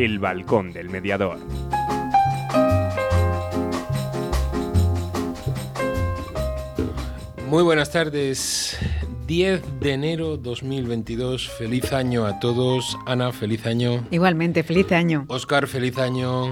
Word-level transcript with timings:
El 0.00 0.18
Balcón 0.18 0.72
del 0.72 0.88
Mediador. 0.88 1.36
Muy 7.46 7.62
buenas 7.62 7.90
tardes. 7.90 8.78
10 9.26 9.62
de 9.78 9.92
enero 9.92 10.38
2022. 10.38 11.50
Feliz 11.50 11.92
año 11.92 12.24
a 12.24 12.40
todos. 12.40 12.96
Ana, 13.04 13.30
feliz 13.30 13.66
año. 13.66 14.02
Igualmente, 14.10 14.62
feliz 14.62 14.90
año. 14.90 15.26
Oscar, 15.28 15.66
feliz 15.66 15.98
año. 15.98 16.46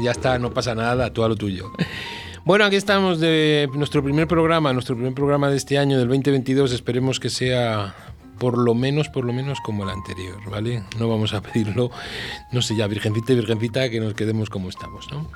Ya 0.00 0.12
está, 0.12 0.38
no 0.38 0.54
pasa 0.54 0.76
nada, 0.76 1.12
tú 1.12 1.24
a 1.24 1.28
lo 1.28 1.34
tuyo. 1.34 1.72
Bueno, 2.44 2.64
aquí 2.64 2.76
estamos 2.76 3.18
de 3.18 3.68
nuestro 3.74 4.04
primer 4.04 4.28
programa, 4.28 4.72
nuestro 4.72 4.94
primer 4.94 5.14
programa 5.14 5.50
de 5.50 5.56
este 5.56 5.78
año, 5.78 5.98
del 5.98 6.06
2022. 6.06 6.72
Esperemos 6.72 7.18
que 7.18 7.28
sea 7.28 7.94
por 8.38 8.58
lo 8.58 8.74
menos, 8.74 9.08
por 9.08 9.24
lo 9.24 9.32
menos 9.32 9.58
como 9.60 9.84
el 9.84 9.90
anterior, 9.90 10.38
¿vale? 10.50 10.82
No 10.98 11.08
vamos 11.08 11.34
a 11.34 11.42
pedirlo, 11.42 11.90
no 12.52 12.62
sé 12.62 12.76
ya, 12.76 12.86
virgencita 12.86 13.32
y 13.32 13.36
virgencita, 13.36 13.90
que 13.90 14.00
nos 14.00 14.14
quedemos 14.14 14.50
como 14.50 14.68
estamos, 14.68 15.10
¿no? 15.10 15.26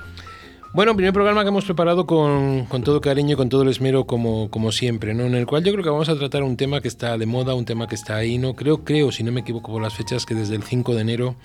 Bueno, 0.73 0.95
primer 0.95 1.13
programa 1.13 1.43
que 1.43 1.49
hemos 1.49 1.65
preparado 1.65 2.07
con, 2.07 2.65
todo 2.83 2.99
cariño 2.99 3.33
y 3.33 3.35
con 3.35 3.47
todo 3.47 3.61
el 3.61 3.69
esmero 3.69 4.05
como, 4.05 4.49
como 4.49 4.71
siempre, 4.71 5.13
¿no? 5.13 5.25
En 5.25 5.35
el 5.35 5.45
cual 5.45 5.63
yo 5.63 5.71
creo 5.71 5.83
que 5.83 5.89
vamos 5.91 6.09
a 6.09 6.15
tratar 6.15 6.41
un 6.41 6.57
tema 6.57 6.81
que 6.81 6.87
está 6.87 7.15
de 7.15 7.27
moda, 7.27 7.53
un 7.53 7.65
tema 7.65 7.87
que 7.87 7.93
está 7.93 8.15
ahí, 8.15 8.39
¿no? 8.39 8.55
Creo, 8.55 8.83
creo, 8.83 9.11
si 9.11 9.21
no 9.21 9.31
me 9.31 9.41
equivoco 9.41 9.71
por 9.71 9.83
las 9.83 9.93
fechas, 9.93 10.25
que 10.25 10.33
desde 10.33 10.55
el 10.55 10.63
5 10.63 10.95
de 10.95 11.01
enero 11.01 11.35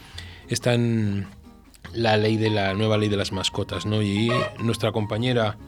están 0.48 1.26
la 1.92 2.16
ley 2.16 2.38
de 2.38 2.48
la 2.48 2.72
nueva 2.72 2.96
ley 2.96 3.10
de 3.10 3.18
las 3.18 3.32
mascotas, 3.32 3.84
¿no? 3.84 4.02
Y 4.02 4.30
nuestra 4.60 4.92
compañera, 4.92 5.58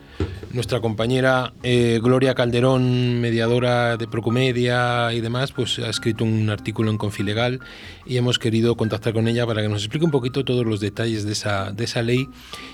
nuestra 0.53 0.81
compañera 0.81 1.53
eh, 1.63 2.01
Gloria 2.03 2.35
Calderón, 2.35 3.21
mediadora 3.21 3.97
de 3.97 4.09
Procomedia 4.09 5.13
y 5.13 5.21
demás, 5.21 5.53
pues 5.53 5.79
ha 5.79 5.89
escrito 5.89 6.25
un 6.25 6.51
artículo 6.51 6.91
en 6.91 6.99
Confilegal 6.99 7.61
y 8.07 8.17
hemos 8.17 8.39
querido 8.39 8.77
contactar 8.77 9.13
con 9.13 9.29
ella 9.29 9.47
para 9.47 9.63
que 9.63 9.69
nos 9.69 9.83
explique 9.83 10.05
un 10.05 10.11
poquito 10.11 10.45
todos 10.45 10.67
los 10.67 10.81
detalles 10.81 11.25
de 11.25 11.33
esa, 11.33 11.73
de 11.73 11.85
esa 11.85 12.03
ley 12.03 12.29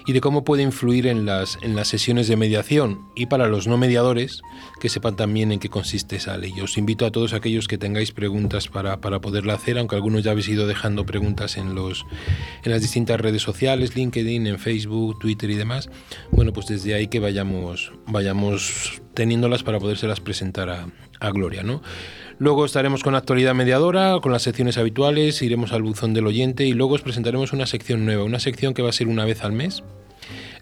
y 0.07 0.13
de 0.13 0.21
cómo 0.21 0.45
puede 0.45 0.63
influir 0.63 1.07
en 1.07 1.27
las, 1.27 1.59
en 1.63 1.77
las 1.77 1.89
sesiones 1.89 2.29
de 2.29 2.37
mediación 2.37 3.09
y 3.15 3.27
para 3.27 3.49
los 3.49 3.67
no 3.67 3.77
mediadores 3.77 4.41
que 4.81 4.89
sepan 4.89 5.17
también 5.17 5.53
en 5.53 5.59
qué 5.59 5.69
consiste 5.69 6.17
esa 6.17 6.39
ley. 6.39 6.53
Os 6.63 6.79
invito 6.79 7.07
a 7.07 7.11
todos 7.11 7.33
aquellos 7.33 7.69
que 7.69 7.79
tengáis 7.79 8.13
preguntas 8.13 8.69
para, 8.69 9.01
para 9.01 9.21
poderla 9.21 9.55
hacer, 9.55 9.79
aunque 9.79 9.97
algunos 9.97 10.23
ya 10.23 10.31
habéis 10.31 10.49
ido 10.49 10.67
dejando 10.67 11.05
preguntas 11.05 11.57
en, 11.57 11.75
los, 11.75 12.07
en 12.65 12.73
las 12.73 12.81
distintas 12.81 13.21
redes 13.21 13.43
sociales, 13.43 13.95
LinkedIn, 13.97 14.47
en 14.47 14.59
Facebook, 14.59 15.19
Twitter 15.19 15.51
y 15.51 15.55
demás, 15.55 15.91
bueno, 16.31 16.53
pues 16.53 16.67
desde 16.67 16.95
ahí 16.95 17.09
que 17.09 17.21
vayamos, 17.37 17.93
vayamos 18.07 19.03
teniéndolas 19.13 19.63
para 19.63 19.79
podérselas 19.79 20.21
presentar 20.21 20.71
a, 20.71 20.89
a 21.21 21.31
Gloria, 21.31 21.63
¿no? 21.63 21.83
Luego 22.39 22.65
estaremos 22.65 23.03
con 23.03 23.15
actualidad 23.15 23.55
mediadora, 23.55 24.19
con 24.23 24.33
las 24.33 24.43
secciones 24.43 24.79
habituales, 24.79 25.43
iremos 25.43 25.73
al 25.73 25.83
buzón 25.83 26.15
del 26.15 26.27
oyente 26.27 26.65
y 26.65 26.73
luego 26.73 26.95
os 26.95 27.03
presentaremos 27.03 27.53
una 27.53 27.67
sección 27.67 28.07
nueva, 28.07 28.25
una 28.25 28.41
sección 28.41 28.73
que 28.73 28.81
va 28.81 28.89
a 28.89 28.93
ser 28.93 29.09
una 29.09 29.27
vez 29.27 29.45
al 29.45 29.53
mes, 29.53 29.83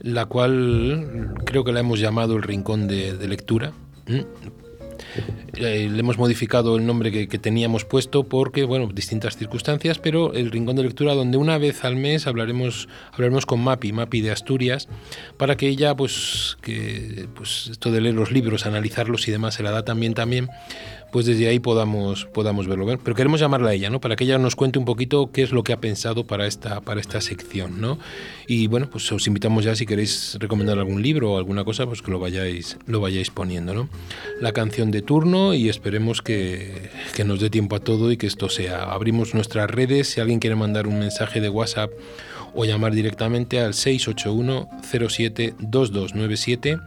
la 0.01 0.27
cual 0.27 1.35
creo 1.45 1.63
que 1.63 1.73
la 1.73 1.81
hemos 1.81 2.01
llamado 2.01 2.37
el 2.37 2.43
rincón 2.43 2.89
de, 2.89 3.17
de 3.17 3.29
lectura. 3.29 3.73
Eh, 5.57 5.89
le 5.91 6.01
hemos 6.01 6.19
modificado 6.19 6.77
el 6.77 6.87
nombre 6.87 7.11
que, 7.13 7.39
teníamos 7.39 7.85
puesto 7.85 8.25
porque, 8.25 8.65
bueno, 8.65 8.89
distintas 8.93 9.37
circunstancias, 9.37 9.99
pero 9.99 10.33
el 10.35 10.51
rincón 10.51 10.77
de 10.77 10.83
lectura 10.83 11.15
donde 11.15 11.37
una 11.37 11.59
vez 11.59 11.85
al 11.85 11.97
mes 11.97 12.27
hablaremos, 12.27 12.89
hablaremos 13.13 13.47
con 13.47 13.61
Mapi, 13.61 13.93
Mapi 13.93 14.21
de 14.21 14.31
Asturias, 14.31 14.89
para 15.37 15.57
que 15.57 15.69
ella, 15.69 15.95
pues, 15.95 16.57
que 16.63 17.29
pues 17.35 17.69
esto 17.71 17.91
de 17.91 18.01
leer 18.01 18.15
los 18.15 18.33
libros, 18.33 18.67
analizarlos 18.67 19.29
y 19.29 19.31
demás 19.31 19.55
se 19.55 19.63
la 19.63 19.71
da 19.71 19.85
también 19.85 20.15
también, 20.15 20.49
pues 21.15 21.27
desde 21.27 21.47
ahí 21.47 21.61
podamos, 21.61 22.25
podamos 22.25 22.67
verlo. 22.67 22.87
Pero 22.99 23.15
queremos 23.15 23.39
llamarla 23.39 23.71
a 23.71 23.75
ella, 23.75 23.89
¿no? 23.89 24.01
Para 24.01 24.17
que 24.17 24.25
ella 24.25 24.37
nos 24.37 24.57
cuente 24.57 24.81
un 24.81 24.85
poquito 24.85 25.31
qué 25.31 25.45
es 25.45 25.53
lo 25.53 25.63
que 25.63 25.73
ha 25.73 25.77
pensado 25.77 26.27
para 26.27 26.49
esta, 26.49 26.81
para 26.81 27.01
esta 27.01 27.21
sección, 27.21 27.81
¿no? 27.81 28.01
Y 28.49 28.67
bueno, 28.67 28.91
pues 28.91 29.13
os 29.13 29.25
invitamos 29.29 29.65
ya 29.65 29.77
si 29.77 29.87
queréis 29.87 30.37
recomendar 30.41 30.77
algún 30.77 31.03
libro 31.03 31.31
o 31.31 31.39
alguna 31.39 31.63
cosa, 31.63 31.87
pues 31.87 32.03
que 32.03 32.11
lo 32.11 32.19
vayáis, 32.19 32.79
lo 32.87 33.01
vayáis 33.01 33.31
poniendo, 33.31 33.75
¿no? 33.75 33.89
La 34.41 34.51
canción 34.51 34.91
de 34.91 35.03
turno 35.05 35.55
y 35.55 35.69
esperemos 35.69 36.23
que, 36.23 36.91
que 37.15 37.25
nos 37.25 37.41
dé 37.41 37.51
tiempo 37.51 37.77
a 37.77 37.81
todo 37.81 38.11
y 38.11 38.17
que 38.17 38.27
esto 38.27 38.49
sea. 38.49 38.85
Abrimos 38.85 39.35
nuestras 39.35 39.71
redes, 39.71 40.09
si 40.09 40.21
alguien 40.21 40.41
quiere 40.41 40.57
mandar 40.57 40.87
un 40.87 40.99
mensaje 40.99 41.41
de 41.41 41.49
WhatsApp 41.49 41.91
o 42.55 42.65
llamar 42.65 42.93
directamente 42.93 43.61
al 43.61 43.75
681 43.75 44.69
07 44.83 45.55
2297 45.59 46.79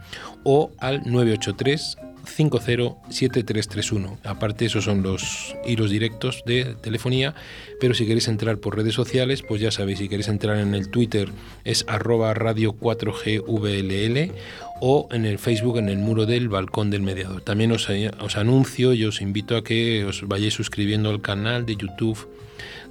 o 0.44 0.70
al 0.78 1.02
983 1.04 1.98
507331. 2.28 4.18
Aparte, 4.24 4.66
esos 4.66 4.84
son 4.84 5.02
los 5.02 5.56
hilos 5.66 5.90
directos 5.90 6.42
de 6.46 6.76
telefonía, 6.80 7.34
pero 7.80 7.94
si 7.94 8.04
queréis 8.06 8.28
entrar 8.28 8.58
por 8.58 8.76
redes 8.76 8.94
sociales, 8.94 9.42
pues 9.42 9.60
ya 9.60 9.70
sabéis, 9.70 9.98
si 9.98 10.08
queréis 10.08 10.28
entrar 10.28 10.58
en 10.58 10.74
el 10.74 10.90
Twitter 10.90 11.30
es 11.64 11.84
arroba 11.88 12.34
radio 12.34 12.74
4GVLL 12.74 14.32
o 14.80 15.08
en 15.10 15.24
el 15.24 15.38
Facebook 15.38 15.78
en 15.78 15.88
el 15.88 15.98
muro 15.98 16.26
del 16.26 16.48
balcón 16.48 16.90
del 16.90 17.02
mediador. 17.02 17.42
También 17.42 17.72
os, 17.72 17.88
os 18.20 18.36
anuncio 18.36 18.94
y 18.94 19.04
os 19.04 19.20
invito 19.20 19.56
a 19.56 19.64
que 19.64 20.04
os 20.04 20.26
vayáis 20.26 20.54
suscribiendo 20.54 21.10
al 21.10 21.20
canal 21.20 21.66
de 21.66 21.76
YouTube 21.76 22.28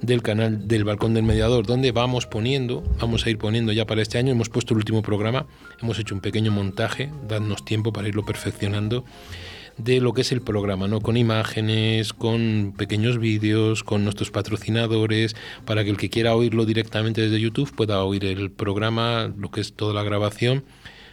del 0.00 0.22
canal 0.22 0.68
del 0.68 0.84
Balcón 0.84 1.14
del 1.14 1.24
Mediador, 1.24 1.66
donde 1.66 1.92
vamos 1.92 2.26
poniendo, 2.26 2.82
vamos 3.00 3.26
a 3.26 3.30
ir 3.30 3.38
poniendo 3.38 3.72
ya 3.72 3.84
para 3.84 4.02
este 4.02 4.18
año, 4.18 4.32
hemos 4.32 4.48
puesto 4.48 4.74
el 4.74 4.78
último 4.78 5.02
programa, 5.02 5.46
hemos 5.82 5.98
hecho 5.98 6.14
un 6.14 6.20
pequeño 6.20 6.52
montaje, 6.52 7.10
dadnos 7.28 7.64
tiempo 7.64 7.92
para 7.92 8.08
irlo 8.08 8.24
perfeccionando 8.24 9.04
de 9.76 10.00
lo 10.00 10.12
que 10.12 10.22
es 10.22 10.32
el 10.32 10.40
programa, 10.40 10.88
¿no? 10.88 11.00
Con 11.00 11.16
imágenes, 11.16 12.12
con 12.12 12.74
pequeños 12.76 13.18
vídeos, 13.18 13.84
con 13.84 14.02
nuestros 14.02 14.30
patrocinadores, 14.30 15.36
para 15.64 15.84
que 15.84 15.90
el 15.90 15.96
que 15.96 16.10
quiera 16.10 16.34
oírlo 16.34 16.66
directamente 16.66 17.20
desde 17.20 17.40
YouTube 17.40 17.72
pueda 17.72 18.02
oír 18.02 18.24
el 18.24 18.50
programa, 18.50 19.32
lo 19.36 19.50
que 19.50 19.60
es 19.60 19.74
toda 19.74 19.94
la 19.94 20.02
grabación. 20.02 20.64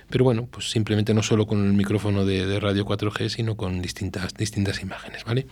Pero 0.10 0.24
bueno, 0.24 0.48
pues 0.50 0.70
simplemente 0.70 1.14
no 1.14 1.24
solo 1.24 1.48
con 1.48 1.66
el 1.66 1.74
micrófono 1.74 2.26
de, 2.26 2.46
de 2.46 2.60
Radio 2.60 2.86
4G, 2.86 3.30
sino 3.30 3.58
con 3.58 3.82
distintas, 3.82 4.34
distintas 4.34 4.82
imágenes, 4.82 5.24
¿vale? 5.24 5.48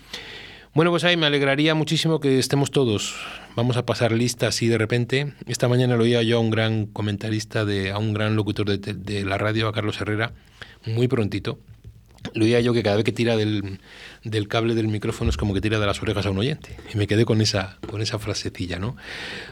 Bueno, 0.76 0.90
pues 0.90 1.04
ahí 1.04 1.16
me 1.16 1.28
alegraría 1.28 1.76
muchísimo 1.76 2.20
que 2.20 2.40
estemos 2.40 2.72
todos. 2.72 3.14
Vamos 3.56 3.78
a 3.78 3.86
pasar 3.86 4.12
lista 4.12 4.48
así 4.48 4.68
de 4.68 4.80
repente. 4.80 5.34
Esta 5.46 5.68
mañana 5.68 5.96
lo 5.96 6.04
oía 6.04 6.24
yo 6.24 6.38
a 6.38 6.40
un 6.40 6.50
gran 6.50 6.88
comentarista, 6.88 7.64
de, 7.64 7.92
a 7.92 8.00
un 8.00 8.16
gran 8.16 8.36
locutor 8.36 8.80
de, 8.80 9.24
la 9.24 9.38
radio, 9.38 9.68
a 9.68 9.72
Carlos 9.72 10.02
Herrera, 10.02 10.34
muy 10.88 11.08
prontito. 11.08 11.60
Lo 12.34 12.46
oía 12.46 12.60
yo 12.62 12.74
que 12.74 12.84
cada 12.84 12.96
vez 12.96 13.06
que 13.06 13.12
tira 13.12 13.36
del, 13.38 13.80
cable 14.48 14.76
del 14.76 14.88
micrófono 14.88 15.30
es 15.30 15.38
como 15.38 15.54
que 15.54 15.62
tira 15.62 15.80
de 15.80 15.86
las 15.86 16.02
orejas 16.02 16.26
a 16.26 16.32
un 16.32 16.38
oyente. 16.38 16.76
Y 16.94 16.98
me 16.98 17.08
quedé 17.08 17.26
con 17.26 17.42
esa, 17.42 17.78
con 17.90 18.02
esa 18.02 18.20
frasecilla, 18.20 18.80
¿no? 18.80 18.96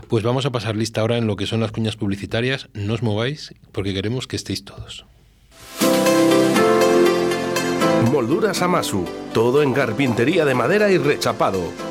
Pues 0.07 0.23
vamos 0.23 0.45
a 0.45 0.51
pasar 0.51 0.75
lista 0.75 1.01
ahora 1.01 1.17
en 1.17 1.27
lo 1.27 1.35
que 1.35 1.45
son 1.45 1.59
las 1.59 1.71
cuñas 1.71 1.95
publicitarias. 1.95 2.69
No 2.73 2.93
os 2.93 3.03
mováis 3.03 3.53
porque 3.71 3.93
queremos 3.93 4.27
que 4.27 4.35
estéis 4.35 4.65
todos. 4.65 5.05
Molduras 8.11 8.61
Amasu, 8.61 9.05
todo 9.33 9.61
en 9.61 9.73
carpintería 9.73 10.43
de 10.43 10.55
madera 10.55 10.91
y 10.91 10.97
rechapado. 10.97 11.90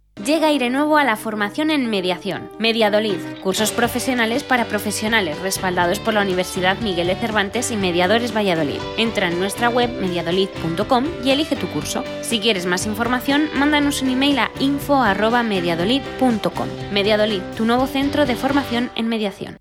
Llega 0.25 0.47
Aire 0.47 0.69
Nuevo 0.69 0.97
a 0.97 1.03
la 1.03 1.15
formación 1.15 1.69
en 1.71 1.89
mediación. 1.89 2.51
Mediadolid, 2.59 3.17
cursos 3.41 3.71
profesionales 3.71 4.43
para 4.43 4.65
profesionales 4.65 5.39
respaldados 5.39 5.99
por 5.99 6.13
la 6.13 6.21
Universidad 6.21 6.79
Miguel 6.79 7.07
de 7.07 7.15
Cervantes 7.15 7.71
y 7.71 7.75
Mediadores 7.75 8.35
Valladolid. 8.35 8.79
Entra 8.97 9.29
en 9.29 9.39
nuestra 9.39 9.69
web 9.69 9.89
mediadolid.com 9.89 11.05
y 11.25 11.31
elige 11.31 11.55
tu 11.55 11.65
curso. 11.69 12.03
Si 12.21 12.39
quieres 12.39 12.67
más 12.67 12.85
información, 12.85 13.49
mándanos 13.55 14.03
un 14.03 14.11
email 14.11 14.37
a 14.37 14.51
info@mediadolid.com. 14.59 16.67
Mediadolid, 16.91 17.41
tu 17.57 17.65
nuevo 17.65 17.87
centro 17.87 18.27
de 18.27 18.35
formación 18.35 18.91
en 18.95 19.07
mediación. 19.07 19.57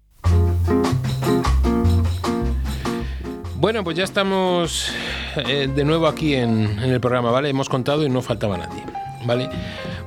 Bueno, 3.55 3.83
pues 3.83 3.97
ya 3.97 4.05
estamos 4.05 4.93
eh, 5.37 5.71
de 5.75 5.85
nuevo 5.85 6.07
aquí 6.07 6.35
en, 6.35 6.79
en, 6.83 6.91
el 6.91 7.01
programa, 7.01 7.31
¿vale? 7.31 7.49
Hemos 7.49 7.71
contado 7.71 8.05
y 8.05 8.11
no 8.11 8.21
faltaba 8.21 8.59
nadie, 8.59 8.83
¿vale? 9.25 9.49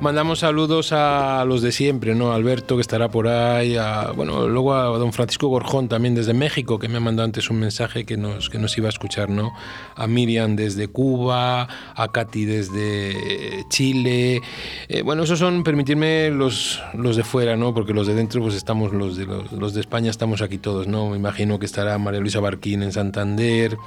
Mandamos 0.03 0.39
saludos 0.39 0.91
a 0.91 1.45
los 1.47 1.61
de 1.61 1.71
siempre, 1.71 2.13
¿no? 2.13 2.33
Alberto, 2.33 2.75
que 2.75 2.81
estará 2.81 3.07
por 3.07 3.29
ahí, 3.29 3.77
a, 3.77 4.11
bueno, 4.11 4.49
luego 4.49 4.73
a 4.73 4.97
don 4.97 5.13
Francisco 5.13 5.47
Gorjón 5.47 5.87
también 5.87 6.13
desde 6.13 6.33
México, 6.33 6.77
que 6.77 6.89
me 6.89 6.97
ha 6.97 6.99
mandado 6.99 7.23
antes 7.23 7.49
un 7.49 7.61
mensaje 7.61 8.03
que 8.03 8.17
nos, 8.17 8.49
que 8.49 8.59
nos 8.59 8.77
iba 8.77 8.87
a 8.87 8.89
escuchar, 8.89 9.29
¿no? 9.29 9.53
A 9.95 10.05
Miriam 10.07 10.57
desde 10.57 10.89
Cuba, 10.89 11.69
a 11.95 12.11
Katy 12.11 12.43
desde 12.43 13.63
Chile. 13.69 14.41
Eh, 14.89 15.03
bueno, 15.03 15.23
esos 15.23 15.39
son, 15.39 15.63
permitirme, 15.63 16.31
los, 16.31 16.81
los 16.95 17.15
de 17.15 17.23
fuera, 17.23 17.55
¿no? 17.55 17.73
Porque 17.73 17.93
los 17.93 18.05
de 18.05 18.13
dentro, 18.13 18.41
pues 18.41 18.55
estamos, 18.55 18.91
los 18.91 19.15
de, 19.15 19.25
los, 19.25 19.53
los 19.53 19.73
de 19.73 19.79
España 19.79 20.09
estamos 20.09 20.41
aquí 20.41 20.57
todos, 20.57 20.85
¿no? 20.85 21.11
Me 21.11 21.15
imagino 21.15 21.59
que 21.59 21.65
estará 21.65 21.97
María 21.97 22.19
Luisa 22.19 22.41
Barquín 22.41 22.83
en 22.83 22.91
Santander. 22.91 23.77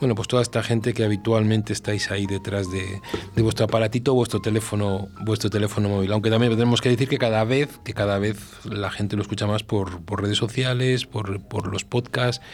Bueno, 0.00 0.14
pues 0.14 0.28
toda 0.28 0.42
esta 0.42 0.62
gente 0.62 0.94
que 0.94 1.04
habitualmente 1.04 1.72
estáis 1.72 2.10
ahí 2.10 2.26
detrás 2.26 2.70
de, 2.70 3.00
de 3.34 3.42
vuestro 3.42 3.64
aparatito, 3.66 4.14
vuestro 4.14 4.40
teléfono, 4.40 5.08
vuestro 5.20 5.50
teléfono 5.50 5.88
móvil. 5.88 6.12
Aunque 6.12 6.30
también 6.30 6.52
tenemos 6.52 6.80
que 6.80 6.88
decir 6.88 7.08
que 7.08 7.18
cada 7.18 7.44
vez, 7.44 7.78
que 7.84 7.94
cada 7.94 8.18
vez 8.18 8.64
la 8.64 8.90
gente 8.90 9.16
lo 9.16 9.22
escucha 9.22 9.46
más 9.46 9.62
por, 9.62 10.04
por 10.04 10.22
redes 10.22 10.38
sociales, 10.38 11.06
por, 11.06 11.42
por, 11.42 11.70
los 11.70 11.84
podcasts, 11.84 12.44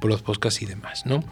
por 0.00 0.10
los 0.10 0.22
podcasts 0.22 0.62
y 0.62 0.66
demás, 0.66 1.06
¿no? 1.06 1.22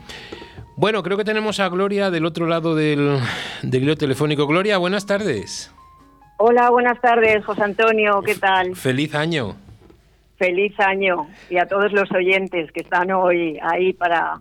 Bueno, 0.77 1.03
creo 1.03 1.17
que 1.17 1.25
tenemos 1.25 1.61
a 1.61 1.69
Gloria 1.69 2.11
del 2.11 2.25
otro 2.25 2.47
lado 2.47 2.75
del, 2.75 3.19
del 3.63 3.83
hilo 3.83 3.97
telefónico. 3.97 4.47
Gloria, 4.47 4.79
buenas 4.79 5.07
tardes. 5.07 5.73
Hola, 6.39 6.71
buenas 6.71 7.01
tardes, 7.01 7.45
José 7.45 7.63
Antonio, 7.63 8.21
¿qué 8.23 8.35
tal? 8.35 8.75
Feliz 8.75 9.15
año. 9.15 9.55
Feliz 10.39 10.75
año 10.81 11.29
y 11.49 11.59
a 11.59 11.67
todos 11.67 11.93
los 11.93 12.11
oyentes 12.11 12.73
que 12.73 12.81
están 12.81 13.13
hoy 13.13 13.59
ahí 13.63 13.93
para 13.93 14.41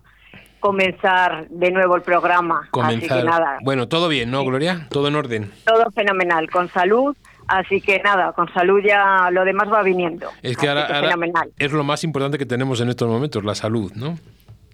comenzar 0.62 1.48
de 1.48 1.72
nuevo 1.72 1.96
el 1.96 2.02
programa. 2.02 2.68
Comenzar. 2.70 3.18
Así 3.18 3.20
que 3.20 3.28
nada. 3.28 3.58
Bueno, 3.62 3.88
todo 3.88 4.08
bien, 4.08 4.30
¿no, 4.30 4.44
Gloria? 4.44 4.86
Todo 4.90 5.08
en 5.08 5.16
orden. 5.16 5.50
Todo 5.66 5.90
fenomenal, 5.90 6.48
con 6.48 6.68
salud. 6.70 7.14
Así 7.48 7.80
que 7.80 7.98
nada, 7.98 8.32
con 8.32 8.50
salud 8.54 8.80
ya 8.82 9.28
lo 9.32 9.44
demás 9.44 9.68
va 9.70 9.82
viniendo. 9.82 10.30
Es 10.40 10.56
que, 10.56 10.68
ahora, 10.68 10.86
que 10.86 10.92
ahora 10.94 11.08
fenomenal. 11.08 11.50
es 11.58 11.72
lo 11.72 11.82
más 11.82 12.04
importante 12.04 12.38
que 12.38 12.46
tenemos 12.46 12.80
en 12.80 12.88
estos 12.88 13.08
momentos, 13.08 13.44
la 13.44 13.56
salud, 13.56 13.92
¿no? 13.96 14.16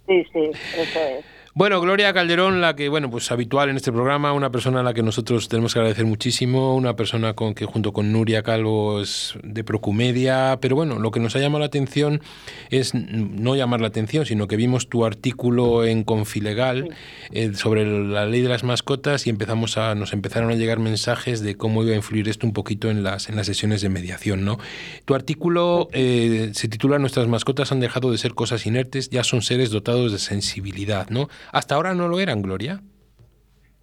Sí, 0.06 0.24
sí, 0.32 0.50
eso 0.76 1.00
es. 1.00 1.24
Bueno, 1.58 1.80
Gloria 1.80 2.12
Calderón, 2.12 2.60
la 2.60 2.76
que, 2.76 2.88
bueno, 2.88 3.10
pues 3.10 3.32
habitual 3.32 3.68
en 3.68 3.74
este 3.74 3.90
programa, 3.90 4.32
una 4.32 4.52
persona 4.52 4.78
a 4.78 4.82
la 4.84 4.94
que 4.94 5.02
nosotros 5.02 5.48
tenemos 5.48 5.74
que 5.74 5.80
agradecer 5.80 6.06
muchísimo, 6.06 6.76
una 6.76 6.94
persona 6.94 7.32
con 7.32 7.52
que 7.52 7.64
junto 7.64 7.92
con 7.92 8.12
Nuria 8.12 8.44
Calvo 8.44 9.00
es 9.00 9.34
de 9.42 9.64
Procumedia, 9.64 10.58
pero 10.60 10.76
bueno, 10.76 11.00
lo 11.00 11.10
que 11.10 11.18
nos 11.18 11.34
ha 11.34 11.40
llamado 11.40 11.58
la 11.58 11.66
atención 11.66 12.22
es 12.70 12.94
no 12.94 13.56
llamar 13.56 13.80
la 13.80 13.88
atención, 13.88 14.24
sino 14.24 14.46
que 14.46 14.54
vimos 14.54 14.88
tu 14.88 15.04
artículo 15.04 15.84
en 15.84 16.04
Confilegal 16.04 16.94
eh, 17.32 17.52
sobre 17.54 17.84
la 17.84 18.24
ley 18.24 18.40
de 18.40 18.50
las 18.50 18.62
mascotas 18.62 19.26
y 19.26 19.30
empezamos 19.30 19.78
a, 19.78 19.96
nos 19.96 20.12
empezaron 20.12 20.52
a 20.52 20.54
llegar 20.54 20.78
mensajes 20.78 21.40
de 21.40 21.56
cómo 21.56 21.82
iba 21.82 21.92
a 21.92 21.96
influir 21.96 22.28
esto 22.28 22.46
un 22.46 22.52
poquito 22.52 22.88
en 22.88 23.02
las, 23.02 23.28
en 23.28 23.34
las 23.34 23.46
sesiones 23.46 23.82
de 23.82 23.88
mediación, 23.88 24.44
¿no? 24.44 24.60
Tu 25.06 25.16
artículo 25.16 25.88
eh, 25.90 26.52
se 26.54 26.68
titula 26.68 27.00
Nuestras 27.00 27.26
mascotas 27.26 27.72
han 27.72 27.80
dejado 27.80 28.12
de 28.12 28.18
ser 28.18 28.34
cosas 28.34 28.64
inertes, 28.64 29.10
ya 29.10 29.24
son 29.24 29.42
seres 29.42 29.70
dotados 29.70 30.12
de 30.12 30.20
sensibilidad, 30.20 31.10
¿no? 31.10 31.28
¿Hasta 31.52 31.74
ahora 31.74 31.94
no 31.94 32.08
lo 32.08 32.20
eran, 32.20 32.42
Gloria? 32.42 32.80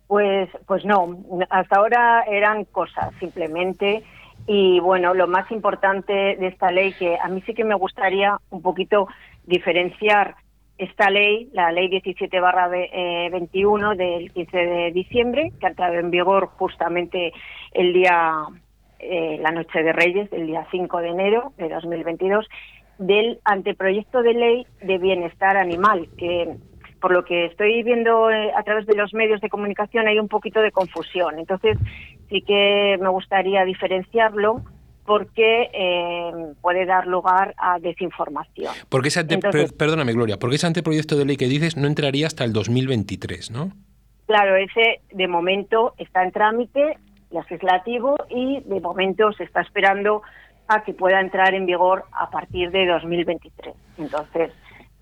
Pues, 0.07 0.50
pues 0.67 0.85
no, 0.85 1.17
hasta 1.50 1.77
ahora 1.77 2.23
eran 2.23 2.65
cosas 2.65 3.13
simplemente. 3.19 4.03
Y 4.47 4.79
bueno, 4.79 5.13
lo 5.13 5.27
más 5.27 5.50
importante 5.51 6.13
de 6.13 6.47
esta 6.47 6.71
ley, 6.71 6.94
que 6.94 7.17
a 7.17 7.27
mí 7.27 7.41
sí 7.45 7.53
que 7.53 7.63
me 7.63 7.75
gustaría 7.75 8.38
un 8.51 8.62
poquito 8.62 9.07
diferenciar 9.45 10.35
esta 10.77 11.09
ley, 11.09 11.50
la 11.53 11.71
ley 11.71 11.88
17 11.88 12.39
barra 12.39 12.67
21 12.67 13.95
del 13.95 14.31
15 14.31 14.57
de 14.57 14.91
diciembre, 14.91 15.53
que 15.59 15.65
ha 15.65 15.69
entrado 15.69 15.95
en 15.95 16.12
vigor 16.12 16.50
justamente 16.57 17.31
el 17.71 17.94
día, 17.94 18.33
eh, 19.00 19.39
la 19.41 19.51
noche 19.51 19.81
de 19.81 19.94
Reyes, 19.94 20.31
el 20.33 20.47
día 20.47 20.67
5 20.69 21.00
de 21.00 21.09
enero 21.09 21.53
de 21.57 21.69
2022, 21.69 22.45
del 22.97 23.39
anteproyecto 23.45 24.21
de 24.21 24.33
ley 24.33 24.67
de 24.81 24.97
bienestar 24.97 25.57
animal, 25.57 26.09
que 26.17 26.56
por 27.06 27.13
lo 27.13 27.24
que 27.24 27.46
estoy 27.46 27.84
viendo 27.84 28.31
eh, 28.31 28.52
a 28.57 28.63
través 28.63 28.88
de 28.88 28.96
los 28.96 29.13
medios 29.13 29.40
de 29.40 29.48
comunicación 29.48 30.07
hay 30.07 30.18
un 30.18 30.28
poquito 30.28 30.60
de 30.60 30.72
confusión. 30.72 31.38
Entonces, 31.38 31.78
sí 32.30 32.42
que 32.42 32.98
me 33.00 33.10
gustaría 33.10 33.63
diferenciarlo 33.63 34.63
porque 35.06 35.69
eh, 35.72 36.31
puede 36.62 36.88
dar 36.88 37.06
lugar 37.06 37.54
a 37.60 37.78
desinformación. 37.78 38.74
Porque 38.90 39.10
ese 39.10 39.19
ante, 39.19 39.36
Entonces- 39.36 39.72
perdóname, 39.74 40.13
Gloria, 40.13 40.38
porque 40.40 40.56
ese 40.56 40.66
anteproyecto 40.66 41.16
de 41.16 41.25
ley 41.25 41.38
que 41.38 41.46
dices 41.46 41.78
no 41.78 41.86
entraría 41.86 42.25
hasta 42.25 42.44
el 42.44 42.54
2023, 42.54 43.51
¿no? 43.51 43.69
Claro, 44.25 44.56
ese 44.56 45.01
de 45.12 45.28
momento 45.28 45.94
está 46.00 46.24
en 46.24 46.31
trámite 46.31 46.98
legislativo 47.30 48.16
y 48.30 48.62
de 48.62 48.81
momento 48.81 49.31
se 49.34 49.44
está 49.44 49.62
esperando 49.62 50.24
a 50.68 50.84
que 50.84 50.96
pueda 50.96 51.22
entrar 51.22 51.54
en 51.54 51.68
vigor 51.68 52.06
a 52.13 52.31
partir 52.31 52.72
de 52.72 52.88
2023. 52.88 53.75
Entonces, 54.00 54.50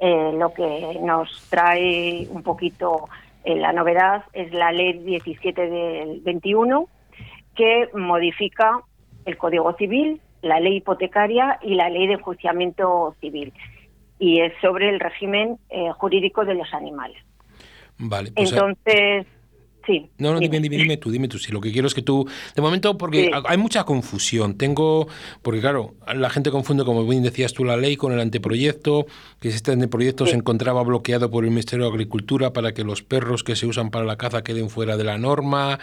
eh, 0.06 0.34
lo 0.38 0.54
que 0.54 1.00
nos 1.02 1.48
trae 1.50 2.28
un 2.30 2.44
poquito 2.44 3.08
eh, 3.46 3.56
la 3.56 3.72
novedad 3.72 4.26
es 4.34 4.52
la 4.52 4.74
ley 4.74 5.00
17 5.00 5.70
del 5.70 6.20
21 6.20 6.90
que 7.56 7.88
modifica 7.94 8.82
el 9.24 9.38
Código 9.38 9.72
Civil, 9.78 10.20
la 10.42 10.60
ley 10.60 10.76
hipotecaria 10.76 11.58
y 11.62 11.76
la 11.76 11.90
ley 11.90 12.08
de 12.08 12.16
enjuiciamiento 12.16 13.16
civil. 13.22 13.54
Y 14.20 14.42
es 14.42 14.52
sobre 14.60 14.90
el 14.90 15.00
régimen 15.00 15.58
eh, 15.70 15.90
jurídico 15.98 16.44
de 16.44 16.56
los 16.56 16.74
animales. 16.74 17.24
Vale, 17.98 18.34
pues 18.34 18.52
Entonces, 18.52 19.26
sí. 19.86 20.10
No, 20.18 20.34
no, 20.34 20.40
dime, 20.40 20.58
dime. 20.60 20.70
dime, 20.70 20.84
dime 20.84 20.98
tú, 20.98 21.12
dime 21.12 21.28
tú. 21.28 21.38
Si 21.40 21.52
lo 21.52 21.60
que 21.62 21.72
quiero 21.72 21.88
es 21.88 21.94
que 21.94 22.02
tú. 22.02 22.28
De 22.56 22.62
momento, 22.62 22.98
porque 22.98 23.26
Sí. 23.26 23.32
hay 23.46 23.58
mucha 23.58 23.84
confusión. 23.84 24.58
Tengo. 24.58 25.08
Porque, 25.42 25.60
claro, 25.62 25.96
la 26.14 26.30
gente 26.30 26.52
confunde, 26.52 26.84
como 26.86 27.06
bien 27.08 27.24
decías 27.24 27.54
tú, 27.54 27.64
la 27.64 27.78
ley 27.78 27.96
con 27.96 28.12
el 28.14 28.20
anteproyecto. 28.20 29.06
Que 29.40 29.50
este 29.50 29.72
anteproyecto 29.72 30.26
Sí. 30.26 30.32
se 30.32 30.38
encontraba 30.38 30.84
bloqueado 30.84 31.30
por 31.30 31.44
el 31.44 31.50
Ministerio 31.52 31.86
de 31.86 31.92
Agricultura 31.92 32.54
para 32.54 32.74
que 32.74 32.84
los 32.84 33.04
perros 33.04 33.44
que 33.44 33.56
se 33.56 33.66
usan 33.66 33.90
para 33.92 34.06
la 34.06 34.18
caza 34.18 34.44
queden 34.44 34.70
fuera 34.70 34.98
de 34.98 35.04
la 35.04 35.18
norma. 35.18 35.80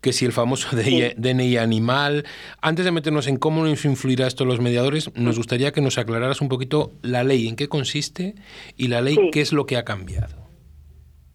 Que 0.00 0.12
si 0.12 0.24
el 0.24 0.32
famoso 0.32 0.68
DNI, 0.76 1.14
DNI 1.16 1.56
animal. 1.56 2.24
Antes 2.60 2.84
de 2.84 2.90
meternos 2.92 3.26
en 3.26 3.36
cómo 3.36 3.64
nos 3.64 3.84
influirá 3.84 4.26
esto 4.26 4.44
los 4.44 4.60
mediadores, 4.60 5.10
nos 5.14 5.36
gustaría 5.36 5.72
que 5.72 5.80
nos 5.80 5.98
aclararas 5.98 6.40
un 6.40 6.48
poquito 6.48 6.92
la 7.02 7.24
ley, 7.24 7.48
en 7.48 7.56
qué 7.56 7.68
consiste 7.68 8.34
y 8.76 8.88
la 8.88 9.00
ley, 9.00 9.14
Sí. 9.14 9.30
qué 9.32 9.40
es 9.40 9.52
lo 9.52 9.66
que 9.66 9.76
ha 9.76 9.84
cambiado. 9.84 10.43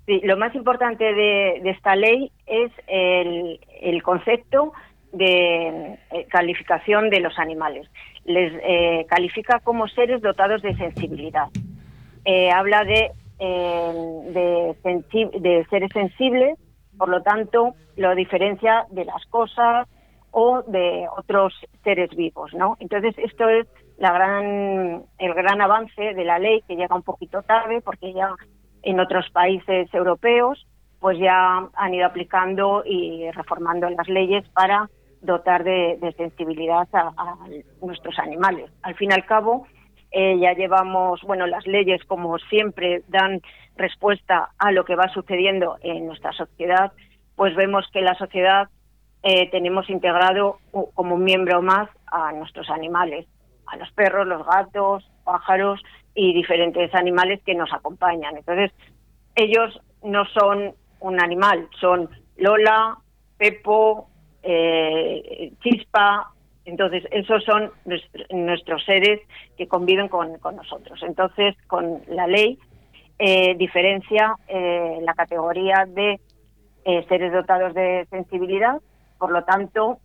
Sí, 0.10 0.22
lo 0.24 0.38
más 0.38 0.56
importante 0.56 1.04
de, 1.04 1.62
esta 1.70 1.96
ley 1.96 2.32
es 2.48 2.72
el, 2.88 4.02
concepto 4.02 4.74
de 5.14 6.00
eh, 6.10 6.26
calificación 6.30 7.12
de 7.12 7.20
los 7.20 7.38
animales. 7.38 7.88
Les 8.26 8.52
eh, 8.64 9.06
califica 9.08 9.60
como 9.60 9.88
seres 9.88 10.20
dotados 10.24 10.64
de 10.64 10.76
sensibilidad. 10.78 11.50
Eh, 12.26 12.50
habla 12.50 12.86
de, 12.86 13.12
eh, 13.38 14.74
de, 14.84 15.40
de 15.40 15.68
seres 15.70 15.92
sensibles, 15.94 16.58
por 16.98 17.10
lo 17.10 17.22
tanto, 17.22 17.76
lo 17.96 18.16
diferencia 18.16 18.88
de 18.90 19.06
las 19.06 19.24
cosas 19.28 19.88
o 20.32 20.64
de 20.64 21.06
otros 21.20 21.54
seres 21.84 22.10
vivos, 22.16 22.52
¿no? 22.56 22.78
Entonces, 22.80 23.14
esto 23.20 23.48
es 23.48 23.68
la 24.00 24.12
gran, 24.12 25.04
el 25.20 25.34
gran 25.36 25.62
avance 25.62 26.16
de 26.16 26.24
la 26.24 26.40
ley 26.40 26.64
que 26.68 26.78
llega 26.78 26.96
un 26.96 27.04
poquito 27.04 27.44
tarde 27.44 27.82
porque 27.82 28.12
ya 28.12 28.34
en 28.84 29.00
otros 29.00 29.30
países 29.32 29.94
europeos 29.94 30.66
pues 31.00 31.18
ya 31.18 31.70
han 31.74 31.94
ido 31.94 32.06
aplicando 32.06 32.84
y 32.86 33.30
reformando 33.32 33.90
las 33.90 34.08
leyes 34.10 34.48
para 34.50 34.90
dotar 35.22 35.64
de, 35.64 35.98
sensibilidad 36.18 36.88
a, 36.94 37.36
nuestros 37.82 38.18
animales. 38.20 38.70
Al 38.84 38.96
fin 38.96 39.12
y 39.12 39.14
al 39.14 39.26
cabo, 39.26 39.68
eh, 40.12 40.38
ya 40.40 40.54
llevamos, 40.54 41.22
bueno, 41.24 41.46
las 41.48 41.66
leyes 41.68 42.04
como 42.06 42.38
siempre 42.38 43.04
dan 43.08 43.42
respuesta 43.76 44.50
a 44.58 44.72
lo 44.72 44.84
que 44.86 44.96
va 44.96 45.08
sucediendo 45.10 45.78
en 45.82 46.08
nuestra 46.08 46.32
sociedad, 46.34 46.92
pues 47.36 47.56
vemos 47.56 47.86
que 47.94 48.02
la 48.02 48.16
sociedad 48.16 48.68
eh, 49.24 49.50
tenemos 49.52 49.90
integrado 49.90 50.60
como 50.94 51.16
un 51.16 51.24
miembro 51.24 51.62
más 51.62 51.90
a 52.08 52.32
nuestros 52.34 52.70
animales, 52.70 53.26
a 53.68 53.78
los 53.78 53.92
perros, 53.92 54.28
los 54.28 54.46
gatos, 54.46 55.10
pájaros 55.24 55.82
y 56.16 56.34
diferentes 56.34 56.94
animales 56.96 57.42
que 57.46 57.56
nos 57.56 57.72
acompañan. 57.72 58.38
Entonces, 58.38 58.72
ellos 59.36 59.80
no 60.04 60.26
son 60.26 60.74
un 61.00 61.22
animal, 61.22 61.68
son 61.80 62.10
Lola, 62.38 62.98
Pepo, 63.38 64.10
eh, 64.44 65.54
chispa. 65.62 66.32
Entonces, 66.66 67.04
esos 67.12 67.44
son 67.44 67.72
nuestros 68.32 68.84
seres 68.86 69.22
que 69.58 69.68
conviven 69.68 70.08
con, 70.08 70.32
nosotros. 70.56 71.02
Entonces, 71.04 71.56
con 71.68 72.02
la 72.08 72.28
ley 72.28 72.60
eh, 73.18 73.56
diferencia 73.56 74.36
eh, 74.48 75.00
la 75.02 75.14
categoría 75.14 75.86
de 75.88 76.20
seres 77.08 77.32
dotados 77.32 77.76
de 77.76 78.08
sensibilidad, 78.10 78.82
por 79.20 79.32
lo 79.32 79.44
tanto, 79.44 80.00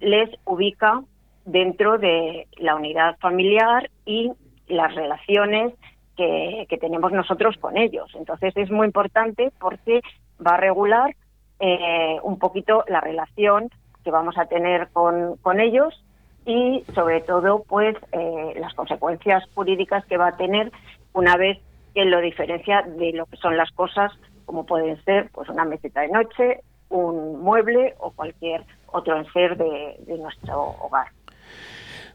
les 0.00 0.30
ubica 0.44 1.02
dentro 1.44 1.98
de 1.98 2.48
la 2.56 2.74
unidad 2.74 3.18
familiar 3.20 3.88
y 4.04 4.32
las 4.72 4.94
relaciones 4.94 5.74
que, 6.16 6.78
tenemos 6.80 7.12
nosotros 7.12 7.56
con 7.58 7.76
ellos. 7.76 8.10
Entonces 8.14 8.56
es 8.56 8.70
muy 8.70 8.86
importante 8.86 9.52
porque 9.60 10.00
va 10.44 10.54
a 10.54 10.56
regular 10.56 11.14
eh, 11.60 12.18
un 12.22 12.38
poquito 12.38 12.84
la 12.88 13.00
relación 13.00 13.70
que 14.04 14.10
vamos 14.10 14.36
a 14.36 14.46
tener 14.46 14.88
con, 14.92 15.36
con 15.36 15.60
ellos 15.60 16.02
y 16.44 16.84
sobre 16.94 17.20
todo 17.20 17.62
pues 17.68 17.96
eh, 18.10 18.54
las 18.58 18.74
consecuencias 18.74 19.44
jurídicas 19.54 20.04
que 20.06 20.16
va 20.16 20.28
a 20.28 20.36
tener 20.36 20.72
una 21.12 21.36
vez 21.36 21.58
que 21.94 22.04
lo 22.04 22.20
diferencia 22.20 22.82
de 22.82 23.12
lo 23.12 23.26
que 23.26 23.36
son 23.36 23.56
las 23.56 23.70
cosas 23.72 24.12
como 24.44 24.66
pueden 24.66 25.02
ser 25.04 25.30
pues 25.32 25.48
una 25.48 25.64
meseta 25.64 26.00
de 26.00 26.08
noche, 26.08 26.60
un 26.88 27.40
mueble 27.40 27.94
o 28.00 28.10
cualquier 28.10 28.64
otro 28.88 29.16
enser 29.16 29.56
de 29.56 30.18
nuestro 30.18 30.74
hogar. 30.80 31.06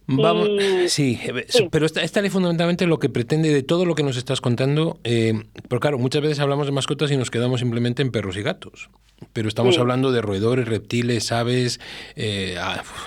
Vamos, 0.10 0.48
sí, 0.88 1.20
pero 1.70 1.86
esta, 1.86 2.22
ley 2.22 2.30
fundamentalmente 2.30 2.88
lo 2.88 2.98
que 2.98 3.10
pretende 3.10 3.54
de 3.54 3.62
todo 3.62 3.84
lo 3.84 3.94
que 3.94 4.04
nos 4.04 4.16
estás 4.16 4.40
contando, 4.40 5.00
eh, 5.04 5.34
pero 5.68 5.82
claro, 5.82 5.98
muchas 5.98 6.22
veces 6.22 6.40
hablamos 6.40 6.66
de 6.66 6.72
mascotas 6.72 7.12
y 7.12 7.18
nos 7.18 7.30
quedamos 7.30 7.60
simplemente 7.60 8.04
en 8.04 8.12
perros 8.12 8.38
y 8.38 8.42
gatos, 8.42 8.90
pero 9.34 9.50
estamos 9.50 9.78
hablando 9.78 10.14
de 10.14 10.22
roedores, 10.22 10.66
reptiles, 10.66 11.34
aves, 11.34 11.82
eh, 12.16 12.56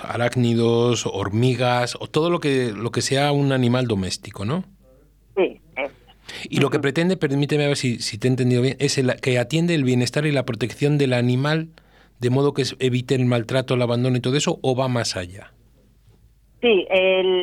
arácnidos, 0.03 1.07
hormigas, 1.07 1.97
o 1.99 2.07
todo 2.07 2.29
lo 2.29 2.39
que, 2.39 2.71
lo 2.71 2.91
que 2.91 3.01
sea 3.01 3.31
un 3.31 3.51
animal 3.51 3.87
doméstico, 3.87 4.45
¿no? 4.45 4.63
Sí. 5.35 5.59
Y 6.51 6.59
lo 6.59 6.69
que 6.69 6.79
pretende, 6.79 7.17
permíteme 7.17 7.65
ver 7.65 7.77
si, 7.77 7.99
si 7.99 8.19
te 8.19 8.27
he 8.27 8.29
entendido 8.29 8.61
bien, 8.61 8.75
es 8.77 8.99
el, 8.99 9.15
que 9.15 9.39
atiende 9.39 9.73
el 9.73 9.83
bienestar 9.83 10.27
y 10.27 10.31
la 10.31 10.45
protección 10.45 10.99
del 10.99 11.13
animal, 11.13 11.69
de 12.19 12.29
modo 12.29 12.53
que 12.53 12.63
evite 12.77 13.15
el 13.15 13.25
maltrato, 13.25 13.73
el 13.73 13.81
abandono 13.81 14.17
y 14.17 14.21
todo 14.21 14.37
eso, 14.37 14.59
o 14.61 14.75
va 14.75 14.87
más 14.87 15.15
allá. 15.15 15.51
Sí, 16.61 16.87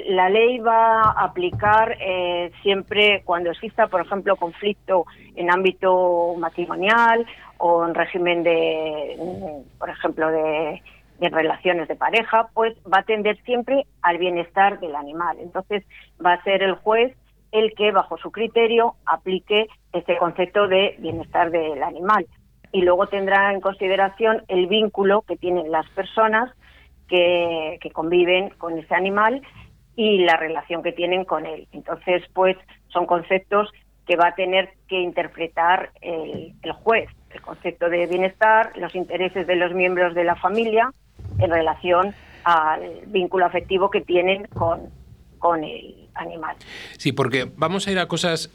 la 0.07 0.31
ley 0.31 0.59
va 0.59 1.03
a 1.03 1.25
aplicar 1.25 1.97
eh, 2.01 2.53
siempre 2.63 3.23
cuando 3.25 3.51
exista, 3.51 3.89
por 3.89 4.03
ejemplo, 4.03 4.37
conflicto 4.37 5.07
en 5.35 5.51
ámbito 5.51 6.35
matrimonial 6.39 7.27
o 7.57 7.85
en 7.85 7.95
régimen 7.95 8.45
de, 8.45 9.17
por 9.77 9.91
ejemplo, 9.91 10.31
de, 10.31 10.81
relaciones 11.21 11.89
de 11.89 11.97
pareja, 11.97 12.49
pues 12.55 12.77
va 12.87 13.01
a 13.01 13.03
tender 13.03 13.37
siempre 13.43 13.87
al 14.03 14.19
bienestar 14.19 14.79
del 14.79 14.95
animal. 14.95 15.37
Entonces 15.41 15.85
va 16.25 16.35
a 16.35 16.43
ser 16.45 16.63
el 16.63 16.75
juez 16.77 17.13
el 17.51 17.75
que, 17.75 17.91
bajo 17.91 18.19
su 18.19 18.31
criterio, 18.31 18.95
aplique 19.05 19.67
este 19.93 20.17
concepto 20.17 20.69
de 20.69 20.95
bienestar 21.01 21.51
del 21.51 21.83
animal. 21.83 22.25
Y 22.71 22.83
luego 22.83 23.09
tendrá 23.09 23.53
en 23.53 23.61
consideración 23.61 24.45
el 24.47 24.69
vínculo 24.69 25.23
que 25.23 25.37
tienen 25.37 25.73
las 25.73 25.89
personas 25.91 26.53
que, 27.09 27.79
conviven 27.93 28.51
con 28.51 28.79
ese 28.79 28.95
animal 28.95 29.43
y 29.97 30.19
la 30.19 30.37
relación 30.37 30.83
que 30.83 30.93
tienen 30.93 31.25
con 31.25 31.47
él. 31.47 31.67
Entonces, 31.73 32.23
pues 32.33 32.57
son 32.89 33.07
conceptos 33.07 33.71
que 34.07 34.17
va 34.17 34.29
a 34.29 34.35
tener 34.35 34.71
que 34.89 35.01
interpretar 35.01 35.91
el, 36.01 36.55
el, 36.63 36.73
juez, 36.73 37.09
el 37.31 37.41
concepto 37.41 37.89
de 37.89 38.07
bienestar, 38.07 38.73
los 38.77 38.95
intereses 38.95 39.47
de 39.47 39.57
los 39.57 39.75
miembros 39.75 40.15
de 40.15 40.25
la 40.25 40.37
familia 40.37 40.93
en 41.39 41.51
relación 41.51 42.15
al 42.45 43.01
vínculo 43.07 43.45
afectivo 43.45 43.91
que 43.91 44.01
tienen 44.01 44.47
con, 44.47 44.91
con 45.39 45.65
el 45.65 46.09
animal. 46.15 46.57
Sí, 46.97 47.13
porque 47.13 47.51
vamos 47.57 47.87
a 47.87 47.93
ir 47.93 47.99
a 47.99 48.09
cosas. 48.09 48.51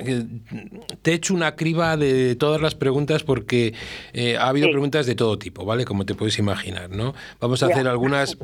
te 1.01 1.11
he 1.11 1.13
hecho 1.13 1.33
una 1.33 1.55
criba 1.55 1.97
de 1.97 2.35
todas 2.35 2.61
las 2.61 2.75
preguntas 2.75 3.23
porque 3.23 3.73
eh, 4.13 4.37
ha 4.37 4.47
habido 4.47 4.69
preguntas 4.69 5.05
de 5.05 5.15
todo 5.15 5.39
tipo, 5.39 5.65
¿vale? 5.65 5.85
Como 5.85 6.05
te 6.05 6.15
puedes 6.15 6.37
imaginar, 6.39 6.89
¿no? 6.89 7.13
Vamos 7.39 7.63
a 7.63 7.67
hacer 7.67 7.87
algunas. 7.87 8.37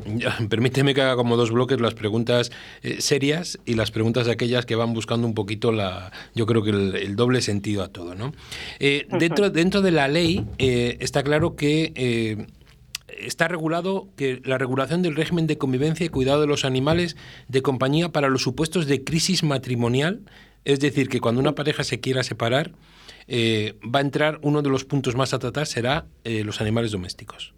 Permíteme 0.48 0.94
que 0.94 1.02
haga 1.02 1.16
como 1.16 1.36
dos 1.36 1.50
bloques 1.50 1.80
las 1.80 1.94
preguntas 1.94 2.50
eh, 2.82 3.00
serias 3.00 3.58
y 3.64 3.74
las 3.74 3.90
preguntas 3.90 4.26
de 4.26 4.32
aquellas 4.32 4.66
que 4.66 4.74
van 4.74 4.94
buscando 4.94 5.26
un 5.26 5.34
poquito 5.34 5.72
la. 5.72 6.12
Yo 6.34 6.46
creo 6.46 6.62
que 6.62 6.70
el, 6.70 7.16
doble 7.16 7.42
sentido 7.42 7.82
a 7.82 7.88
todo, 7.88 8.14
¿no? 8.14 8.32
Eh, 8.78 9.06
dentro, 9.18 9.50
dentro 9.50 9.82
de 9.82 9.90
la 9.90 10.08
ley 10.08 10.46
está 10.58 11.22
claro 11.22 11.56
que 11.56 12.46
está 13.18 13.48
regulado 13.48 14.08
que 14.16 14.40
la 14.44 14.58
regulación 14.58 15.02
del 15.02 15.16
régimen 15.16 15.46
de 15.46 15.58
convivencia 15.58 16.06
y 16.06 16.08
cuidado 16.08 16.40
de 16.40 16.46
los 16.46 16.64
animales 16.64 17.16
de 17.48 17.62
compañía 17.62 18.10
para 18.10 18.28
los 18.28 18.42
supuestos 18.42 18.86
de 18.86 19.04
crisis 19.04 19.42
matrimonial, 19.42 20.20
es 20.64 20.80
decir, 20.80 21.08
que 21.08 21.20
cuando 21.20 21.40
una 21.40 21.54
pareja 21.54 21.84
se 21.84 22.00
quiera 22.00 22.22
separar, 22.22 22.72
eh, 23.28 23.74
va 23.82 24.00
a 24.00 24.02
entrar 24.02 24.38
uno 24.42 24.62
de 24.62 24.70
los 24.70 24.84
puntos 24.84 25.16
más 25.16 25.32
a 25.34 25.38
tratar 25.38 25.66
será 25.66 26.04
eh, 26.24 26.44
los 26.44 26.60
animales 26.60 26.92
domésticos. 26.92 27.54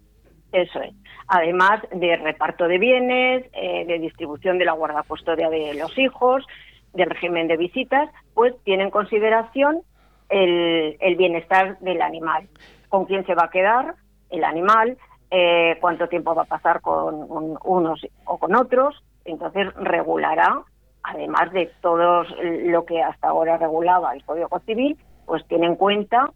Eso 0.51 0.81
es. 0.81 0.93
Además 1.27 1.81
de 1.91 2.15
reparto 2.17 2.67
de 2.67 2.77
bienes, 2.77 3.45
eh, 3.53 3.85
de 3.85 3.99
distribución 3.99 4.59
de 4.59 4.65
la 4.65 4.73
guardacustodia 4.73 5.49
de 5.49 5.73
los 5.73 5.97
hijos, 5.97 6.45
del 6.93 7.09
régimen 7.09 7.47
de 7.47 7.57
visitas, 7.57 8.09
pues 8.35 8.53
tiene 8.63 8.83
en 8.83 8.91
consideración 8.91 9.81
el, 10.29 10.95
el 10.99 11.15
bienestar 11.15 11.79
del 11.79 12.01
animal, 12.01 12.47
con 12.89 13.05
quién 13.05 13.25
se 13.25 13.33
va 13.33 13.45
a 13.45 13.49
quedar 13.49 13.95
el 14.29 14.43
animal, 14.43 14.97
eh, 15.35 15.79
cuánto 15.81 16.07
tiempo 16.07 16.35
va 16.35 16.43
a 16.43 16.45
pasar 16.45 16.79
con 16.81 17.57
unos 17.63 18.05
o 18.25 18.37
con 18.37 18.53
otros, 18.53 19.03
entonces 19.25 19.73
regulará, 19.73 20.61
además 21.01 21.51
de 21.51 21.71
todo 21.81 22.23
lo 22.43 22.85
que 22.85 23.01
hasta 23.01 23.29
ahora 23.29 23.57
regulaba 23.57 24.13
el 24.13 24.23
Código 24.23 24.59
Civil, 24.59 24.95
pues 25.25 25.43
tiene 25.47 25.65
en 25.65 25.75
cuenta 25.75 26.29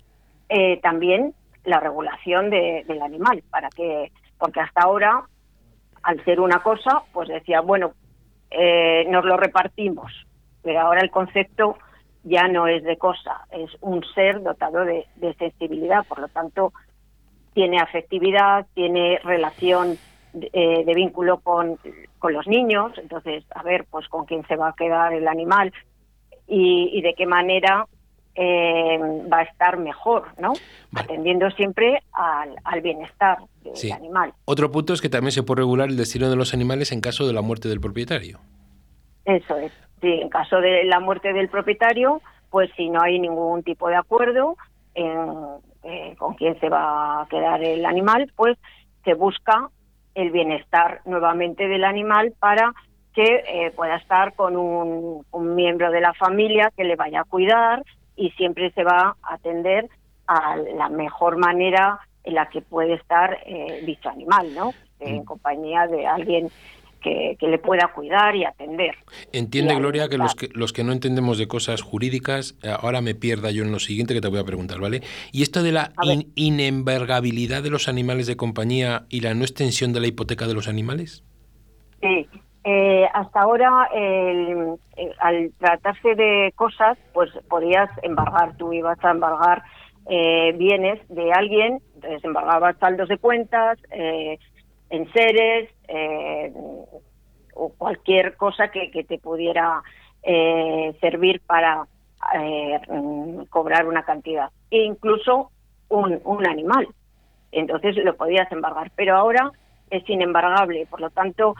eh, 0.49 0.79
también 0.81 1.35
la 1.63 1.79
regulación 1.79 2.49
del 2.49 3.01
animal, 3.03 3.43
para 3.51 3.69
que, 3.69 4.11
porque 4.39 4.61
hasta 4.61 4.81
ahora, 4.81 5.25
al 6.01 6.23
ser 6.25 6.39
una 6.39 6.63
cosa, 6.63 7.03
pues 7.13 7.29
decía, 7.29 7.61
bueno, 7.61 7.91
eh, 8.49 9.05
nos 9.09 9.25
lo 9.25 9.37
repartimos, 9.37 10.11
pero 10.63 10.79
ahora 10.79 11.01
el 11.01 11.11
concepto 11.11 11.77
ya 12.23 12.47
no 12.47 12.65
es 12.65 12.83
de 12.83 12.97
cosa, 12.97 13.45
es 13.51 13.69
un 13.81 14.03
ser 14.15 14.41
dotado 14.41 14.85
de 14.85 15.35
sensibilidad, 15.37 16.03
por 16.07 16.17
lo 16.17 16.29
tanto, 16.29 16.73
tiene 17.57 17.79
afectividad, 17.79 18.67
tiene 18.75 19.19
relación 19.23 19.97
eh, 20.53 20.83
de, 20.85 20.93
vínculo 20.93 21.39
con, 21.39 21.79
con, 22.19 22.31
los 22.31 22.45
niños, 22.45 22.91
entonces, 22.97 23.45
a 23.49 23.63
ver, 23.63 23.87
pues 23.89 24.07
con 24.09 24.25
quién 24.25 24.45
se 24.45 24.55
va 24.55 24.67
a 24.67 24.75
quedar 24.75 25.11
el 25.11 25.27
animal 25.27 25.73
y, 26.47 27.01
de 27.01 27.15
qué 27.15 27.25
manera 27.25 27.87
eh, 28.35 28.99
va 29.33 29.39
a 29.39 29.41
estar 29.41 29.79
mejor, 29.79 30.27
¿no? 30.37 30.53
Atendiendo 30.93 31.49
siempre 31.49 32.03
al, 32.11 32.81
bienestar 32.81 33.39
del 33.63 33.91
animal. 33.91 34.33
Otro 34.45 34.71
punto 34.71 34.93
es 34.93 35.01
que 35.01 35.09
también 35.09 35.31
se 35.31 35.41
puede 35.41 35.61
regular 35.61 35.89
el 35.89 35.97
destino 35.97 36.29
de 36.29 36.35
los 36.35 36.53
animales 36.53 36.91
en 36.91 37.01
caso 37.01 37.25
de 37.25 37.33
la 37.33 37.41
muerte 37.41 37.69
del 37.69 37.81
propietario. 37.81 38.39
Eso 39.25 39.57
es. 39.57 39.71
Sí, 39.99 40.09
en 40.21 40.29
caso 40.29 40.61
de 40.61 40.83
la 40.83 40.99
muerte 40.99 41.33
del 41.33 41.49
propietario, 41.49 42.21
pues 42.51 42.69
si 42.77 42.87
no 42.87 43.01
hay 43.01 43.17
ningún 43.17 43.63
tipo 43.63 43.89
de 43.89 43.95
acuerdo, 43.95 44.57
en, 44.93 45.57
eh, 45.83 46.15
con 46.17 46.35
quién 46.35 46.59
se 46.59 46.69
va 46.69 47.21
a 47.21 47.27
quedar 47.27 47.63
el 47.63 47.85
animal, 47.85 48.31
pues 48.35 48.57
se 49.03 49.13
busca 49.13 49.69
el 50.15 50.31
bienestar 50.31 51.01
nuevamente 51.05 51.67
del 51.67 51.83
animal 51.83 52.33
para 52.39 52.73
que 53.13 53.43
eh, 53.47 53.71
pueda 53.75 53.95
estar 53.95 54.33
con 54.35 54.55
un, 54.55 55.25
miembro 55.55 55.91
de 55.91 56.01
la 56.01 56.13
familia 56.13 56.71
que 56.75 56.83
le 56.83 56.95
vaya 56.95 57.21
a 57.21 57.23
cuidar 57.23 57.83
y 58.15 58.29
siempre 58.31 58.71
se 58.71 58.83
va 58.83 59.15
a 59.21 59.33
atender 59.33 59.89
a 60.27 60.55
la 60.55 60.89
mejor 60.89 61.37
manera 61.37 61.99
en 62.23 62.35
la 62.35 62.47
que 62.49 62.61
puede 62.61 62.93
estar 62.93 63.39
eh, 63.45 63.81
dicho 63.85 64.09
animal, 64.09 64.53
¿no? 64.53 64.71
En 64.99 65.21
mm. 65.21 65.25
compañía 65.25 65.87
de 65.87 66.05
alguien 66.05 66.49
que, 67.39 67.47
le 67.47 67.57
pueda 67.59 67.91
cuidar 67.93 68.35
y 68.35 68.45
atender. 68.45 68.95
Entiende, 69.31 69.75
Gloria, 69.75 70.09
que 70.09 70.17
los, 70.17 70.35
que 70.35 70.49
los 70.53 70.73
que 70.73 70.83
no 70.83 70.91
entendemos 70.91 71.37
de 71.37 71.47
cosas 71.47 71.81
jurídicas, 71.81 72.57
eh, 72.63 72.69
ahora 72.69 73.01
me 73.01 73.15
pierda 73.15 73.51
yo 73.51 73.63
en 73.63 73.71
lo 73.71 73.79
siguiente 73.79 74.13
que 74.13 74.21
te 74.21 74.27
voy 74.27 74.39
a 74.39 74.43
preguntar, 74.43 74.79
¿vale? 74.79 75.01
Y 75.31 75.43
esto 75.43 75.63
de 75.63 75.71
la 75.71 75.91
inembargabilidad 76.35 77.63
de 77.63 77.69
los 77.69 77.87
animales 77.87 78.27
de 78.27 78.35
compañía 78.37 79.05
y 79.09 79.21
la 79.21 79.33
no 79.33 79.41
extensión 79.41 79.93
de 79.93 80.01
la 80.01 80.07
hipoteca 80.07 80.47
de 80.47 80.53
los 80.53 80.67
animales. 80.67 81.23
Sí, 82.01 82.27
eh, 82.63 83.07
hasta 83.13 83.41
ahora, 83.41 83.87
al 85.19 85.51
tratarse 85.57 86.15
de 86.15 86.51
cosas, 86.55 86.97
pues 87.13 87.31
podías 87.49 87.89
embargar, 88.03 88.57
tú 88.57 88.73
ibas 88.73 89.03
a 89.03 89.11
embargar 89.11 89.63
eh, 90.09 90.53
bienes 90.57 90.99
de 91.09 91.33
alguien, 91.33 91.81
entonces 91.95 92.23
embargabas 92.23 92.77
saldos 92.77 93.09
de 93.09 93.17
cuentas, 93.17 93.77
eh, 93.91 94.39
en 94.89 95.11
seres 95.11 95.69
eh, 95.87 96.53
o 97.53 97.69
cualquier 97.77 98.35
cosa 98.35 98.69
que, 98.69 99.03
te 99.03 99.17
pudiera 99.17 99.81
eh, 100.23 100.95
servir 101.01 101.41
para 101.41 101.87
eh, 102.35 102.79
cobrar 103.49 103.87
una 103.87 104.03
cantidad, 104.03 104.49
e 104.69 104.83
incluso 104.83 105.51
un, 105.89 106.19
un 106.23 106.47
animal. 106.47 106.87
Entonces 107.51 107.95
lo 107.97 108.15
podías 108.15 108.51
embargar. 108.51 108.91
Pero 108.95 109.15
ahora 109.15 109.51
es 109.89 110.07
inembargable, 110.09 110.85
por 110.87 111.01
lo 111.01 111.09
tanto, 111.09 111.55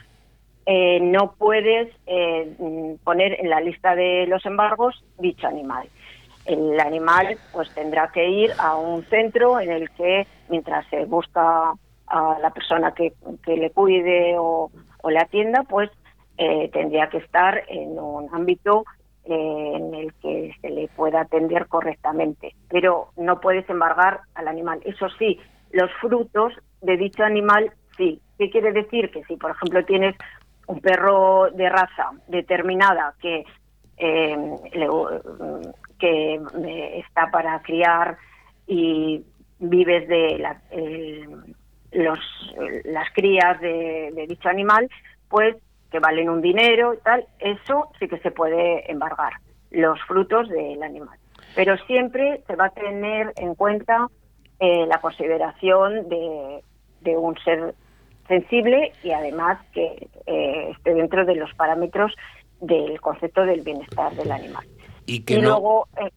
eh, 0.66 1.00
no 1.00 1.34
puedes 1.38 1.90
eh, 2.08 2.98
poner 3.04 3.40
en 3.40 3.50
la 3.50 3.62
lista 3.62 3.96
de 3.96 4.26
los 4.28 4.46
embargos 4.46 5.02
dicho 5.18 5.48
animal. 5.48 5.88
El 6.46 6.78
animal 6.80 7.38
pues 7.54 7.74
tendrá 7.74 8.12
que 8.12 8.28
ir 8.30 8.52
a 8.58 8.76
un 8.76 9.04
centro 9.06 9.62
en 9.62 9.72
el 9.72 9.90
que 9.92 10.28
mientras 10.50 10.86
se 10.90 11.06
busca 11.06 11.74
a 12.08 12.38
la 12.42 12.52
persona 12.52 12.94
que, 12.94 13.14
le 13.46 13.72
cuide 13.72 14.36
o, 14.38 14.70
le 15.10 15.20
atienda, 15.20 15.64
pues 15.64 15.90
eh, 16.38 16.70
tendría 16.72 17.10
que 17.10 17.18
estar 17.18 17.64
en 17.68 17.98
un 18.00 18.30
ámbito 18.34 18.86
en 19.26 19.94
el 19.94 20.14
que 20.16 20.54
se 20.62 20.70
le 20.70 20.88
pueda 20.90 21.22
atender 21.22 21.68
correctamente. 21.68 22.56
Pero 22.70 23.10
no 23.18 23.40
puedes 23.40 23.70
embargar 23.70 24.22
al 24.36 24.48
animal. 24.48 24.82
Eso 24.86 25.08
sí, 25.18 25.40
los 25.72 25.92
frutos 26.00 26.54
de 26.82 26.98
dicho 26.98 27.24
animal 27.24 27.72
sí. 27.98 28.22
¿Qué 28.38 28.50
quiere 28.50 28.72
decir? 28.72 29.10
Que 29.12 29.24
si, 29.24 29.36
por 29.36 29.52
ejemplo, 29.52 29.84
tienes 29.84 30.16
un 30.68 30.80
perro 30.80 31.50
de 31.52 31.70
raza 31.70 32.12
determinada 32.28 33.16
que, 33.20 33.44
eh, 33.98 34.38
que 36.00 36.36
eh, 36.36 37.00
está 37.00 37.32
para 37.32 37.60
criar 37.64 38.18
y 38.68 39.24
vives 39.60 40.08
de 40.08 40.46
los, 41.98 42.20
las 42.86 43.12
crías 43.12 43.60
de, 43.60 44.26
dicho 44.28 44.50
animal, 44.50 44.90
pues 45.30 45.56
que 45.92 46.00
valen 46.00 46.30
un 46.30 46.42
dinero 46.42 46.94
y 46.94 46.98
tal, 46.98 47.26
eso 47.40 47.90
sí 48.00 48.08
que 48.08 48.20
se 48.20 48.32
puede 48.32 48.90
embargar, 48.92 49.34
los 49.72 50.00
frutos 50.04 50.50
del 50.50 50.84
animal. 50.84 51.18
Pero 51.56 51.78
siempre 51.88 52.44
se 52.46 52.56
va 52.56 52.66
a 52.66 52.70
tener 52.70 53.34
en 53.38 53.56
cuenta 53.56 54.08
eh, 54.60 54.86
la 54.86 55.00
consideración 55.02 56.08
de, 56.08 56.62
de 57.02 57.18
un 57.18 57.36
ser 57.40 57.74
sensible 58.28 58.92
y 59.04 59.12
además 59.12 59.60
que 59.74 60.08
eh, 60.26 60.72
esté 60.72 60.94
dentro 60.94 61.26
de 61.26 61.36
los 61.36 61.54
parámetros 61.56 62.14
del 62.62 63.00
concepto 63.02 63.46
del 63.46 63.62
bienestar 63.62 64.14
del 64.16 64.32
animal. 64.32 64.68
Y 65.06 65.22
que 65.22 65.38
no, 65.38 65.50
luego, 65.50 65.88
eh, 65.98 66.12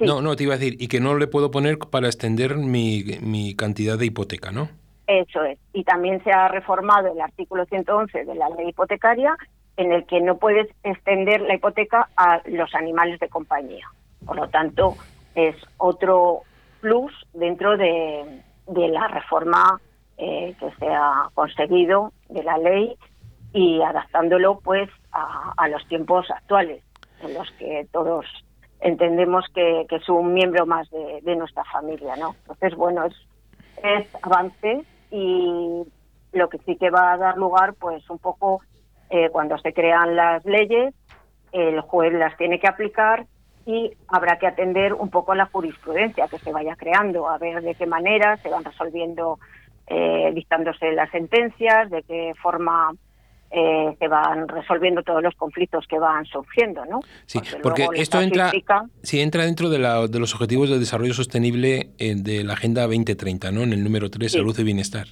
no, 0.00 0.22
no, 0.22 0.34
te 0.34 0.44
iba 0.44 0.54
a 0.54 0.58
decir, 0.58 0.76
y 0.80 0.88
que 0.88 0.98
no 0.98 1.16
le 1.16 1.26
puedo 1.26 1.50
poner 1.50 1.78
para 1.78 2.06
extender 2.06 2.56
mi, 2.56 3.04
mi 3.20 3.54
cantidad 3.54 3.98
de 3.98 4.06
hipoteca, 4.06 4.50
¿no? 4.50 4.70
Eso 5.10 5.42
es. 5.42 5.58
Y 5.72 5.82
también 5.82 6.22
se 6.22 6.30
ha 6.30 6.46
reformado 6.46 7.12
el 7.12 7.20
artículo 7.20 7.64
111 7.64 8.26
de 8.26 8.34
la 8.36 8.48
ley 8.50 8.68
hipotecaria 8.68 9.36
en 9.76 9.90
el 9.90 10.06
que 10.06 10.20
no 10.20 10.36
puedes 10.36 10.68
extender 10.84 11.40
la 11.40 11.54
hipoteca 11.56 12.08
a 12.16 12.40
los 12.44 12.72
animales 12.76 13.18
de 13.18 13.28
compañía. 13.28 13.88
Por 14.24 14.36
lo 14.36 14.48
tanto, 14.50 14.94
es 15.34 15.56
otro 15.78 16.42
plus 16.80 17.12
dentro 17.32 17.76
de, 17.76 18.40
de 18.68 18.88
la 18.88 19.08
reforma 19.08 19.80
eh, 20.16 20.54
que 20.60 20.70
se 20.78 20.86
ha 20.86 21.28
conseguido 21.34 22.12
de 22.28 22.44
la 22.44 22.56
ley 22.58 22.94
y 23.52 23.82
adaptándolo 23.82 24.60
pues 24.60 24.88
a, 25.10 25.66
los 25.66 25.84
tiempos 25.88 26.30
actuales 26.30 26.84
en 27.24 27.34
los 27.34 27.50
que 27.58 27.88
todos 27.90 28.26
entendemos 28.78 29.44
que, 29.52 29.88
es 29.90 30.08
un 30.08 30.32
miembro 30.32 30.66
más 30.66 30.88
de, 30.90 31.34
nuestra 31.34 31.64
familia, 31.64 32.14
¿no? 32.14 32.36
Entonces, 32.42 32.76
bueno, 32.76 33.06
es, 33.06 33.14
es 33.82 34.06
avance 34.22 34.84
y 35.10 35.82
lo 36.32 36.48
que 36.48 36.58
sí 36.58 36.76
que 36.76 36.90
va 36.90 37.12
a 37.12 37.16
dar 37.16 37.36
lugar, 37.36 37.74
pues 37.74 38.08
un 38.10 38.18
poco 38.18 38.60
eh, 39.10 39.28
cuando 39.30 39.58
se 39.58 39.72
crean 39.72 40.16
las 40.16 40.44
leyes, 40.44 40.94
el 41.52 41.80
juez 41.80 42.12
las 42.12 42.36
tiene 42.36 42.60
que 42.60 42.68
aplicar 42.68 43.26
y 43.66 43.92
habrá 44.08 44.38
que 44.38 44.46
atender 44.46 44.94
un 44.94 45.10
poco 45.10 45.32
a 45.32 45.36
la 45.36 45.46
jurisprudencia 45.46 46.28
que 46.28 46.38
se 46.38 46.52
vaya 46.52 46.76
creando, 46.76 47.28
a 47.28 47.38
ver 47.38 47.62
de 47.62 47.74
qué 47.74 47.86
manera 47.86 48.36
se 48.38 48.48
van 48.48 48.64
resolviendo 48.64 49.38
eh, 49.86 50.30
dictándose 50.34 50.92
las 50.92 51.10
sentencias, 51.10 51.90
de 51.90 52.02
qué 52.04 52.32
forma 52.40 52.92
eh, 53.52 53.96
se 53.98 54.06
van 54.06 54.46
resolviendo 54.46 55.02
todos 55.02 55.22
los 55.22 55.34
conflictos 55.34 55.84
que 55.88 55.98
van 55.98 56.24
surgiendo, 56.26 56.84
¿no? 56.86 57.00
Sí, 57.26 57.40
porque, 57.60 57.88
esto 57.94 58.20
entra, 58.20 58.52
sí, 59.02 59.20
entra 59.20 59.44
dentro 59.44 59.68
de, 59.68 59.78
los 59.78 60.34
objetivos 60.34 60.70
de 60.70 60.78
desarrollo 60.78 61.14
sostenible 61.14 61.90
eh, 61.98 62.14
de 62.14 62.44
la 62.44 62.52
Agenda 62.52 62.82
2030, 62.82 63.50
¿no? 63.50 63.62
En 63.62 63.72
el 63.72 63.82
número 63.82 64.08
3, 64.08 64.30
salud 64.30 64.56
y 64.56 64.62
bienestar. 64.62 65.08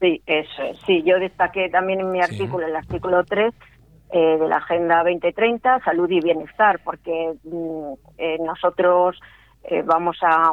Sí, 0.00 0.22
eso 0.24 0.62
es. 0.62 0.78
Sí, 0.86 1.02
yo 1.04 1.18
destaqué 1.18 1.68
también 1.68 2.00
en 2.00 2.12
mi 2.12 2.20
artículo, 2.20 2.64
el 2.64 2.76
artículo 2.76 3.24
3, 3.24 3.52
eh, 4.12 4.18
de 4.38 4.48
la 4.48 4.58
Agenda 4.58 4.98
2030, 4.98 5.80
salud 5.84 6.08
y 6.10 6.20
bienestar, 6.20 6.80
porque 6.84 7.32
mm, 7.42 8.44
nosotros 8.44 9.18
vamos 9.84 10.16
a, 10.22 10.52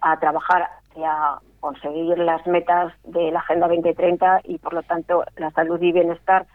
a 0.00 0.18
trabajar 0.18 0.66
hacia 0.90 1.40
conseguir 1.60 2.18
las 2.18 2.46
metas 2.46 2.92
de 3.04 3.30
la 3.30 3.40
Agenda 3.40 3.68
2030 3.68 4.40
y, 4.44 4.58
por 4.58 4.74
lo 4.74 4.82
tanto, 4.82 5.24
la 5.36 5.50
salud 5.50 5.80
y 5.80 5.92
bienestar 5.92 6.46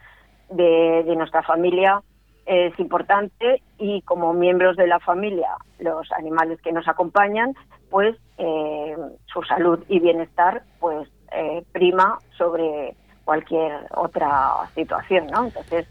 de, 0.50 1.04
nuestra 1.16 1.42
familia 1.42 2.02
es 2.44 2.78
importante 2.78 3.62
y 3.78 4.02
como 4.02 4.32
miembros 4.32 4.76
de 4.76 4.86
la 4.86 5.00
familia, 5.00 5.48
los 5.78 6.10
animales 6.12 6.60
que 6.60 6.72
nos 6.72 6.86
acompañan, 6.86 7.54
pues 7.90 8.16
eh, 8.38 8.96
su 9.26 9.42
salud 9.42 9.82
y 9.88 9.98
bienestar 9.98 10.62
pues 10.78 11.08
eh, 11.32 11.64
prima 11.72 12.18
sobre 12.36 12.94
cualquier 13.24 13.72
otra 13.96 14.68
situación, 14.74 15.26
¿no? 15.26 15.46
Entonces 15.46 15.88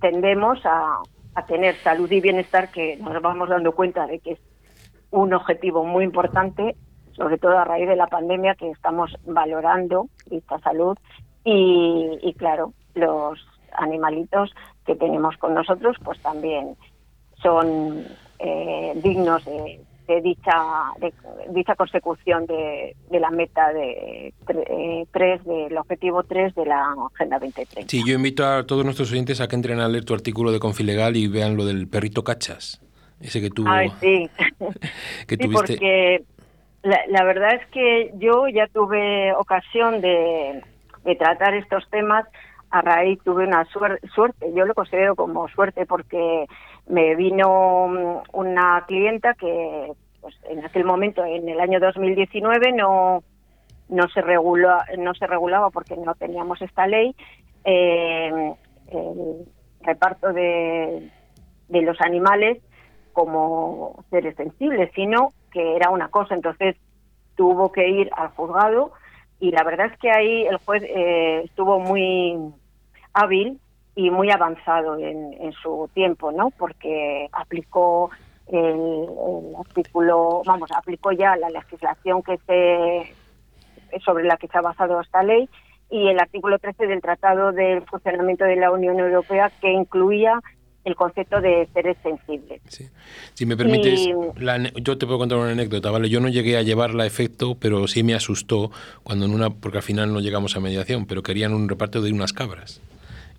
tendemos 0.00 0.58
a, 0.66 0.98
a 1.34 1.46
tener 1.46 1.76
salud 1.76 2.10
y 2.10 2.20
bienestar 2.20 2.70
que 2.70 2.96
nos 2.98 3.22
vamos 3.22 3.48
dando 3.48 3.72
cuenta 3.72 4.06
de 4.06 4.18
que 4.18 4.32
es 4.32 4.38
un 5.10 5.32
objetivo 5.32 5.84
muy 5.84 6.04
importante 6.04 6.76
sobre 7.16 7.38
todo 7.38 7.58
a 7.58 7.64
raíz 7.64 7.88
de 7.88 7.96
la 7.96 8.06
pandemia 8.06 8.54
que 8.54 8.70
estamos 8.70 9.16
valorando 9.26 10.08
esta 10.30 10.58
salud 10.60 10.96
y, 11.44 12.34
claro, 12.36 12.72
los 12.94 13.38
animalitos 13.72 14.52
que 14.84 14.96
tenemos 14.96 15.36
con 15.36 15.54
nosotros 15.54 15.96
pues 16.02 16.20
también 16.20 16.76
son 17.40 18.04
eh, 18.40 18.92
dignos 19.02 19.44
de, 19.44 19.80
dicha 20.22 20.52
de, 20.98 21.12
dicha 21.50 21.76
consecución 21.76 22.46
de, 22.46 22.96
la 23.10 23.30
meta 23.30 23.72
de 23.72 24.34
eh, 24.48 25.06
tres 25.12 25.44
del 25.44 25.76
objetivo 25.76 26.24
3 26.24 26.54
de 26.54 26.66
la 26.66 26.94
Agenda 27.14 27.38
2030. 27.38 27.90
Sí, 27.90 28.02
yo 28.04 28.14
invito 28.14 28.44
a 28.44 28.64
todos 28.66 28.84
nuestros 28.84 29.12
oyentes 29.12 29.40
a 29.40 29.46
que 29.46 29.56
entren 29.56 29.78
a 29.78 29.88
leer 29.88 30.04
tu 30.04 30.14
artículo 30.14 30.50
de 30.50 30.58
Confilegal 30.58 31.16
y 31.16 31.28
vean 31.28 31.56
lo 31.56 31.64
del 31.64 31.86
perrito 31.86 32.24
cachas, 32.24 32.80
ese 33.20 33.40
que 33.40 33.50
tú 33.50 33.64
sí. 34.00 34.28
que 35.28 35.36
sí, 35.36 35.48
porque 35.48 36.24
la, 36.86 37.24
verdad 37.24 37.54
es 37.54 37.66
que 37.68 38.12
yo 38.14 38.46
ya 38.48 38.66
tuve 38.68 39.32
ocasión 39.34 40.00
de, 40.00 40.62
tratar 41.18 41.54
estos 41.54 41.88
temas. 41.90 42.26
A 42.70 42.82
raíz 42.82 43.20
tuve 43.22 43.46
una 43.46 43.64
suerte, 43.64 44.52
yo 44.52 44.66
lo 44.66 44.74
considero 44.74 45.14
como 45.14 45.48
suerte 45.48 45.86
porque 45.86 46.46
me 46.88 47.14
vino 47.14 47.88
mm, 47.88 48.36
una 48.36 48.84
clienta 48.86 49.34
que 49.34 49.92
pues, 50.20 50.34
en 50.50 50.64
aquel 50.64 50.84
momento, 50.84 51.24
en 51.24 51.48
el 51.48 51.60
año 51.60 51.80
2019, 51.80 52.72
no 52.72 53.22
no 53.88 54.08
se 54.08 54.20
regula, 54.20 54.84
no 54.98 55.14
se 55.14 55.28
regulaba 55.28 55.70
porque 55.70 55.96
no 55.96 56.14
teníamos 56.16 56.60
esta 56.60 56.88
ley. 56.88 57.14
Eh, 57.64 58.52
el 58.88 59.46
reparto 59.80 60.32
de, 60.32 61.08
de 61.68 61.82
los 61.82 62.00
animales 62.00 62.58
como 63.16 64.04
seres 64.10 64.36
sensibles, 64.36 64.90
sino 64.94 65.32
que 65.50 65.74
era 65.74 65.88
una 65.88 66.08
cosa, 66.08 66.34
entonces 66.34 66.76
tuvo 67.34 67.72
que 67.72 67.88
ir 67.88 68.10
al 68.14 68.28
juzgado 68.28 68.92
y 69.40 69.52
la 69.52 69.64
verdad 69.64 69.86
es 69.86 69.98
que 69.98 70.10
ahí 70.10 70.46
el 70.46 70.58
juez 70.58 70.82
eh, 70.82 71.40
estuvo 71.46 71.80
muy 71.80 72.36
hábil 73.14 73.58
y 73.94 74.10
muy 74.10 74.30
avanzado 74.30 74.98
en, 74.98 75.50
su 75.62 75.88
tiempo, 75.94 76.30
¿no? 76.30 76.50
Porque 76.50 77.30
aplicó 77.32 78.10
el, 78.48 79.06
artículo, 79.58 80.42
vamos, 80.44 80.70
aplicó 80.72 81.10
ya 81.12 81.36
la 81.36 81.48
legislación 81.48 82.22
que 82.22 82.36
se 82.46 83.14
sobre 84.04 84.24
la 84.24 84.36
que 84.36 84.48
se 84.48 84.58
ha 84.58 84.60
basado 84.60 85.00
esta 85.00 85.22
ley 85.22 85.48
y 85.88 86.08
el 86.08 86.20
artículo 86.20 86.58
13 86.58 86.86
del 86.86 87.00
Tratado 87.00 87.52
del 87.52 87.80
Funcionamiento 87.86 88.44
de 88.44 88.56
la 88.56 88.70
Unión 88.70 88.98
Europea 89.00 89.50
que 89.62 89.72
incluía 89.72 90.38
el 90.86 90.94
concepto 90.94 91.40
de 91.40 91.68
seres 91.74 91.96
sensibles. 92.00 92.62
Si 93.34 93.44
me 93.44 93.56
permites, 93.56 94.08
yo 94.76 94.96
te 94.96 95.04
puedo 95.04 95.18
contar 95.18 95.36
una 95.38 95.50
anécdota, 95.50 95.90
¿vale? 95.90 96.08
Yo 96.08 96.20
no 96.20 96.28
llegué 96.28 96.56
a 96.56 96.62
llevarla 96.62 97.02
a 97.02 97.06
efecto, 97.06 97.56
pero 97.58 97.88
sí 97.88 98.04
me 98.04 98.14
asustó 98.14 98.70
cuando 99.02 99.26
en 99.26 99.34
una, 99.34 99.50
porque 99.50 99.78
al 99.78 99.82
final 99.82 100.12
no 100.12 100.20
llegamos 100.20 100.56
a 100.56 100.60
mediación, 100.60 101.06
pero 101.06 101.24
querían 101.24 101.52
un 101.52 101.68
reparto 101.68 102.00
de 102.02 102.12
unas 102.12 102.32
cabras. 102.32 102.80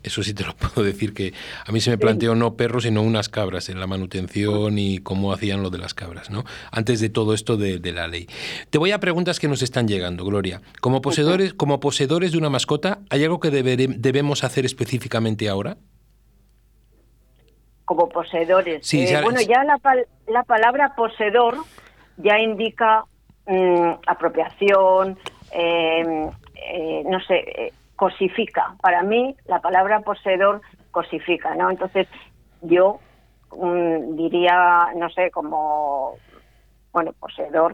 Eso 0.03 0.23
sí 0.23 0.33
te 0.33 0.43
lo 0.43 0.55
puedo 0.57 0.85
decir 0.85 1.13
que 1.13 1.33
a 1.65 1.71
mí 1.71 1.79
se 1.79 1.89
me 1.89 1.97
planteó 1.97 2.35
no 2.35 2.55
perros, 2.55 2.83
sino 2.83 3.01
unas 3.01 3.29
cabras 3.29 3.69
en 3.69 3.79
la 3.79 3.87
manutención 3.87 4.77
y 4.77 4.97
cómo 4.97 5.31
hacían 5.31 5.63
lo 5.63 5.69
de 5.69 5.77
las 5.77 5.93
cabras, 5.93 6.29
¿no? 6.29 6.43
Antes 6.71 6.99
de 6.99 7.07
todo 7.07 7.33
esto 7.33 7.55
de, 7.55 7.79
la 7.93 8.09
ley. 8.09 8.27
Te 8.69 8.77
voy 8.77 8.91
a 8.91 8.99
preguntas 8.99 9.39
que 9.39 9.47
nos 9.47 9.61
están 9.61 9.87
llegando, 9.87 10.25
Gloria. 10.25 10.61
Como 10.81 11.01
poseedores, 11.01 11.53
como 11.53 11.79
poseedores 11.79 12.33
de 12.33 12.37
una 12.37 12.49
mascota, 12.49 12.99
¿hay 13.09 13.23
algo 13.23 13.39
que 13.39 13.51
debemos 13.51 14.43
hacer 14.43 14.65
específicamente 14.65 15.47
ahora? 15.47 15.77
Como 17.87 18.09
poseedores. 18.09 18.93
Eh, 18.93 19.21
bueno, 19.23 19.39
ya 19.39 19.63
la, 19.63 19.79
la, 20.27 20.43
palabra 20.43 20.93
poseedor 20.93 21.55
ya 22.17 22.37
indica 22.37 23.05
mm, 23.45 23.91
apropiación, 24.05 25.17
em, 25.51 26.29
eh, 26.55 27.03
no 27.05 27.21
sé, 27.21 27.35
eh, 27.37 27.73
cosifica. 27.95 28.75
Para 28.81 29.03
mí 29.03 29.37
la 29.45 29.61
palabra 29.61 30.01
poseedor 30.01 30.59
cosifica, 30.91 31.55
¿no? 31.55 31.71
Entonces 31.71 32.09
yo 32.61 32.99
mm, 33.55 34.17
diría, 34.17 34.89
no 34.97 35.09
sé, 35.09 35.31
como, 35.31 36.15
bueno, 36.91 37.13
poseedor, 37.13 37.73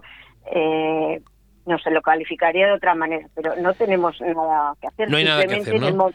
eh, 0.52 1.24
no 1.66 1.80
se 1.80 1.90
lo 1.90 2.04
calificaría 2.04 2.68
de 2.68 2.74
otra 2.74 2.94
manera, 2.94 3.28
pero 3.34 3.56
no 3.56 3.74
tenemos 3.74 4.22
nada 4.22 4.76
que 4.80 4.88
hacer. 4.90 5.10
No 5.10 5.18
hay 5.18 5.26
nada 5.26 5.44
que 5.48 5.56
hacer, 5.56 5.96
¿no? 5.96 6.12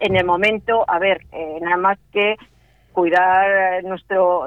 en, 0.00 0.16
el 0.16 0.24
momento, 0.24 0.84
a 0.88 0.98
ver, 0.98 1.24
nada 1.60 1.76
más 1.76 1.98
que 2.10 2.34
cuidar 2.98 3.84
nuestro, 3.84 4.42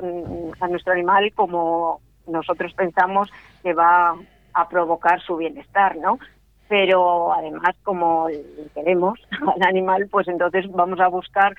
a 0.59 0.67
nuestro 0.67 0.91
animal 0.91 1.31
como 1.33 2.01
nosotros 2.27 2.73
pensamos 2.73 3.31
que 3.63 3.73
va 3.73 4.13
a 4.53 4.67
provocar 4.67 5.21
su 5.21 5.37
bienestar, 5.37 5.95
¿no? 5.95 6.19
Pero 6.67 7.31
además, 7.31 7.77
como 7.81 8.27
queremos 8.73 9.21
al 9.55 9.63
animal, 9.65 10.09
pues 10.11 10.27
entonces 10.27 10.69
vamos 10.69 10.99
a 10.99 11.07
buscar 11.07 11.55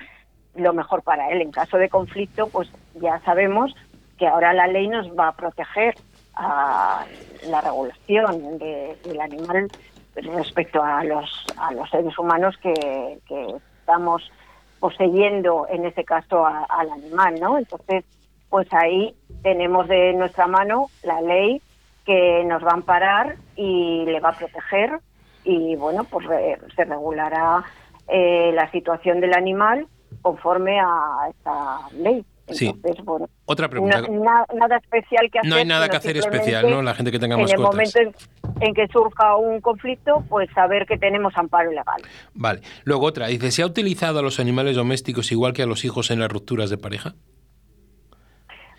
lo 0.53 0.71
mejor 0.71 1.01
para 1.01 1.31
él. 1.31 1.41
En 1.41 1.49
caso 1.49 1.77
de 1.77 1.89
conflicto, 1.89 2.47
pues 2.49 2.71
ya 3.01 3.19
sabemos 3.21 3.73
que 4.19 4.27
ahora 4.27 4.53
la 4.53 4.67
ley 4.67 4.87
nos 4.87 5.07
va 5.17 5.29
a 5.29 5.35
proteger 5.35 5.95
a 6.35 7.05
la 7.49 7.61
regulación 7.61 8.59
del 8.59 9.19
animal 9.19 9.67
respecto 10.13 10.83
a 10.83 11.03
los, 11.03 11.43
a 11.57 11.73
los 11.73 11.89
seres 11.89 12.15
humanos 12.19 12.55
que, 12.61 13.17
estamos 13.79 14.31
poseyendo, 14.83 15.65
en 15.69 15.85
este 15.85 16.03
caso, 16.03 16.45
al 16.45 16.91
animal, 16.91 17.39
¿no? 17.39 17.57
Entonces, 17.57 18.03
pues 18.49 18.67
ahí 18.73 19.15
tenemos 19.41 19.87
de 19.87 20.11
nuestra 20.11 20.45
mano 20.45 20.87
la 21.03 21.21
ley 21.21 21.61
que 22.05 22.43
nos 22.43 22.61
va 22.61 22.71
a 22.71 22.73
amparar 22.73 23.37
y 23.55 24.03
le 24.03 24.19
va 24.19 24.31
a 24.31 24.37
proteger 24.37 24.99
y 25.45 25.77
bueno, 25.77 26.03
pues 26.03 26.27
se 26.75 26.83
regulará 26.83 27.63
eh, 28.09 28.51
la 28.53 28.69
situación 28.71 29.21
del 29.21 29.33
animal 29.33 29.87
conforme 30.21 30.81
a 30.81 31.29
esta 31.29 31.79
ley. 31.93 32.25
Sí. 32.49 32.73
Otra 33.45 33.69
pregunta. 33.69 34.01
nada 34.01 34.77
especial 34.77 35.29
que 35.31 35.39
hacer. 35.39 35.49
No 35.49 35.55
hay 35.55 35.65
nada 35.65 35.89
que 35.89 35.97
hacer 35.97 36.17
especial, 36.17 36.69
¿no? 36.69 36.81
La 36.81 36.93
gente 36.93 37.11
que 37.11 37.19
tenga 37.19 37.37
mascotas. 37.37 37.59
En 37.59 38.01
el 38.01 38.05
momento 38.05 38.25
en, 38.59 38.73
que 38.73 38.87
surja 38.87 39.35
un 39.35 39.61
conflicto, 39.61 40.23
pues 40.29 40.49
saber 40.53 40.85
que 40.85 40.97
tenemos 40.97 41.33
amparo 41.37 41.71
legal. 41.71 42.01
Vale. 42.33 42.61
Luego 42.83 43.05
otra. 43.05 43.27
Dice, 43.27 43.51
¿se 43.51 43.61
ha 43.61 43.65
utilizado 43.65 44.19
a 44.19 44.21
los 44.21 44.39
animales 44.39 44.75
domésticos 44.75 45.31
igual 45.31 45.53
que 45.53 45.63
a 45.63 45.65
los 45.65 45.85
hijos 45.85 46.11
en 46.11 46.19
las 46.19 46.31
rupturas 46.31 46.69
de 46.69 46.77
pareja? 46.77 47.13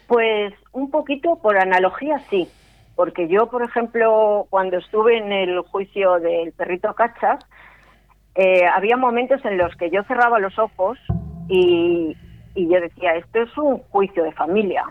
Pues 0.06 0.52
un 0.72 0.90
poquito 0.90 1.38
por 1.42 1.56
analogía, 1.58 2.18
sí. 2.30 2.48
Porque 2.94 3.28
yo, 3.28 3.50
por 3.50 3.64
ejemplo, 3.64 4.46
cuando 4.50 4.78
estuve 4.78 5.18
en 5.18 5.32
el 5.32 5.60
juicio 5.60 6.20
del 6.20 6.52
perrito 6.52 6.94
Cachas, 6.94 7.40
eh, 8.34 8.66
había 8.66 8.96
momentos 8.96 9.44
en 9.44 9.58
los 9.58 9.74
que 9.76 9.90
yo 9.90 10.02
cerraba 10.04 10.38
los 10.38 10.58
ojos 10.58 10.98
y, 11.48 12.16
yo 12.54 12.80
decía, 12.80 13.14
esto 13.16 13.42
es 13.42 13.58
un 13.58 13.78
juicio 13.90 14.22
de 14.24 14.32
familia. 14.32 14.84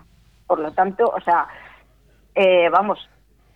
Por 0.46 0.60
lo 0.60 0.70
tanto, 0.72 1.04
o 1.04 1.20
sea, 1.20 1.48
eh, 2.34 2.68
vamos, 2.68 2.98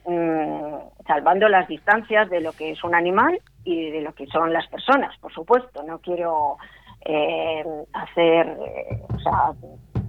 mm, 0.06 1.04
salvando 1.06 1.48
las 1.48 1.68
distancias 1.68 2.30
de 2.30 2.40
lo 2.40 2.52
que 2.52 2.70
es 2.70 2.82
un 2.84 2.94
animal 2.94 3.40
y 3.64 3.90
de 3.90 4.00
lo 4.00 4.14
que 4.14 4.26
son 4.26 4.52
las 4.52 4.66
personas, 4.68 5.16
por 5.18 5.32
supuesto. 5.32 5.82
No 5.82 5.98
quiero 5.98 6.56
eh, 7.04 7.64
hacer, 7.92 8.56
o 9.14 9.18
sea, 9.20 9.52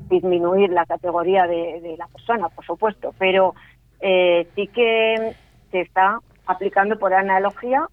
disminuir 0.10 0.70
la 0.70 0.86
categoría 0.86 1.46
de, 1.46 1.96
la 1.98 2.08
persona, 2.08 2.50
por 2.50 2.66
supuesto, 2.66 3.14
pero 3.20 3.54
eh, 4.00 4.48
sí 4.56 4.68
que 4.68 5.36
se 5.72 5.82
está 5.82 6.20
aplicando 6.46 6.98
por 6.98 7.14
analogía 7.14 7.86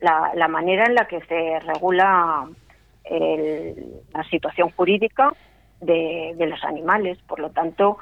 la, 0.00 0.48
manera 0.48 0.84
en 0.86 0.94
la 0.96 1.06
que 1.06 1.20
se 1.22 1.60
regula 1.60 2.48
la 3.08 4.24
situación 4.30 4.70
jurídica 4.70 5.32
de, 5.82 6.34
los 6.38 6.62
animales. 6.64 7.18
Por 7.26 7.40
lo 7.40 7.50
tanto, 7.50 7.98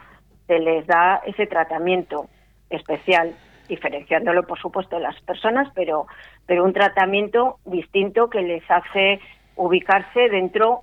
se 0.47 0.59
les 0.59 0.87
da 0.87 1.21
ese 1.27 1.47
tratamiento 1.47 2.27
especial, 2.69 3.35
diferenciándolo, 3.69 4.47
por 4.47 4.59
supuesto, 4.59 4.97
de 4.97 5.03
las 5.03 5.21
personas, 5.23 5.69
pero, 5.75 6.07
pero 6.47 6.65
un 6.65 6.73
tratamiento 6.73 7.59
distinto 7.65 8.31
que 8.31 8.43
les 8.43 8.63
hace 8.71 9.21
ubicarse 9.57 10.29
dentro 10.29 10.81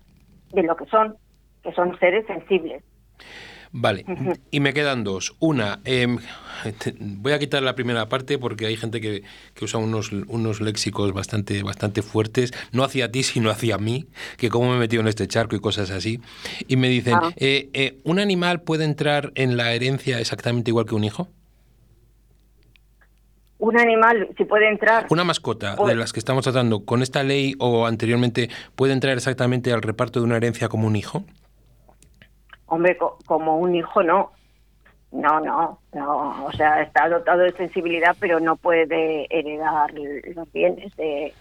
de 0.52 0.64
lo 0.64 0.76
que 0.76 0.86
son, 0.86 1.16
que 1.64 1.72
son 1.74 1.98
seres 2.00 2.26
sensibles. 2.28 2.84
Vale, 3.72 4.06
y 4.52 4.60
me 4.60 4.74
quedan 4.74 5.04
dos. 5.04 5.36
Una, 5.40 5.80
em, 5.86 6.18
voy 7.00 7.34
a 7.34 7.40
quitar 7.40 7.64
la 7.64 7.76
primera 7.76 8.10
parte 8.10 8.38
porque 8.38 8.66
hay 8.66 8.78
gente 8.78 9.02
que, 9.02 9.24
usa 9.62 9.80
unos, 9.80 10.12
unos 10.12 10.62
léxicos 10.62 11.14
bastante, 11.14 11.64
bastante 11.64 12.02
fuertes, 12.02 12.54
no 12.72 12.84
hacia 12.84 13.12
ti, 13.12 13.24
sino 13.24 13.50
hacia 13.50 13.78
mí, 13.78 14.08
que 14.38 14.50
cómo 14.50 14.70
me 14.70 14.76
he 14.76 14.80
metido 14.80 15.02
en 15.02 15.08
este 15.08 15.28
charco 15.28 15.56
y 15.56 15.60
cosas 15.60 15.92
así. 15.92 16.20
Y 16.68 16.78
me 16.78 16.90
dicen, 16.90 17.16
ah. 17.16 17.32
eh, 17.36 17.70
eh, 17.74 18.00
¿un 18.04 18.20
animal 18.20 18.62
puede 18.62 18.86
entrar 18.86 19.32
en 19.36 19.58
la 19.58 19.74
herencia 19.74 20.20
exactamente 20.20 20.72
igual 20.72 20.86
que 20.86 20.96
un 20.96 21.04
hijo? 21.04 21.28
Un 23.60 23.80
animal, 23.80 24.30
si 24.38 24.46
puede 24.46 24.70
entrar. 24.70 25.08
Una 25.10 25.24
mascota 25.24 25.76
de 25.76 25.96
las 25.96 26.14
que 26.14 26.20
estamos 26.20 26.44
tratando, 26.44 26.86
con 26.86 27.02
esta 27.02 27.24
ley 27.24 27.56
o 27.58 27.88
anteriormente, 27.88 28.50
¿puede 28.76 28.94
entrar 28.94 29.18
exactamente 29.18 29.74
al 29.74 29.82
reparto 29.82 30.20
de 30.20 30.26
una 30.26 30.38
herencia 30.38 30.70
como 30.70 30.86
un 30.86 30.96
hijo? 30.96 31.26
Hombre, 32.68 32.98
como 33.26 33.58
un 33.58 33.76
hijo 33.76 34.04
no. 34.04 34.32
No, 35.12 35.40
no, 35.40 35.80
no. 35.94 36.46
O 36.46 36.52
sea, 36.52 36.82
está 36.82 37.08
dotado 37.08 37.40
de 37.40 37.54
sensibilidad, 37.54 38.16
pero 38.20 38.40
no 38.40 38.58
puede 38.58 39.26
heredar 39.30 39.94
los 39.94 40.52
bienes 40.52 40.96
de, 40.98 41.34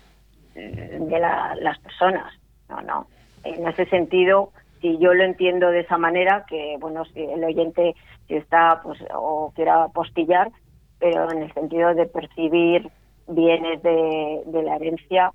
de 0.54 1.20
las 1.20 1.78
personas. 1.80 2.32
No, 2.68 2.80
no. 2.82 3.06
En 3.42 3.66
ese 3.66 3.86
sentido, 3.86 4.52
si 4.80 4.98
yo 4.98 5.14
lo 5.14 5.24
entiendo 5.24 5.70
de 5.70 5.80
esa 5.80 5.98
manera, 5.98 6.46
que 6.48 6.76
bueno, 6.80 7.04
si 7.06 7.20
el 7.20 7.42
oyente 7.44 7.94
si 8.28 8.36
está 8.36 8.80
pues 8.82 9.00
o 9.14 9.52
quiera 9.54 9.88
postillar, 9.88 10.50
pero 10.98 11.30
en 11.30 11.42
el 11.42 11.52
sentido 11.52 11.94
de 11.94 12.06
percibir 12.06 12.88
bienes 13.28 13.82
de, 13.82 14.42
de 14.46 14.62
la 14.62 14.76
herencia, 14.76 15.32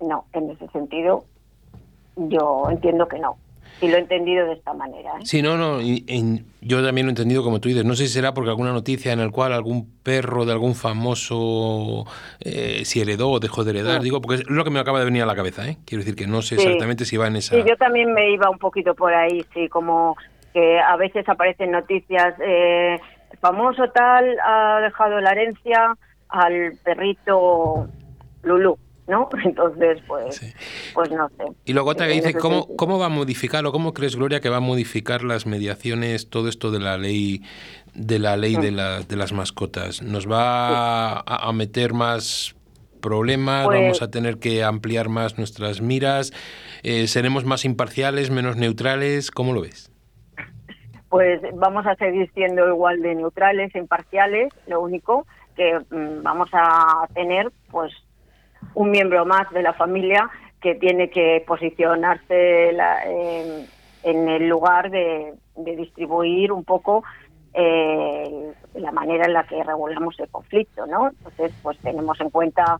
no. 0.00 0.26
En 0.34 0.50
ese 0.50 0.68
sentido, 0.68 1.24
yo 2.16 2.68
entiendo 2.70 3.08
que 3.08 3.18
no 3.18 3.36
y 3.80 3.88
lo 3.88 3.96
he 3.96 4.00
entendido 4.00 4.46
de 4.46 4.54
esta 4.54 4.74
manera. 4.74 5.12
¿eh? 5.12 5.24
Sí, 5.24 5.42
no, 5.42 5.56
no, 5.56 5.80
yo 5.80 6.84
también 6.84 7.06
lo 7.06 7.10
he 7.10 7.12
entendido 7.12 7.42
como 7.42 7.60
tú 7.60 7.68
dices. 7.68 7.84
No 7.84 7.94
sé 7.94 8.06
si 8.06 8.14
será 8.14 8.34
porque 8.34 8.50
alguna 8.50 8.72
noticia 8.72 9.12
en 9.12 9.20
la 9.20 9.30
cual 9.30 9.52
algún 9.52 9.88
perro 10.02 10.44
de 10.44 10.52
algún 10.52 10.74
famoso 10.74 12.04
eh, 12.40 12.82
si 12.84 13.00
heredó 13.00 13.30
o 13.30 13.40
dejó 13.40 13.64
de 13.64 13.70
heredar, 13.70 14.02
digo, 14.02 14.20
porque 14.20 14.42
es 14.42 14.50
lo 14.50 14.64
que 14.64 14.70
me 14.70 14.80
acaba 14.80 14.98
de 14.98 15.06
venir 15.06 15.22
a 15.22 15.26
la 15.26 15.34
cabeza, 15.34 15.66
¿eh? 15.68 15.78
Quiero 15.86 16.04
decir 16.04 16.16
que 16.16 16.26
no 16.26 16.42
sé 16.42 16.56
exactamente 16.56 17.04
si 17.04 17.16
va 17.16 17.26
en 17.26 17.36
esa... 17.36 17.54
Sí, 17.54 17.62
yo 17.66 17.76
también 17.76 18.12
me 18.12 18.32
iba 18.32 18.50
un 18.50 18.58
poquito 18.58 18.94
por 18.94 19.14
ahí, 19.14 19.44
sí, 19.54 19.68
como 19.68 20.16
que 20.52 20.80
a 20.80 20.96
veces 20.96 21.28
aparecen 21.28 21.70
noticias, 21.70 22.34
eh, 22.44 22.98
famoso 23.40 23.88
tal 23.90 24.36
ha 24.44 24.80
dejado 24.82 25.20
la 25.20 25.32
herencia 25.32 25.94
al 26.28 26.72
perrito 26.84 27.88
Lulú 28.42 28.78
¿no? 29.10 29.28
Entonces, 29.44 30.00
pues, 30.06 30.54
pues 30.94 31.10
no 31.10 31.28
sé. 31.28 31.44
Y 31.66 31.72
luego 31.74 31.90
otra 31.90 32.06
que 32.06 32.14
dice, 32.14 32.34
¿cómo, 32.34 32.66
¿cómo 32.76 32.98
va 32.98 33.06
a 33.06 33.10
modificar 33.10 33.66
o 33.66 33.72
cómo 33.72 33.92
crees, 33.92 34.16
Gloria, 34.16 34.40
que 34.40 34.48
va 34.48 34.58
a 34.58 34.60
modificar 34.60 35.22
las 35.22 35.46
mediaciones, 35.46 36.30
todo 36.30 36.48
esto 36.48 36.70
de 36.70 36.78
la 36.80 36.96
ley 36.96 37.42
de 37.92 38.20
la 38.20 38.36
ley 38.36 38.54
de, 38.54 38.70
la, 38.70 39.00
de 39.00 39.16
las 39.16 39.32
mascotas? 39.32 40.02
¿Nos 40.02 40.30
va 40.30 41.20
a, 41.20 41.52
meter 41.52 41.92
más 41.92 42.54
problemas? 43.02 43.66
Pues 43.66 43.80
¿Vamos 43.80 44.02
a 44.02 44.10
tener 44.10 44.38
que 44.38 44.62
ampliar 44.62 45.08
más 45.08 45.36
nuestras 45.36 45.82
miras? 45.82 46.32
Eh, 46.82 47.06
¿Seremos 47.08 47.44
más 47.44 47.64
imparciales, 47.64 48.30
menos 48.30 48.56
neutrales? 48.56 49.30
¿Cómo 49.30 49.52
lo 49.52 49.62
ves? 49.62 49.90
Pues 51.08 51.40
vamos 51.54 51.84
a 51.86 51.96
seguir 51.96 52.30
siendo 52.34 52.68
igual 52.68 53.02
de 53.02 53.16
neutrales, 53.16 53.74
imparciales, 53.74 54.52
lo 54.68 54.80
único 54.80 55.26
que 55.56 55.80
mm, 55.90 56.22
vamos 56.22 56.48
a 56.52 57.08
tener 57.14 57.50
pues 57.72 57.92
un 58.74 58.90
miembro 58.90 59.24
más 59.24 59.50
de 59.50 59.62
la 59.62 59.72
familia 59.72 60.30
que 60.60 60.74
tiene 60.74 61.10
que 61.10 61.42
posicionarse 61.46 62.70
en, 64.02 64.28
el 64.28 64.48
lugar 64.48 64.90
de, 64.90 65.34
distribuir 65.56 66.52
un 66.52 66.64
poco 66.64 67.04
eh, 67.52 68.52
la 68.74 68.92
manera 68.92 69.26
en 69.26 69.32
la 69.32 69.44
que 69.44 69.62
regulamos 69.62 70.18
el 70.20 70.28
conflicto, 70.28 70.86
¿no? 70.86 71.08
Entonces, 71.08 71.52
pues 71.62 71.78
tenemos 71.78 72.20
en 72.20 72.30
cuenta 72.30 72.78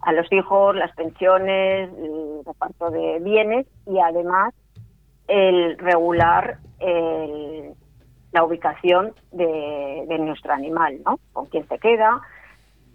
a 0.00 0.12
los 0.12 0.30
hijos, 0.32 0.76
las 0.76 0.94
pensiones, 0.94 1.90
el 1.98 2.44
reparto 2.44 2.90
de 2.90 3.18
bienes 3.20 3.66
y 3.86 3.98
además 3.98 4.54
el 5.26 5.78
regular 5.78 6.58
la 8.32 8.44
ubicación 8.44 9.14
de, 9.32 10.04
de, 10.06 10.18
nuestro 10.18 10.52
animal, 10.52 10.98
¿no? 11.06 11.18
Con 11.32 11.46
quién 11.46 11.66
se 11.68 11.78
queda, 11.78 12.20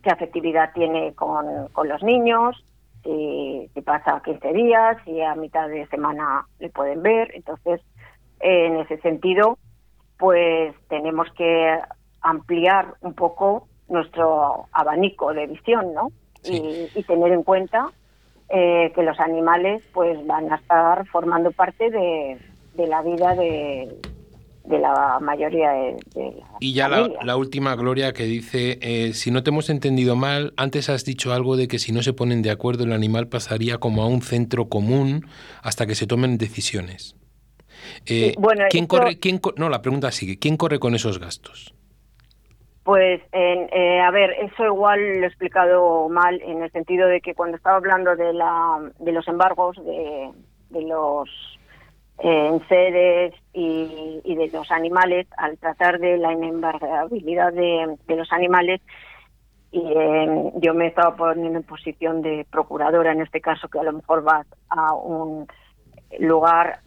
qué 0.04 0.10
afectividad 0.10 0.72
tiene 0.74 1.14
con, 1.14 1.68
con 1.70 1.88
los 1.88 2.02
niños, 2.04 2.64
si, 3.04 3.82
pasa 3.82 4.22
15 4.24 4.54
días, 4.54 4.98
si 5.06 5.22
a 5.22 5.36
mitad 5.36 5.68
de 5.68 5.88
semana 5.88 6.46
le 6.60 6.70
pueden 6.70 7.02
ver. 7.02 7.32
Entonces, 7.34 7.82
en 8.40 8.78
ese 8.78 8.98
sentido, 9.00 9.58
pues 10.18 10.76
tenemos 10.90 11.28
que 11.34 11.80
ampliar 12.22 12.96
un 13.02 13.14
poco 13.14 13.68
nuestro 13.88 14.68
abanico 14.74 15.34
de 15.34 15.48
visión, 15.48 15.94
¿no? 15.94 16.12
y, 16.44 17.04
tener 17.04 17.32
en 17.32 17.44
cuenta 17.44 17.88
eh, 18.50 18.92
que 18.96 19.04
los 19.04 19.20
animales 19.20 19.84
pues 19.94 20.26
van 20.26 20.52
a 20.52 20.56
estar 20.56 21.06
formando 21.08 21.52
parte 21.52 21.90
de, 21.90 22.38
la 22.88 23.02
vida 23.02 23.36
de, 23.36 23.98
la 24.68 25.20
mayoría 25.20 25.72
de, 25.72 25.98
Y 26.60 26.74
ya 26.74 26.88
la, 26.88 27.36
última, 27.36 27.76
Gloria, 27.76 28.14
que 28.14 28.24
dice, 28.24 28.78
eh, 28.82 29.14
si 29.14 29.32
no 29.32 29.44
te 29.44 29.50
hemos 29.50 29.70
entendido 29.70 30.16
mal, 30.16 30.54
antes 30.58 30.90
has 30.90 31.06
dicho 31.06 31.34
algo 31.34 31.58
de 31.58 31.68
que 31.68 31.80
si 31.80 31.92
no 31.92 32.02
se 32.02 32.14
ponen 32.14 32.42
de 32.42 32.52
acuerdo 32.52 32.84
el 32.84 32.94
animal 32.94 33.28
pasaría 33.28 33.78
como 33.78 34.04
a 34.04 34.08
un 34.08 34.22
centro 34.22 34.70
común 34.70 35.26
hasta 35.64 35.88
que 35.88 35.96
se 35.96 36.08
tomen 36.08 36.38
decisiones. 36.38 37.16
Eh, 38.06 38.36
¿quién 38.70 38.86
corre, 38.86 39.20
quién, 39.20 39.40
no, 39.56 39.70
la 39.70 39.82
pregunta 39.82 40.12
sigue, 40.12 40.38
¿quién 40.38 40.58
corre 40.58 40.80
con 40.80 40.94
esos 40.94 41.20
gastos? 41.20 41.74
Pues, 42.84 43.22
eh, 43.32 44.00
a 44.02 44.12
ver, 44.12 44.32
eso 44.32 44.66
igual 44.66 45.00
lo 45.20 45.24
he 45.24 45.28
explicado 45.28 46.10
mal 46.10 46.42
en 46.42 46.64
el 46.64 46.72
sentido 46.72 47.08
de 47.08 47.22
que 47.22 47.36
cuando 47.36 47.58
estaba 47.58 47.78
hablando 47.78 48.16
de, 48.16 48.34
la, 48.34 48.92
de 49.00 49.12
los 49.12 49.28
embargos 49.28 49.78
de, 49.78 50.32
de 50.70 50.82
los 50.82 51.30
eh, 52.22 52.48
enseres 52.48 53.34
y, 53.54 54.22
y, 54.24 54.36
de 54.36 54.50
los 54.50 54.72
animales, 54.72 55.28
al 55.38 55.58
tratar 55.58 56.00
de 56.00 56.18
la 56.18 56.34
inembargabilidad 56.34 57.54
de, 57.54 57.98
los 58.16 58.32
animales, 58.34 58.82
y 59.72 59.80
eh, 59.80 60.52
yo 60.56 60.74
me 60.74 60.88
estaba 60.88 61.16
poniendo 61.16 61.60
en 61.60 61.64
posición 61.64 62.22
de 62.22 62.46
procuradora 62.52 63.12
en 63.12 63.22
este 63.22 63.40
caso, 63.40 63.68
que 63.70 63.80
a 63.80 63.84
lo 63.84 63.94
mejor 63.94 64.24
vas 64.24 64.48
a 64.70 64.94
un 64.94 65.48
lugar 66.20 66.80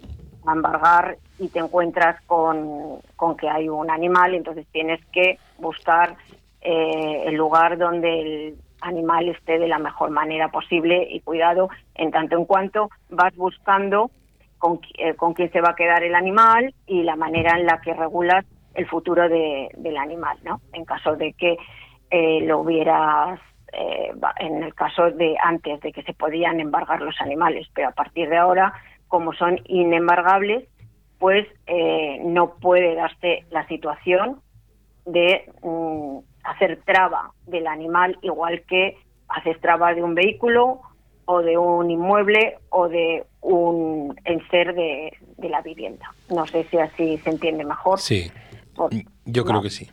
a 0.47 0.53
embargar 0.53 1.17
y 1.39 1.49
te 1.49 1.61
encuentras 1.61 2.21
con, 2.27 2.99
con 3.17 3.37
que 3.37 3.49
hay 3.49 3.69
un 3.69 3.91
animal, 3.91 4.35
entonces 4.35 4.67
tienes 4.73 5.01
que 5.13 5.39
buscar 5.59 6.17
eh, 6.61 7.25
el 7.27 7.35
lugar 7.37 7.79
donde 7.79 8.21
el 8.21 8.57
animal 8.81 9.29
esté 9.29 9.59
de 9.59 9.69
la 9.69 9.79
mejor 9.79 10.11
manera 10.11 10.49
posible 10.49 11.07
y 11.11 11.21
cuidado 11.21 11.71
en 11.95 12.11
tanto 12.11 12.37
en 12.37 12.45
cuanto 12.45 12.91
vas 13.09 13.35
buscando 13.37 14.11
con, 14.63 14.79
eh, 14.97 15.15
con 15.15 15.35
quién 15.35 15.51
se 15.51 15.61
va 15.61 15.71
a 15.71 15.75
quedar 15.75 16.05
el 16.05 16.15
animal 16.15 16.73
y 16.87 17.03
la 17.03 17.17
manera 17.17 17.59
en 17.59 17.67
la 17.67 17.81
que 17.81 17.95
regulas 17.95 18.45
el 18.75 18.87
futuro 18.87 19.29
de, 19.29 19.69
del 19.77 19.97
animal, 19.97 20.39
¿no? 20.45 20.61
En 20.73 20.85
caso 20.85 21.17
de 21.17 21.33
que 21.33 21.57
eh, 22.13 22.43
lo 22.43 22.61
hubieras, 22.61 23.41
en 24.39 24.63
el 24.63 24.73
caso 24.75 25.11
de 25.11 25.35
antes 25.43 25.81
de 25.81 25.93
que 25.93 26.05
se 26.05 26.13
podían 26.13 26.61
embargar 26.61 27.01
los 27.01 27.21
animales, 27.21 27.67
pero 27.75 27.89
a 27.89 27.93
partir 27.93 28.29
de 28.29 28.37
ahora, 28.37 28.73
como 29.09 29.33
son 29.33 29.59
inembargables, 29.65 30.69
pues 31.19 31.49
no 32.21 32.55
puede 32.61 32.95
darse 32.95 33.47
la 33.51 33.67
situación 33.67 34.43
de 35.07 35.51
mm, 35.63 36.19
hacer 36.45 36.83
traba 36.85 37.33
del 37.47 37.67
animal 37.67 38.19
igual 38.21 38.63
que 38.69 38.99
haces 39.29 39.59
traba 39.61 39.95
de 39.95 40.03
un 40.03 40.15
vehículo 40.15 40.83
o 41.25 41.41
de 41.41 41.57
un 41.57 41.91
inmueble 41.91 42.59
o 42.69 42.89
de 42.89 43.25
un 43.43 44.17
enser 44.25 44.75
de, 44.75 45.13
de 45.37 45.49
la 45.49 45.61
vivienda. 45.61 46.13
No 46.31 46.47
sé 46.47 46.67
si 46.71 46.79
así 46.79 47.19
se 47.19 47.31
entiende 47.31 47.65
mejor. 47.65 48.01
Sí, 48.01 48.31
yo 49.27 49.45
creo 49.45 49.61
que 49.61 49.71
sí. 49.71 49.89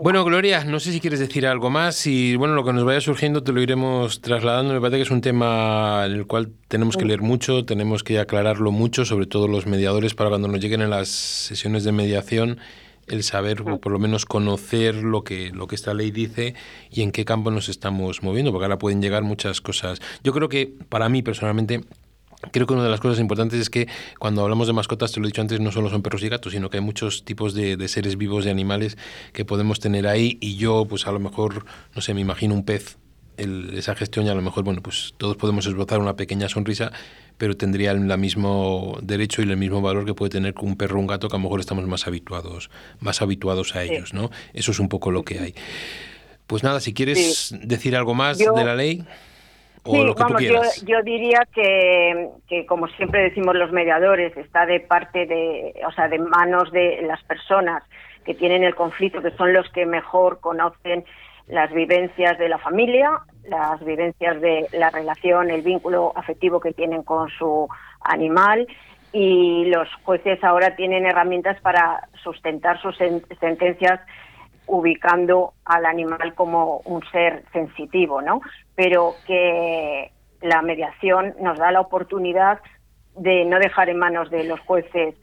Bueno, 0.00 0.24
Gloria, 0.24 0.64
no 0.64 0.80
sé 0.80 0.90
si 0.90 1.00
quieres 1.00 1.20
decir 1.20 1.46
algo 1.46 1.70
más 1.70 2.08
y 2.08 2.34
bueno, 2.34 2.54
lo 2.54 2.64
que 2.64 2.72
nos 2.72 2.84
vaya 2.84 3.00
surgiendo 3.00 3.44
te 3.44 3.52
lo 3.52 3.62
iremos 3.62 4.20
trasladando. 4.20 4.74
Me 4.74 4.80
parece 4.80 4.96
que 4.96 5.02
es 5.02 5.10
un 5.10 5.20
tema 5.20 6.02
en 6.04 6.12
el 6.12 6.26
cual 6.26 6.50
tenemos 6.66 6.96
que 6.96 7.04
leer 7.04 7.22
mucho, 7.22 7.64
tenemos 7.64 8.02
que 8.02 8.18
aclararlo 8.18 8.72
mucho, 8.72 9.04
sobre 9.04 9.26
todo 9.26 9.46
los 9.46 9.66
mediadores, 9.66 10.14
para 10.14 10.30
cuando 10.30 10.48
nos 10.48 10.58
lleguen 10.58 10.82
en 10.82 10.90
las 10.90 11.08
sesiones 11.08 11.84
de 11.84 11.92
mediación 11.92 12.58
el 13.06 13.22
saber 13.22 13.60
o 13.60 13.78
por 13.78 13.92
lo 13.92 13.98
menos 14.00 14.26
conocer 14.26 14.96
lo 14.96 15.22
que, 15.22 15.50
lo 15.50 15.68
que 15.68 15.76
esta 15.76 15.94
ley 15.94 16.10
dice 16.10 16.54
y 16.90 17.02
en 17.02 17.12
qué 17.12 17.24
campo 17.24 17.52
nos 17.52 17.68
estamos 17.68 18.22
moviendo, 18.22 18.50
porque 18.50 18.64
ahora 18.64 18.78
pueden 18.78 19.00
llegar 19.00 19.22
muchas 19.22 19.60
cosas. 19.60 20.00
Yo 20.24 20.32
creo 20.32 20.48
que 20.48 20.74
para 20.88 21.08
mí 21.08 21.22
personalmente 21.22 21.82
Creo 22.52 22.66
que 22.66 22.74
una 22.74 22.84
de 22.84 22.90
las 22.90 23.00
cosas 23.00 23.20
importantes 23.20 23.60
es 23.60 23.70
que 23.70 23.88
cuando 24.18 24.42
hablamos 24.42 24.66
de 24.66 24.72
mascotas, 24.72 25.12
te 25.12 25.20
lo 25.20 25.26
he 25.26 25.28
dicho 25.28 25.40
antes, 25.40 25.60
no 25.60 25.72
solo 25.72 25.90
son 25.90 26.02
perros 26.02 26.22
y 26.22 26.28
gatos, 26.28 26.52
sino 26.52 26.70
que 26.70 26.78
hay 26.78 26.82
muchos 26.82 27.24
tipos 27.24 27.54
de, 27.54 27.88
seres 27.88 28.16
vivos, 28.16 28.44
de 28.44 28.50
animales 28.50 28.96
que 29.32 29.44
podemos 29.44 29.80
tener 29.80 30.06
ahí 30.06 30.38
y 30.40 30.56
yo, 30.56 30.86
pues 30.86 31.06
a 31.06 31.12
lo 31.12 31.20
mejor, 31.20 31.64
no 31.94 32.00
sé, 32.00 32.14
me 32.14 32.20
imagino 32.20 32.54
un 32.54 32.64
pez, 32.64 32.98
esa 33.36 33.96
gestión 33.96 34.26
y 34.26 34.28
a 34.28 34.34
lo 34.34 34.42
mejor, 34.42 34.64
bueno, 34.64 34.80
pues 34.80 35.14
todos 35.16 35.36
podemos 35.36 35.66
esbozar 35.66 35.98
una 35.98 36.14
pequeña 36.14 36.48
sonrisa, 36.48 36.92
pero 37.36 37.56
tendría 37.56 37.90
el 37.90 38.00
mismo 38.16 38.98
derecho 39.02 39.42
y 39.42 39.50
el 39.50 39.56
mismo 39.56 39.80
valor 39.80 40.04
que 40.04 40.14
puede 40.14 40.30
tener 40.30 40.54
un 40.60 40.76
perro 40.76 40.98
o 40.98 41.00
un 41.00 41.08
gato 41.08 41.28
que 41.28 41.34
a 41.34 41.38
lo 41.38 41.42
mejor 41.42 41.60
estamos 41.60 41.86
más 41.86 42.06
habituados, 42.06 42.70
más 43.00 43.22
habituados 43.22 43.74
a 43.74 43.82
ellos, 43.82 44.14
¿no? 44.14 44.30
Eso 44.52 44.70
es 44.70 44.78
un 44.78 44.88
poco 44.88 45.10
lo 45.10 45.24
que 45.24 45.40
hay. 45.40 45.54
Pues 46.46 46.62
nada, 46.62 46.80
si 46.80 46.92
quieres 46.92 47.54
decir 47.62 47.96
algo 47.96 48.14
más 48.14 48.38
de 48.38 48.46
la 48.46 48.74
ley. 48.74 49.04
O 49.84 50.04
lo 50.04 50.14
que 50.14 50.24
tú 50.24 50.34
quieras. 50.34 50.82
Yo, 50.82 50.96
yo 50.96 51.02
diría 51.02 51.46
que, 51.54 52.30
que, 52.48 52.66
como 52.66 52.88
siempre 52.88 53.22
decimos 53.22 53.54
los 53.54 53.70
mediadores, 53.70 54.36
está 54.36 54.66
de 54.66 54.80
parte 54.80 55.26
de, 55.26 55.74
o 55.86 55.92
sea, 55.92 56.08
de 56.08 56.18
manos 56.18 56.72
de 56.72 57.02
las 57.02 57.22
personas 57.24 57.82
que 58.24 58.34
tienen 58.34 58.64
el 58.64 58.74
conflicto, 58.74 59.20
que 59.22 59.30
son 59.32 59.52
los 59.52 59.70
que 59.70 59.84
mejor 59.84 60.40
conocen 60.40 61.04
las 61.46 61.72
vivencias 61.72 62.38
de 62.38 62.48
la 62.48 62.58
familia, 62.58 63.20
las 63.44 63.84
vivencias 63.84 64.40
de 64.40 64.66
la 64.72 64.90
relación, 64.90 65.50
el 65.50 65.62
vínculo 65.62 66.12
afectivo 66.16 66.60
que 66.60 66.72
tienen 66.72 67.02
con 67.02 67.28
su 67.28 67.68
animal 68.00 68.66
y 69.12 69.66
los 69.66 69.88
jueces 70.02 70.42
ahora 70.42 70.74
tienen 70.74 71.06
herramientas 71.06 71.60
para 71.60 72.08
sustentar 72.22 72.80
sus 72.80 72.96
sentencias 72.96 74.00
ubicando 74.66 75.54
al 75.64 75.86
animal 75.86 76.34
como 76.34 76.78
un 76.84 77.02
ser 77.10 77.44
sensitivo, 77.52 78.22
¿no? 78.22 78.40
Pero 78.74 79.14
que 79.26 80.10
la 80.40 80.62
mediación 80.62 81.34
nos 81.40 81.58
da 81.58 81.72
la 81.72 81.80
oportunidad 81.80 82.60
de 83.16 83.44
no 83.44 83.58
dejar 83.58 83.88
en 83.88 83.98
manos 83.98 84.30
de 84.30 84.44
los 84.44 84.60
jueces 84.60 85.14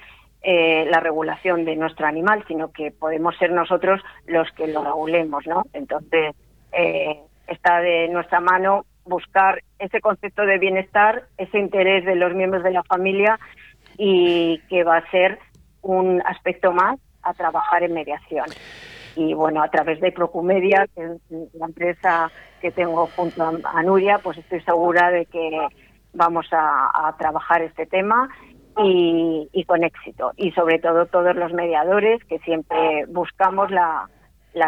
eh, 0.44 0.88
la 0.90 1.00
regulación 1.00 1.66
de 1.66 1.76
nuestro 1.76 2.08
animal, 2.08 2.44
sino 2.48 2.72
que 2.72 2.92
podemos 2.92 3.38
ser 3.38 3.52
nosotros 3.52 4.02
los 4.26 4.50
que 4.54 4.68
lo 4.68 4.84
regulemos, 4.84 5.46
¿no? 5.46 5.64
Entonces, 5.74 6.36
eh, 6.72 7.20
está 7.48 7.80
de 7.80 8.08
nuestra 8.08 8.40
mano 8.40 8.86
buscar 9.06 9.62
ese 9.78 10.00
concepto 10.02 10.46
de 10.46 10.58
bienestar, 10.58 11.26
ese 11.38 11.60
interés 11.60 12.06
de 12.06 12.16
los 12.16 12.34
miembros 12.34 12.64
de 12.64 12.72
la 12.72 12.84
familia 12.84 13.40
y 13.98 14.60
que 14.70 14.84
va 14.84 14.98
a 14.98 15.12
ser 15.12 15.40
un 15.82 16.22
aspecto 16.26 16.72
más 16.72 17.00
a 17.24 17.34
trabajar 17.34 17.84
en 17.84 17.94
mediación. 17.94 18.46
Y 19.16 19.34
bueno, 19.34 19.62
a 19.62 19.70
través 19.70 20.00
de 20.00 20.12
Procumedia, 20.12 20.88
que 20.96 21.04
es 21.04 21.54
la 21.54 21.66
empresa 21.66 22.32
que 22.62 22.72
tengo 22.72 23.08
junto 23.16 23.44
a 23.44 23.84
Nuria, 23.84 24.20
pues 24.20 24.38
estoy 24.38 24.62
segura 24.62 25.12
de 25.12 25.26
que 25.26 25.68
vamos 26.14 26.48
a 26.52 27.16
trabajar 27.18 27.62
este 27.62 27.86
tema 27.86 28.30
y, 28.78 29.66
con 29.66 29.84
éxito. 29.84 30.32
Y 30.38 30.52
sobre 30.52 30.80
todo 30.80 31.06
todos 31.06 31.36
los 31.36 31.54
mediadores 31.54 32.24
que 32.26 32.40
siempre 32.40 33.06
buscamos 33.08 33.72
la, 33.72 34.08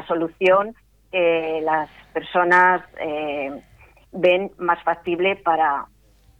solución 0.07 0.75
que 1.11 1.61
las 1.63 1.89
personas 2.13 2.81
eh, 2.99 3.51
ven 4.11 4.51
más 4.57 4.81
factible 4.83 5.35
para 5.35 5.85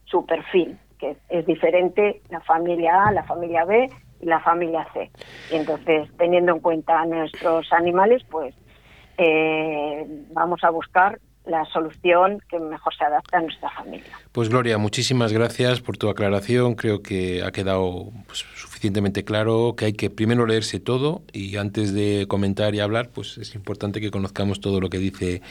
su 0.04 0.26
perfil, 0.26 0.78
que 0.98 1.16
es, 1.28 1.46
diferente 1.46 2.22
la 2.30 2.40
familia 2.40 3.04
A, 3.06 3.12
la 3.12 3.22
familia 3.24 3.64
B 3.64 3.88
y 3.88 4.03
la 4.24 4.40
familia 4.40 4.86
C. 4.92 5.10
Y 5.50 5.56
entonces, 5.56 6.08
teniendo 6.18 6.52
en 6.52 6.60
cuenta 6.60 7.04
nuestros 7.06 7.72
animales, 7.72 8.22
pues 8.30 8.54
eh, 9.18 10.06
vamos 10.32 10.64
a 10.64 10.70
buscar 10.70 11.20
la 11.44 11.64
solución 11.66 12.38
que 12.48 12.58
mejor 12.58 12.94
se 12.94 13.04
adapta 13.04 13.38
a 13.38 13.42
nuestra 13.42 13.70
familia. 13.70 14.10
Pues 14.32 14.48
Gloria, 14.48 14.78
muchísimas 14.78 15.32
gracias 15.32 15.80
por 15.80 15.98
tu 15.98 16.08
aclaración. 16.08 16.74
Creo 16.74 17.02
que 17.02 17.42
ha 17.42 17.52
quedado 17.52 18.10
pues, 18.26 18.46
suficientemente 18.56 19.24
claro 19.24 19.74
que 19.76 19.84
hay 19.86 19.92
que 19.92 20.08
primero 20.08 20.46
leerse 20.46 20.80
todo 20.80 21.22
y 21.32 21.56
antes 21.56 21.92
de 21.92 22.26
comentar 22.28 22.74
y 22.74 22.80
hablar, 22.80 23.10
pues 23.10 23.36
es 23.36 23.54
importante 23.54 24.00
que 24.00 24.10
conozcamos 24.10 24.60
todo 24.60 24.80
lo 24.80 24.88
que 24.88 24.98
dice 24.98 25.42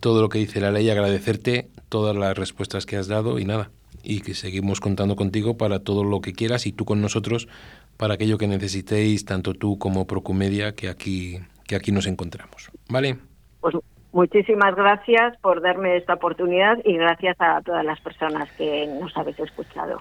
todo 0.00 0.20
lo 0.20 0.28
que 0.28 0.38
dice 0.38 0.60
la 0.60 0.72
ley. 0.72 0.90
Agradecerte 0.90 1.68
todas 1.88 2.16
las 2.16 2.36
respuestas 2.36 2.84
que 2.84 2.96
has 2.96 3.06
dado 3.06 3.38
y 3.38 3.44
nada 3.44 3.70
y 4.06 4.20
que 4.20 4.34
seguimos 4.34 4.80
contando 4.80 5.16
contigo 5.16 5.56
para 5.56 5.80
todo 5.80 6.04
lo 6.04 6.20
que 6.20 6.32
quieras 6.32 6.66
y 6.66 6.72
tú 6.72 6.84
con 6.84 7.02
nosotros 7.02 7.48
para 7.96 8.14
aquello 8.14 8.38
que 8.38 8.46
necesitéis 8.46 9.24
tanto 9.24 9.54
tú 9.54 9.78
como 9.78 10.06
Procumedia 10.06 10.72
que 10.72 10.88
aquí 10.88 11.40
que 11.66 11.74
aquí 11.74 11.90
nos 11.90 12.06
encontramos. 12.06 12.70
¿Vale? 12.88 13.18
Pues 13.60 13.74
Muchísimas 14.16 14.74
gracias 14.74 15.36
por 15.42 15.60
darme 15.60 15.98
esta 15.98 16.14
oportunidad 16.14 16.78
y 16.86 16.96
gracias 16.96 17.36
a 17.38 17.60
todas 17.60 17.84
las 17.84 18.00
personas 18.00 18.50
que 18.52 18.86
nos 18.86 19.14
habéis 19.14 19.38
escuchado. 19.40 19.98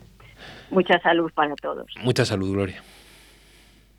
Mucha 0.69 0.97
salud 1.01 1.29
para 1.35 1.53
todos. 1.55 1.93
Mucha 2.01 2.23
salud, 2.23 2.53
Gloria. 2.53 2.81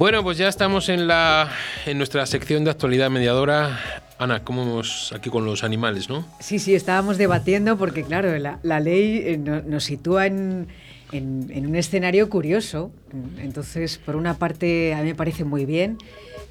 Bueno, 0.00 0.22
pues 0.22 0.38
ya 0.38 0.48
estamos 0.48 0.88
en 0.88 1.06
la 1.06 1.52
en 1.84 1.98
nuestra 1.98 2.24
sección 2.24 2.64
de 2.64 2.70
actualidad 2.70 3.10
mediadora. 3.10 3.78
Ana, 4.18 4.42
¿cómo 4.42 4.64
vamos 4.64 5.12
aquí 5.14 5.28
con 5.28 5.44
los 5.44 5.62
animales, 5.62 6.08
no? 6.08 6.24
Sí, 6.40 6.58
sí, 6.58 6.74
estábamos 6.74 7.18
debatiendo 7.18 7.76
porque, 7.76 8.02
claro, 8.02 8.34
la, 8.38 8.80
ley 8.80 9.22
eh, 9.22 9.36
nos 9.36 9.84
sitúa 9.84 10.24
en, 10.24 10.68
en, 11.12 11.66
un 11.66 11.76
escenario 11.76 12.30
curioso. 12.30 12.90
Entonces, 13.42 13.98
por 13.98 14.16
una 14.16 14.38
parte, 14.38 14.94
a 14.94 15.02
mí 15.02 15.08
me 15.08 15.14
parece 15.14 15.44
muy 15.44 15.66
bien 15.66 15.98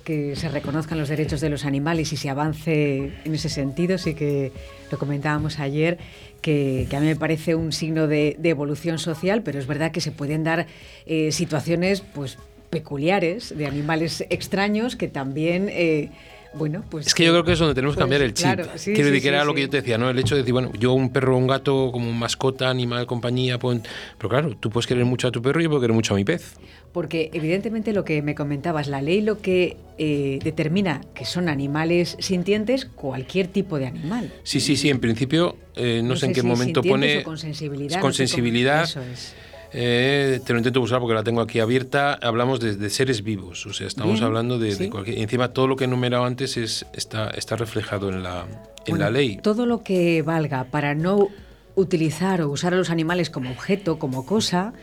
que 0.04 0.36
se 0.36 0.48
reconozcan 0.50 1.00
los 1.00 1.10
derechos 1.10 1.42
de 1.42 1.50
los 1.50 1.66
animales 1.66 2.14
y 2.14 2.18
se 2.18 2.30
avance 2.30 3.14
en 3.26 3.34
ese 3.34 3.50
sentido. 3.50 3.98
Sí 3.98 4.14
que 4.14 4.52
lo 4.92 5.00
comentábamos 5.00 5.58
ayer, 5.58 5.98
que, 6.44 6.88
a 6.96 7.00
mí 7.00 7.08
me 7.08 7.16
parece 7.16 7.56
un 7.56 7.72
signo 7.72 8.06
de, 8.06 8.38
evolución 8.44 9.00
social, 9.00 9.42
pero 9.42 9.58
es 9.58 9.66
verdad 9.66 9.92
que 9.92 10.02
se 10.02 10.12
pueden 10.12 10.44
dar 10.44 10.68
eh, 11.08 11.32
situaciones, 11.32 12.02
pues 12.02 12.38
peculiares, 12.70 13.58
de 13.58 13.66
animales 13.66 14.26
extraños 14.30 14.96
que 14.96 15.08
también... 15.08 15.70
Eh, 15.70 16.10
bueno, 16.54 16.84
pues... 16.90 17.06
Es 17.08 17.14
que 17.14 17.26
yo 17.26 17.32
creo 17.32 17.44
que 17.44 17.52
es 17.54 17.60
donde 17.60 17.76
tenemos 17.76 17.96
que 17.96 18.00
cambiar 18.00 18.22
el 18.22 18.34
chip. 18.34 18.48
Quiero 18.48 19.06
decir 19.06 19.22
que 19.22 19.28
era 19.28 19.44
lo 19.44 19.54
que 19.54 19.62
yo 19.62 19.70
te 19.70 19.78
decía, 19.78 20.00
¿no? 20.00 20.10
El 20.10 20.18
hecho 20.18 20.34
de 20.34 20.42
decir, 20.42 20.54
bueno, 20.54 20.72
yo 20.80 20.94
un 20.94 21.12
perro 21.12 21.38
un 21.38 21.46
gato 21.46 21.92
como 21.92 22.12
mascota, 22.12 22.70
animal, 22.70 23.06
compañía, 23.06 23.60
pues, 23.60 23.82
pero 24.18 24.30
claro, 24.30 24.58
tú 24.60 24.72
puedes 24.72 24.88
querer 24.88 25.06
mucho 25.06 25.28
a 25.28 25.32
tu 25.32 25.42
perro 25.42 25.60
y 25.60 25.66
yo 25.66 25.70
puedo 25.70 25.82
querer 25.82 25.94
mucho 25.94 26.16
a 26.16 26.18
mi 26.18 26.26
pez. 26.26 26.56
Porque 26.92 27.30
evidentemente 27.34 27.94
lo 27.94 28.04
que 28.04 28.24
me 28.24 28.34
comentabas, 28.34 28.88
la 28.88 29.00
ley 29.00 29.22
lo 29.22 29.42
que 29.42 29.78
eh, 30.00 30.40
determina 30.44 31.02
que 31.14 31.24
son 31.24 31.50
animales 31.50 32.18
sintientes, 32.20 32.86
cualquier 32.86 33.48
tipo 33.48 33.78
de 33.78 33.86
animal. 33.86 34.34
Sí, 34.42 34.60
sí, 34.60 34.76
sí, 34.76 34.90
en 34.90 35.00
principio, 35.00 35.56
eh, 35.76 36.02
no, 36.04 36.16
sé 36.16 36.28
en 36.28 36.34
qué 36.34 36.42
momento 36.42 36.82
pone... 36.82 37.22
con 37.22 37.38
sensibilidad. 37.38 38.02
Con 38.02 38.14
sensibilidad. 38.14 38.86
Eso 38.86 39.02
es. 39.02 39.36
Eh, 39.72 40.40
te 40.46 40.54
lo 40.54 40.60
intento 40.60 40.80
buscar 40.80 41.00
porque 41.00 41.14
la 41.14 41.24
tengo 41.24 41.42
aquí 41.42 41.60
abierta. 41.60 42.14
Hablamos 42.14 42.60
de, 42.60 42.90
seres 42.90 43.24
vivos, 43.24 43.66
o 43.66 43.74
sea, 43.74 43.88
estamos 43.88 44.22
hablando 44.22 44.58
de, 44.58 44.90
cualquier. 44.90 45.20
encima, 45.20 45.50
todo 45.50 45.68
lo 45.68 45.76
que 45.76 45.84
he 45.84 45.88
enumerado 45.88 46.26
antes 46.26 46.58
es, 46.58 46.86
está, 46.94 47.30
está 47.30 47.56
reflejado 47.56 48.10
en 48.10 48.24
la, 48.24 48.46
en 48.86 49.00
la 49.00 49.10
ley. 49.10 49.38
Todo 49.38 49.66
lo 49.66 49.84
que 49.84 50.22
valga 50.22 50.66
para 50.66 50.96
no 50.96 51.30
utilizar 51.76 52.42
o 52.42 52.50
usar 52.50 52.74
a 52.74 52.78
los 52.78 52.90
animales 52.90 53.30
como 53.30 53.52
objeto, 53.52 54.00
como 54.00 54.26
cosa, 54.26 54.74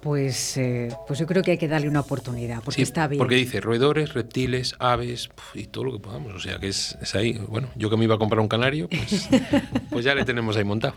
pues, 0.00 0.56
eh, 0.56 0.88
pues 1.06 1.18
yo 1.18 1.26
creo 1.26 1.42
que 1.42 1.52
hay 1.52 1.58
que 1.58 1.68
darle 1.68 1.88
una 1.88 2.00
oportunidad, 2.00 2.62
porque 2.62 2.82
está 2.82 3.08
bien. 3.08 3.18
Porque 3.18 3.34
dice 3.34 3.60
roedores, 3.60 4.14
reptiles, 4.14 4.74
aves 4.78 5.28
y 5.54 5.66
todo 5.66 5.84
lo 5.84 5.92
que 5.92 5.98
podamos. 5.98 6.34
O 6.34 6.38
sea 6.38 6.58
que 6.58 6.68
es, 6.68 6.96
ahí. 7.14 7.40
Bueno, 7.48 7.68
yo 7.74 7.90
que 7.90 7.96
me 7.96 8.04
iba 8.04 8.14
a 8.14 8.18
comprar 8.18 8.40
un 8.40 8.48
canario, 8.48 8.88
pues, 8.88 9.28
pues, 9.90 10.04
ya 10.04 10.14
le 10.14 10.24
tenemos 10.24 10.56
ahí 10.56 10.64
montado. 10.64 10.94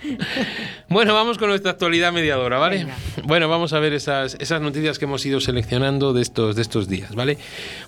Bueno, 0.89 1.13
vamos 1.13 1.37
con 1.37 1.49
nuestra 1.49 1.71
actualidad 1.71 2.13
mediadora, 2.13 2.57
¿vale? 2.57 2.87
Bueno, 3.23 3.49
vamos 3.49 3.73
a 3.73 3.79
ver 3.79 3.93
esas, 3.93 4.35
esas 4.39 4.61
noticias 4.61 4.99
que 4.99 5.05
hemos 5.05 5.25
ido 5.25 5.39
seleccionando 5.39 6.13
de 6.13 6.21
estos, 6.21 6.55
de 6.55 6.61
estos 6.61 6.87
días, 6.87 7.15
¿vale? 7.15 7.37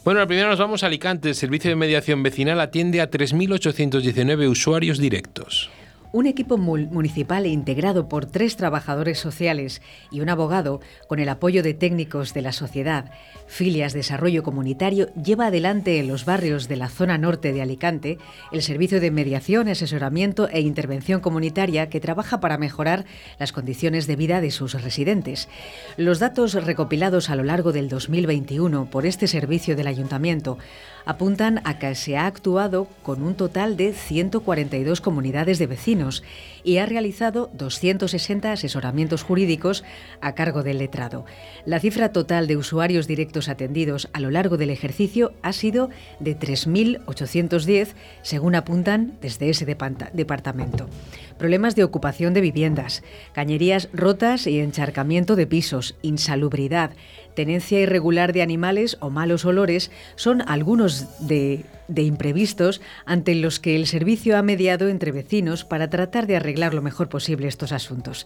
Bueno, 0.03 0.19
la 0.19 0.27
primera 0.27 0.49
nos 0.49 0.59
vamos 0.59 0.83
a 0.83 0.87
Alicante. 0.87 1.29
El 1.29 1.35
Servicio 1.35 1.69
de 1.69 1.75
Mediación 1.75 2.23
Vecinal 2.23 2.59
atiende 2.59 3.01
a 3.01 3.09
3.819 3.09 4.49
usuarios 4.49 4.97
directos 4.97 5.69
un 6.13 6.27
equipo 6.27 6.57
municipal 6.57 7.47
integrado 7.47 8.07
por 8.07 8.27
tres 8.27 8.55
trabajadores 8.55 9.17
sociales 9.17 9.81
y 10.11 10.21
un 10.21 10.29
abogado, 10.29 10.79
con 11.07 11.19
el 11.19 11.27
apoyo 11.27 11.63
de 11.63 11.73
técnicos 11.73 12.35
de 12.35 12.43
la 12.43 12.51
sociedad, 12.51 13.11
Filias 13.47 13.93
Desarrollo 13.93 14.43
Comunitario, 14.43 15.11
lleva 15.15 15.47
adelante 15.47 15.97
en 15.97 16.07
los 16.07 16.23
barrios 16.23 16.67
de 16.67 16.75
la 16.75 16.87
zona 16.87 17.17
norte 17.17 17.51
de 17.51 17.63
Alicante 17.63 18.19
el 18.51 18.61
servicio 18.61 19.01
de 19.01 19.09
mediación, 19.09 19.67
asesoramiento 19.67 20.47
e 20.49 20.61
intervención 20.61 21.19
comunitaria 21.19 21.89
que 21.89 21.99
trabaja 21.99 22.39
para 22.39 22.59
mejorar 22.59 23.05
las 23.39 23.51
condiciones 23.51 24.05
de 24.05 24.15
vida 24.15 24.39
de 24.39 24.51
sus 24.51 24.79
residentes. 24.79 25.49
Los 25.97 26.19
datos 26.19 26.53
recopilados 26.53 27.31
a 27.31 27.35
lo 27.35 27.43
largo 27.43 27.71
del 27.71 27.89
2021 27.89 28.85
por 28.91 29.07
este 29.07 29.25
servicio 29.25 29.75
del 29.75 29.87
ayuntamiento 29.87 30.59
apuntan 31.05 31.61
a 31.63 31.79
que 31.79 31.95
se 31.95 32.17
ha 32.17 32.25
actuado 32.25 32.87
con 33.01 33.23
un 33.23 33.35
total 33.35 33.77
de 33.77 33.93
142 33.93 35.01
comunidades 35.01 35.59
de 35.59 35.67
vecinos 35.67 36.23
y 36.63 36.77
ha 36.77 36.85
realizado 36.85 37.49
260 37.53 38.51
asesoramientos 38.51 39.23
jurídicos 39.23 39.83
a 40.21 40.33
cargo 40.35 40.63
del 40.63 40.79
letrado. 40.79 41.25
La 41.65 41.79
cifra 41.79 42.11
total 42.11 42.47
de 42.47 42.57
usuarios 42.57 43.07
directos 43.07 43.49
atendidos 43.49 44.09
a 44.13 44.19
lo 44.19 44.31
largo 44.31 44.57
del 44.57 44.69
ejercicio 44.69 45.33
ha 45.41 45.53
sido 45.53 45.89
de 46.19 46.37
3.810, 46.37 47.89
según 48.21 48.55
apuntan 48.55 49.17
desde 49.21 49.49
ese 49.49 49.65
departamento. 49.65 50.89
Problemas 51.37 51.75
de 51.75 51.83
ocupación 51.83 52.33
de 52.33 52.41
viviendas, 52.41 53.03
cañerías 53.33 53.89
rotas 53.93 54.47
y 54.47 54.59
encharcamiento 54.59 55.35
de 55.35 55.47
pisos, 55.47 55.95
insalubridad, 56.01 56.91
tenencia 57.35 57.79
irregular 57.79 58.33
de 58.33 58.41
animales 58.41 58.97
o 58.99 59.09
malos 59.09 59.45
olores 59.45 59.91
son 60.15 60.43
algunos 60.47 61.27
de, 61.27 61.65
imprevistos 62.01 62.81
ante 63.05 63.35
los 63.35 63.59
que 63.59 63.75
el 63.75 63.87
servicio 63.87 64.37
ha 64.37 64.41
mediado 64.41 64.89
entre 64.89 65.11
vecinos 65.11 65.63
para 65.63 65.89
tratar 65.89 66.27
de 66.27 66.35
arreglar 66.35 66.73
lo 66.73 66.81
mejor 66.81 67.09
posible 67.09 67.47
estos 67.47 67.71
asuntos. 67.71 68.25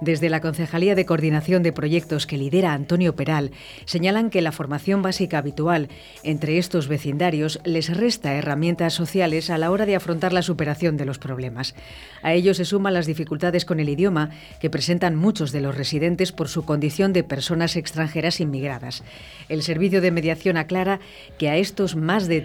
Desde 0.00 0.30
la 0.30 0.40
Concejalía 0.40 0.94
de 0.94 1.04
Coordinación 1.04 1.62
de 1.62 1.72
Proyectos 1.72 2.26
que 2.26 2.38
lidera 2.38 2.72
Antonio 2.72 3.16
Peral, 3.16 3.50
señalan 3.84 4.30
que 4.30 4.42
la 4.42 4.52
formación 4.52 5.02
básica 5.02 5.38
habitual 5.38 5.88
entre 6.22 6.58
estos 6.58 6.86
vecindarios 6.86 7.60
les 7.64 7.94
resta 7.94 8.34
herramientas 8.34 8.94
sociales 8.94 9.50
a 9.50 9.58
la 9.58 9.70
hora 9.70 9.86
de 9.86 9.96
afrontar 9.96 10.32
la 10.32 10.42
superación 10.42 10.96
de 10.96 11.04
los 11.04 11.18
problemas. 11.18 11.74
A 12.22 12.34
ello 12.34 12.54
se 12.54 12.64
suman 12.64 12.94
las 12.94 13.06
dificultades 13.06 13.64
con 13.64 13.80
el 13.80 13.88
idioma 13.88 14.30
que 14.60 14.70
presentan 14.70 15.16
muchos 15.16 15.50
de 15.50 15.60
los 15.60 15.76
residentes 15.76 16.30
por 16.30 16.48
su 16.48 16.64
condición 16.64 17.12
de 17.12 17.24
personas 17.24 17.76
extranjeras 17.76 18.40
inmigradas. 18.40 19.02
El 19.48 19.62
servicio 19.62 20.00
de 20.00 20.10
mediación 20.10 20.56
aclara 20.56 21.00
que 21.38 21.48
a 21.48 21.56
estos 21.56 21.96
más 21.96 22.28
de 22.28 22.40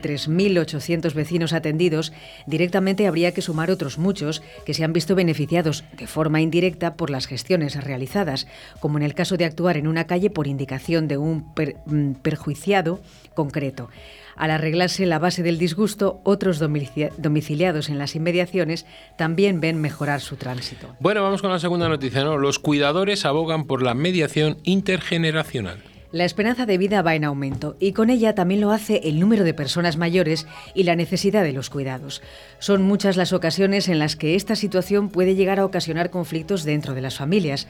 3.800 0.66 1.14
vecinos 1.14 1.54
atendidos 1.54 2.14
directamente 2.46 3.08
habría 3.08 3.34
que 3.34 3.42
sumar 3.42 3.72
otros 3.72 3.98
muchos 3.98 4.42
que 4.66 4.74
se 4.74 4.84
han 4.84 4.94
visto 4.94 5.16
beneficiados 5.16 5.84
de 5.98 6.08
forma 6.08 6.42
indirecta 6.42 6.96
por 6.96 7.10
las 7.10 7.28
gestiones 7.28 7.82
realizadas, 7.84 8.48
como 8.80 8.98
en 8.98 9.04
el 9.04 9.14
caso 9.14 9.38
de 9.38 9.46
actuar 9.46 9.78
en 9.78 9.88
una 9.88 10.06
calle 10.06 10.30
por 10.30 10.48
indicación 10.48 11.08
de 11.08 11.18
un 11.18 11.54
mm, 11.86 12.14
perjuiciado 12.22 13.00
concreto. 13.34 13.90
Al 14.36 14.50
arreglarse 14.50 15.06
la 15.06 15.20
base 15.20 15.44
del 15.44 15.60
disgusto, 15.60 16.20
otros 16.24 16.58
domiciliados 16.60 17.90
en 17.90 18.00
las 18.00 18.16
inmediaciones 18.16 18.86
también 19.16 19.62
ven 19.62 19.80
mejorar 19.80 20.22
su 20.22 20.38
tránsito. 20.38 20.96
Bueno, 21.00 21.22
vamos 21.22 21.42
con 21.42 21.52
la 21.52 21.60
segunda 21.60 21.88
noticia. 21.88 22.24
¿no? 22.24 22.38
Los 22.38 22.58
cuidadores 22.58 23.26
abogan 23.26 23.66
por 23.66 23.84
la 23.84 23.94
mediación 23.94 24.58
intergeneracional. 24.64 25.93
La 26.14 26.26
esperanza 26.26 26.68
de 26.68 26.78
vida 26.78 27.02
va 27.02 27.16
en 27.16 27.24
aumento 27.24 27.76
y 27.80 27.94
con 27.94 28.12
ella 28.12 28.36
también 28.36 28.62
lo 28.62 28.70
hace 28.70 29.02
el 29.06 29.20
número 29.20 29.44
de 29.44 29.56
personas 29.56 29.98
mayores 29.98 30.46
y 30.76 30.84
la 30.84 30.96
necesidad 30.96 31.42
de 31.42 31.54
los 31.54 31.72
cuidados. 31.72 32.22
Son 32.60 32.84
muchas 32.84 33.18
las 33.18 33.34
ocasiones 33.34 33.90
en 33.90 33.98
las 33.98 34.16
que 34.16 34.36
esta 34.36 34.56
situación 34.56 35.10
puede 35.10 35.34
llegar 35.34 35.60
a 35.60 35.66
ocasionar 35.66 36.12
conflictos 36.12 36.66
dentro 36.66 36.94
de 36.94 37.02
las 37.02 37.18
familias 37.18 37.68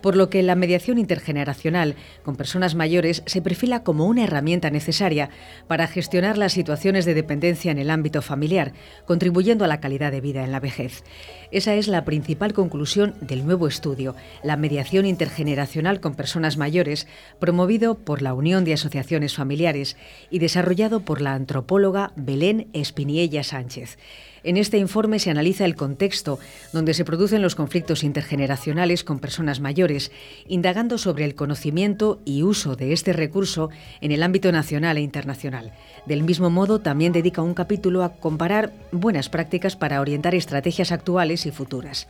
por 0.00 0.16
lo 0.16 0.30
que 0.30 0.42
la 0.42 0.54
mediación 0.54 0.98
intergeneracional 0.98 1.96
con 2.22 2.36
personas 2.36 2.74
mayores 2.74 3.22
se 3.26 3.42
perfila 3.42 3.82
como 3.82 4.06
una 4.06 4.24
herramienta 4.24 4.70
necesaria 4.70 5.30
para 5.68 5.86
gestionar 5.86 6.38
las 6.38 6.52
situaciones 6.52 7.04
de 7.04 7.14
dependencia 7.14 7.70
en 7.70 7.78
el 7.78 7.90
ámbito 7.90 8.22
familiar, 8.22 8.72
contribuyendo 9.04 9.64
a 9.64 9.68
la 9.68 9.80
calidad 9.80 10.12
de 10.12 10.20
vida 10.20 10.44
en 10.44 10.52
la 10.52 10.60
vejez. 10.60 11.04
Esa 11.50 11.74
es 11.74 11.88
la 11.88 12.04
principal 12.04 12.52
conclusión 12.52 13.14
del 13.20 13.44
nuevo 13.44 13.68
estudio, 13.68 14.14
la 14.42 14.56
mediación 14.56 15.06
intergeneracional 15.06 16.00
con 16.00 16.14
personas 16.14 16.56
mayores, 16.56 17.06
promovido 17.38 17.98
por 17.98 18.22
la 18.22 18.34
Unión 18.34 18.64
de 18.64 18.74
Asociaciones 18.74 19.34
Familiares 19.34 19.96
y 20.30 20.38
desarrollado 20.38 21.00
por 21.00 21.20
la 21.20 21.34
antropóloga 21.34 22.12
Belén 22.16 22.68
Espiniella 22.72 23.44
Sánchez. 23.44 23.98
En 24.46 24.56
este 24.56 24.78
informe 24.78 25.18
se 25.18 25.28
analiza 25.28 25.64
el 25.64 25.74
contexto 25.74 26.38
donde 26.72 26.94
se 26.94 27.04
producen 27.04 27.42
los 27.42 27.56
conflictos 27.56 28.04
intergeneracionales 28.04 29.02
con 29.02 29.18
personas 29.18 29.58
mayores, 29.58 30.12
indagando 30.46 30.98
sobre 30.98 31.24
el 31.24 31.34
conocimiento 31.34 32.20
y 32.24 32.44
uso 32.44 32.76
de 32.76 32.92
este 32.92 33.12
recurso 33.12 33.70
en 34.00 34.12
el 34.12 34.22
ámbito 34.22 34.52
nacional 34.52 34.98
e 34.98 35.00
internacional. 35.00 35.72
Del 36.06 36.22
mismo 36.22 36.48
modo, 36.48 36.80
también 36.80 37.12
dedica 37.12 37.42
un 37.42 37.54
capítulo 37.54 38.04
a 38.04 38.12
comparar 38.12 38.72
buenas 38.92 39.28
prácticas 39.28 39.74
para 39.74 40.00
orientar 40.00 40.36
estrategias 40.36 40.92
actuales 40.92 41.44
y 41.44 41.50
futuras. 41.50 42.06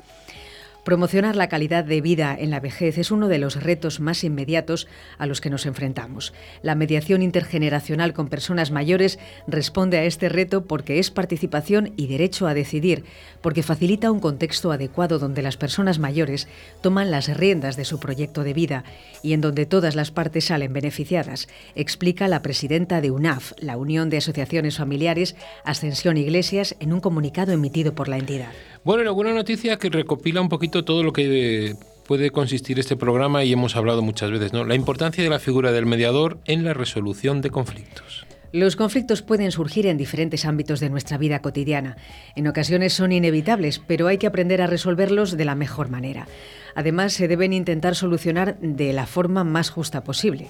Promocionar 0.87 1.34
la 1.34 1.49
calidad 1.49 1.82
de 1.82 2.01
vida 2.01 2.37
en 2.39 2.51
la 2.51 2.61
vejez 2.61 2.97
es 2.97 3.11
uno 3.11 3.26
de 3.26 3.39
los 3.39 3.61
retos 3.61 3.99
más 3.99 4.22
inmediatos 4.22 4.87
a 5.18 5.26
los 5.26 5.41
que 5.41 5.51
nos 5.51 5.66
enfrentamos. 5.66 6.32
La 6.62 6.76
mediación 6.76 7.22
intergeneracional 7.22 8.12
con 8.12 8.28
personas 8.28 8.70
mayores 8.70 9.18
responde 9.49 9.99
a 9.99 10.05
este 10.05 10.28
reto 10.28 10.64
porque 10.66 11.01
es 11.01 11.11
participación 11.11 11.93
y 11.97 12.07
derecho 12.07 12.47
a 12.47 12.55
decidir, 12.55 13.03
porque 13.41 13.64
facilita 13.64 14.12
un 14.12 14.20
contexto 14.20 14.70
adecuado 14.70 15.18
donde 15.18 15.43
las 15.43 15.57
personas 15.57 15.99
mayores 15.99 16.47
toman 16.82 17.11
las 17.11 17.37
riendas 17.37 17.74
de 17.74 17.84
su 17.84 17.99
proyecto 17.99 18.45
de 18.45 18.55
vida 18.55 18.84
y 19.24 19.32
en 19.32 19.41
donde 19.41 19.66
todas 19.66 19.97
las 19.97 20.12
partes 20.12 20.45
salen 20.45 20.72
beneficiadas, 20.72 21.49
explica 21.74 22.28
la 22.28 22.43
presidenta 22.43 23.01
de 23.01 23.11
UNAF, 23.11 23.55
la 23.59 23.76
Unión 23.76 24.09
de 24.09 24.18
Asociaciones 24.18 24.76
Familiares, 24.76 25.34
Ascensión 25.64 26.16
Iglesias, 26.16 26.76
en 26.78 26.93
un 26.93 27.01
comunicado 27.01 27.51
emitido 27.51 27.93
por 27.93 28.07
la 28.07 28.18
entidad. 28.18 28.53
Bueno, 28.84 29.03
alguna 29.03 29.32
noticia 29.32 29.78
que 29.78 29.91
recopila 29.91 30.41
un 30.41 30.49
poquito 30.49 30.76
todo 30.85 31.03
lo 31.03 31.12
que 31.12 31.74
puede 32.07 32.31
consistir 32.31 32.79
este 32.79 32.97
programa 32.97 33.45
y 33.45 33.53
hemos 33.53 33.77
hablado 33.77 34.03
muchas 34.03 34.31
veces, 34.31 34.53
¿no? 34.53 34.64
La 34.64 34.74
importancia 34.74 35.24
de 35.24 35.31
la 35.31 35.39
figura 35.39 35.72
del 35.72 35.87
mediador 35.87 36.39
en 36.47 36.64
la 36.64 36.72
resolución 36.72 37.41
de 37.41 37.51
conflictos. 37.51 38.27
Los 38.53 38.77
conflictos 38.77 39.22
pueden 39.22 39.51
surgir 39.51 39.87
en 39.87 39.99
diferentes 39.99 40.45
ámbitos 40.45 40.81
de 40.81 40.89
nuestra 40.89 41.18
vida 41.18 41.43
cotidiana. 41.43 41.97
En 42.37 42.47
ocasiones 42.47 42.93
son 42.93 43.12
inevitables, 43.12 43.81
pero 43.87 44.07
hay 44.07 44.18
que 44.18 44.29
aprender 44.29 44.62
a 44.62 44.66
resolverlos 44.66 45.37
de 45.37 45.45
la 45.45 45.55
mejor 45.55 45.91
manera. 45.91 46.29
Además, 46.74 47.12
se 47.12 47.29
deben 47.29 47.53
intentar 47.53 47.97
solucionar 47.97 48.57
de 48.61 48.93
la 48.93 49.07
forma 49.07 49.45
más 49.45 49.70
justa 49.70 50.05
posible. 50.05 50.49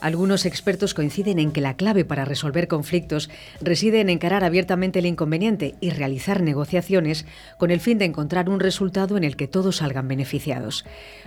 Algunos 0.00 0.46
expertos 0.46 0.94
coinciden 0.94 1.38
en 1.38 1.52
que 1.52 1.60
la 1.60 1.76
clave 1.76 2.06
para 2.06 2.24
resolver 2.24 2.68
conflictos 2.68 3.28
reside 3.60 4.00
en 4.00 4.08
encarar 4.08 4.44
abiertamente 4.44 5.00
el 5.00 5.06
inconveniente 5.06 5.74
y 5.80 5.90
realizar 5.90 6.42
negociaciones 6.42 7.26
con 7.58 7.70
el 7.70 7.80
fin 7.80 7.98
de 7.98 8.06
encontrar 8.06 8.48
un 8.48 8.60
resultado 8.60 9.18
en 9.18 9.24
el 9.24 9.36
que 9.36 9.46
todos 9.46 9.76
salgan 9.76 10.08
beneficiados. 10.08 10.86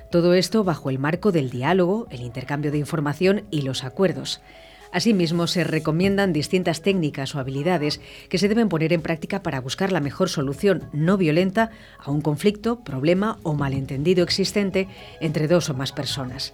Todo 0.10 0.34
esto 0.34 0.64
bajo 0.64 0.90
el 0.90 0.98
marco 0.98 1.32
del 1.32 1.52
diálogo, 1.52 2.08
el 2.10 2.22
intercambio 2.22 2.72
de 2.72 2.80
información 2.80 3.44
y 3.52 3.62
los 3.62 3.84
acuerdos. 3.84 4.42
Asimismo, 4.92 5.48
se 5.48 5.64
recomiendan 5.64 6.34
distintas 6.34 6.82
técnicas 6.82 7.34
o 7.34 7.40
habilidades 7.40 8.00
que 8.30 8.38
se 8.38 8.48
deben 8.48 8.70
poner 8.70 8.94
en 8.94 9.02
práctica 9.02 9.44
para 9.44 9.62
buscar 9.62 9.92
la 9.92 10.00
mejor 10.00 10.30
solución 10.30 10.90
no 10.94 11.18
violenta 11.18 11.72
a 12.00 12.10
un 12.10 12.22
conflicto, 12.22 12.84
problema 12.84 13.38
o 13.44 13.54
malentendido 13.54 14.24
existente 14.24 14.88
entre 15.20 15.48
dos 15.48 15.70
o 15.70 15.74
más 15.74 15.92
personas 15.92 16.54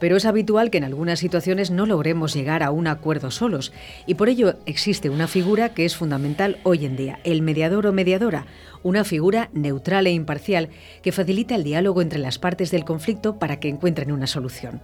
pero 0.00 0.16
es 0.16 0.24
habitual 0.24 0.70
que 0.70 0.78
en 0.78 0.84
algunas 0.84 1.18
situaciones 1.18 1.70
no 1.70 1.86
logremos 1.86 2.34
llegar 2.34 2.62
a 2.62 2.70
un 2.70 2.86
acuerdo 2.86 3.30
solos 3.30 3.72
y 4.06 4.14
por 4.14 4.28
ello 4.28 4.56
existe 4.66 5.10
una 5.10 5.28
figura 5.28 5.70
que 5.70 5.84
es 5.84 5.96
fundamental 5.96 6.58
hoy 6.62 6.84
en 6.84 6.96
día, 6.96 7.20
el 7.24 7.42
mediador 7.42 7.86
o 7.86 7.92
mediadora, 7.92 8.46
una 8.82 9.04
figura 9.04 9.50
neutral 9.52 10.06
e 10.06 10.12
imparcial 10.12 10.68
que 11.02 11.12
facilita 11.12 11.54
el 11.54 11.64
diálogo 11.64 12.02
entre 12.02 12.18
las 12.18 12.38
partes 12.38 12.70
del 12.70 12.84
conflicto 12.84 13.38
para 13.38 13.58
que 13.58 13.68
encuentren 13.68 14.12
una 14.12 14.26
solución. 14.26 14.82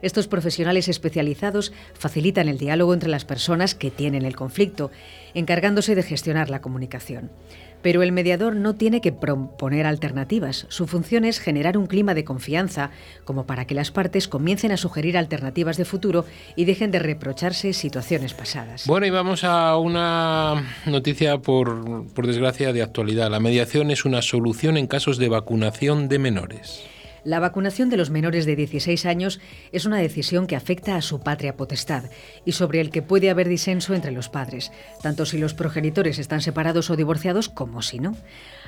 Estos 0.00 0.26
profesionales 0.26 0.88
especializados 0.88 1.72
facilitan 1.94 2.48
el 2.48 2.58
diálogo 2.58 2.92
entre 2.92 3.08
las 3.08 3.24
personas 3.24 3.74
que 3.74 3.90
tienen 3.90 4.24
el 4.24 4.34
conflicto, 4.34 4.90
encargándose 5.34 5.94
de 5.94 6.02
gestionar 6.02 6.50
la 6.50 6.60
comunicación. 6.60 7.30
Pero 7.82 8.02
el 8.02 8.12
mediador 8.12 8.56
no 8.56 8.74
tiene 8.74 9.00
que 9.00 9.12
proponer 9.12 9.86
alternativas. 9.86 10.66
Su 10.68 10.86
función 10.86 11.24
es 11.24 11.40
generar 11.40 11.76
un 11.76 11.86
clima 11.86 12.14
de 12.14 12.24
confianza, 12.24 12.90
como 13.24 13.46
para 13.46 13.66
que 13.66 13.74
las 13.74 13.90
partes 13.90 14.28
comiencen 14.28 14.72
a 14.72 14.76
sugerir 14.76 15.18
alternativas 15.18 15.76
de 15.76 15.84
futuro 15.84 16.24
y 16.56 16.64
dejen 16.64 16.90
de 16.90 17.00
reprocharse 17.00 17.72
situaciones 17.72 18.34
pasadas. 18.34 18.86
Bueno, 18.86 19.06
y 19.06 19.10
vamos 19.10 19.44
a 19.44 19.76
una 19.76 20.62
noticia, 20.86 21.38
por, 21.38 22.06
desgracia, 22.26 22.72
de 22.72 22.82
actualidad. 22.82 23.30
La 23.30 23.40
mediación 23.40 23.90
es 23.90 24.04
una 24.04 24.22
solución 24.22 24.76
en 24.76 24.86
casos 24.86 25.18
de 25.18 25.28
vacunación 25.28 26.08
de 26.08 26.18
menores. 26.18 26.91
La 27.24 27.38
vacunación 27.38 27.88
de 27.88 27.96
los 27.96 28.10
menores 28.10 28.46
de 28.46 28.56
16 28.56 29.06
años 29.06 29.40
es 29.70 29.86
una 29.86 29.98
decisión 29.98 30.48
que 30.48 30.56
afecta 30.56 30.96
a 30.96 31.02
su 31.02 31.20
patria 31.20 31.56
potestad 31.56 32.04
y 32.44 32.52
sobre 32.52 32.80
el 32.80 32.90
que 32.90 33.00
puede 33.00 33.30
haber 33.30 33.48
disenso 33.48 33.94
entre 33.94 34.10
los 34.10 34.28
padres, 34.28 34.72
tanto 35.02 35.24
si 35.24 35.38
los 35.38 35.54
progenitores 35.54 36.18
están 36.18 36.40
separados 36.40 36.90
o 36.90 36.96
divorciados 36.96 37.48
como 37.48 37.80
si 37.80 38.00
no. 38.00 38.16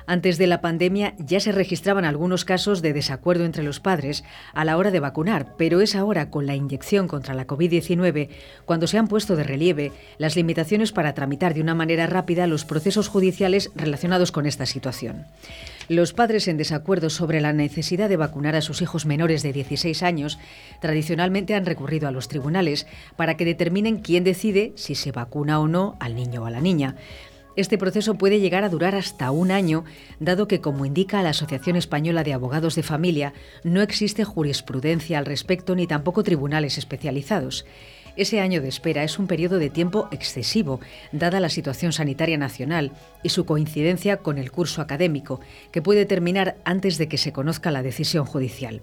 Antes 0.07 0.39
de 0.39 0.47
la 0.47 0.61
pandemia 0.61 1.15
ya 1.19 1.41
se 1.41 1.51
registraban 1.51 2.05
algunos 2.05 2.45
casos 2.45 2.81
de 2.81 2.93
desacuerdo 2.93 3.45
entre 3.45 3.65
los 3.65 3.81
padres 3.81 4.23
a 4.53 4.65
la 4.65 4.77
hora 4.77 4.93
de 4.93 5.01
vacunar, 5.01 5.57
pero 5.57 5.81
es 5.81 5.97
ahora 5.97 6.31
con 6.31 6.47
la 6.47 6.55
inyección 6.55 7.09
contra 7.09 7.35
la 7.35 7.49
COVID-19 7.49 8.29
cuando 8.67 8.87
se 8.87 8.99
han 8.99 9.09
puesto 9.09 9.35
de 9.35 9.43
relieve 9.43 9.91
las 10.19 10.37
limitaciones 10.37 10.93
para 10.93 11.15
tramitar 11.15 11.55
de 11.55 11.61
una 11.61 11.75
manera 11.75 12.07
rápida 12.07 12.47
los 12.47 12.65
procesos 12.65 13.09
judiciales 13.09 13.73
relacionados 13.75 14.31
con 14.31 14.47
esta 14.47 14.67
situación. 14.67 15.27
Los 15.89 16.15
padres 16.15 16.49
en 16.49 16.57
desacuerdo 16.57 17.11
sobre 17.11 17.43
la 17.43 17.53
necesidad 17.53 18.09
de 18.09 18.17
vacunar 18.17 18.57
a 18.57 18.63
sus 18.63 18.81
hijos 18.81 19.05
menores 19.05 19.43
de 19.43 19.53
16 19.53 20.03
años 20.03 20.39
tradicionalmente 20.81 21.55
han 21.55 21.67
recurrido 21.67 22.09
a 22.09 22.11
los 22.11 22.29
tribunales 22.29 22.87
para 23.17 23.37
que 23.37 23.45
determinen 23.45 23.99
quién 23.99 24.25
decide 24.25 24.73
si 24.77 24.95
se 24.95 25.13
vacuna 25.13 25.61
o 25.61 25.69
no 25.69 25.97
al 26.01 26.15
niño 26.15 26.43
o 26.43 26.47
a 26.47 26.51
la 26.51 26.63
niña. 26.63 26.97
Este 27.57 27.77
proceso 27.77 28.15
puede 28.15 28.41
llegar 28.41 28.65
a 28.65 28.71
durar 28.71 28.97
hasta 28.97 29.31
un 29.31 29.51
año, 29.51 29.85
dado 30.19 30.49
que, 30.49 30.61
como 30.61 30.87
indica 30.87 31.23
la 31.23 31.31
Asociación 31.31 31.77
Española 31.77 32.25
de 32.25 32.33
Abogados 32.33 32.75
de 32.75 32.83
Familia, 32.83 33.35
no 33.63 33.81
existe 33.81 34.25
jurisprudencia 34.25 35.19
al 35.19 35.27
respecto 35.27 35.77
ni 35.77 35.87
tampoco 35.87 36.25
tribunales 36.25 36.79
especializados. 36.79 37.65
Ese 38.17 38.41
año 38.41 38.63
de 38.63 38.69
espera 38.69 39.03
es 39.03 39.19
un 39.19 39.27
periodo 39.27 39.59
de 39.59 39.71
tiempo 39.71 40.09
excesivo, 40.13 40.79
dada 41.11 41.41
la 41.41 41.49
situación 41.49 41.93
sanitaria 41.93 42.39
nacional 42.39 42.93
y 43.25 43.31
su 43.31 43.45
coincidencia 43.45 44.19
con 44.19 44.39
el 44.39 44.53
curso 44.53 44.81
académico, 44.81 45.41
que 45.73 45.83
puede 45.83 46.07
terminar 46.07 46.57
antes 46.65 46.97
de 46.97 47.09
que 47.09 47.19
se 47.19 47.33
conozca 47.33 47.73
la 47.73 47.83
decisión 47.83 48.25
judicial. 48.25 48.83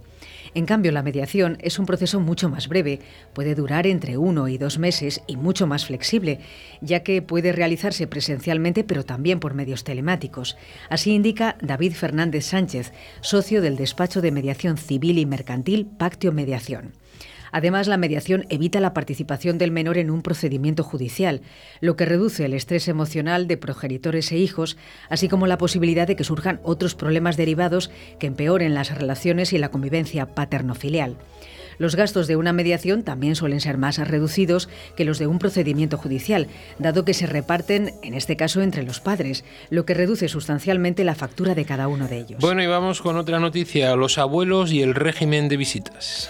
En 0.53 0.65
cambio, 0.65 0.91
la 0.91 1.01
mediación 1.01 1.57
es 1.61 1.79
un 1.79 1.85
proceso 1.85 2.19
mucho 2.19 2.49
más 2.49 2.67
breve, 2.67 2.99
puede 3.33 3.55
durar 3.55 3.87
entre 3.87 4.17
uno 4.17 4.49
y 4.49 4.57
dos 4.57 4.79
meses 4.79 5.21
y 5.27 5.37
mucho 5.37 5.65
más 5.65 5.85
flexible, 5.85 6.39
ya 6.81 7.03
que 7.03 7.21
puede 7.21 7.53
realizarse 7.53 8.07
presencialmente 8.07 8.83
pero 8.83 9.05
también 9.05 9.39
por 9.39 9.53
medios 9.53 9.85
telemáticos. 9.85 10.57
Así 10.89 11.13
indica 11.13 11.55
David 11.61 11.93
Fernández 11.93 12.47
Sánchez, 12.47 12.91
socio 13.21 13.61
del 13.61 13.77
despacho 13.77 14.19
de 14.19 14.31
mediación 14.31 14.77
civil 14.77 15.19
y 15.19 15.25
mercantil 15.25 15.85
Pactio 15.85 16.33
Mediación. 16.33 16.91
Además, 17.51 17.87
la 17.87 17.97
mediación 17.97 18.45
evita 18.49 18.79
la 18.79 18.93
participación 18.93 19.57
del 19.57 19.71
menor 19.71 19.97
en 19.97 20.09
un 20.09 20.21
procedimiento 20.21 20.83
judicial, 20.83 21.41
lo 21.79 21.95
que 21.95 22.05
reduce 22.05 22.45
el 22.45 22.53
estrés 22.53 22.87
emocional 22.87 23.47
de 23.47 23.57
progenitores 23.57 24.31
e 24.31 24.37
hijos, 24.37 24.77
así 25.09 25.27
como 25.27 25.47
la 25.47 25.57
posibilidad 25.57 26.07
de 26.07 26.15
que 26.15 26.23
surjan 26.23 26.59
otros 26.63 26.95
problemas 26.95 27.37
derivados 27.37 27.91
que 28.19 28.27
empeoren 28.27 28.73
las 28.73 28.97
relaciones 28.97 29.53
y 29.53 29.57
la 29.57 29.69
convivencia 29.69 30.33
paterno-filial. 30.33 31.17
Los 31.77 31.95
gastos 31.95 32.27
de 32.27 32.35
una 32.35 32.53
mediación 32.53 33.01
también 33.01 33.35
suelen 33.35 33.59
ser 33.59 33.77
más 33.77 33.97
reducidos 33.97 34.69
que 34.95 35.03
los 35.03 35.17
de 35.17 35.25
un 35.25 35.39
procedimiento 35.39 35.97
judicial, 35.97 36.47
dado 36.77 37.05
que 37.05 37.15
se 37.15 37.25
reparten, 37.25 37.93
en 38.03 38.13
este 38.13 38.35
caso, 38.35 38.61
entre 38.61 38.83
los 38.83 38.99
padres, 38.99 39.43
lo 39.71 39.83
que 39.83 39.95
reduce 39.95 40.27
sustancialmente 40.27 41.03
la 41.03 41.15
factura 41.15 41.55
de 41.55 41.65
cada 41.65 41.87
uno 41.87 42.07
de 42.07 42.19
ellos. 42.19 42.39
Bueno, 42.39 42.61
y 42.61 42.67
vamos 42.67 43.01
con 43.01 43.17
otra 43.17 43.39
noticia, 43.39 43.95
los 43.95 44.19
abuelos 44.19 44.71
y 44.71 44.83
el 44.83 44.93
régimen 44.93 45.49
de 45.49 45.57
visitas. 45.57 46.29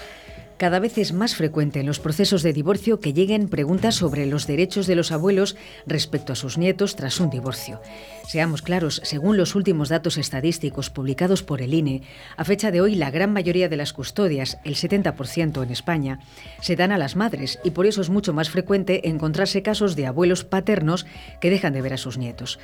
Cada 0.62 0.78
vez 0.78 0.99
es 0.99 1.12
más 1.12 1.36
frecuente 1.36 1.80
en 1.80 1.88
los 1.88 1.99
procesos 1.99 2.43
de 2.43 2.53
divorcio 2.53 2.99
que 2.99 3.14
lleguen 3.14 3.49
preguntas 3.49 3.95
sobre 3.95 4.28
los 4.28 4.45
derechos 4.45 4.86
de 4.86 4.93
los 4.93 5.12
abuelos 5.12 5.55
respecto 5.88 6.34
a 6.34 6.36
sus 6.36 6.59
nietos 6.59 6.95
tras 6.95 7.20
un 7.20 7.32
divorcio. 7.32 7.82
Seamos 8.28 8.62
claros, 8.62 9.01
según 9.03 9.38
los 9.38 9.55
últimos 9.55 9.89
datos 9.89 10.20
estadísticos 10.20 10.91
publicados 10.91 11.41
por 11.41 11.64
el 11.64 11.74
INE, 11.74 12.03
a 12.38 12.45
fecha 12.45 12.70
de 12.70 12.80
hoy 12.80 12.93
la 12.93 13.09
gran 13.09 13.34
mayoría 13.34 13.70
de 13.70 13.78
las 13.78 13.91
custodias, 13.91 14.59
el 14.64 14.76
70% 14.76 15.64
en 15.64 15.72
España, 15.72 16.20
se 16.62 16.76
dan 16.76 16.91
a 16.91 16.99
las 16.99 17.16
madres 17.16 17.57
y 17.64 17.72
por 17.72 17.88
eso 17.88 18.01
es 18.01 18.12
mucho 18.12 18.32
más 18.32 18.51
frecuente 18.51 19.09
encontrarse 19.09 19.64
casos 19.64 19.95
de 19.95 20.05
abuelos 20.05 20.43
paternos 20.43 21.07
que 21.39 21.49
dejan 21.49 21.74
de 21.74 21.82
ver 21.82 21.93
a 21.93 21.97
sus 21.97 22.20
nietos. 22.20 22.59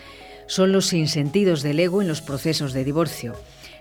Son 0.45 0.71
los 0.71 0.85
sinsentidos 0.85 1.63
del 1.63 1.79
ego 1.79 2.03
en 2.03 2.07
los 2.07 2.21
procesos 2.21 2.73
de 2.73 2.83
divorcio. 2.83 3.33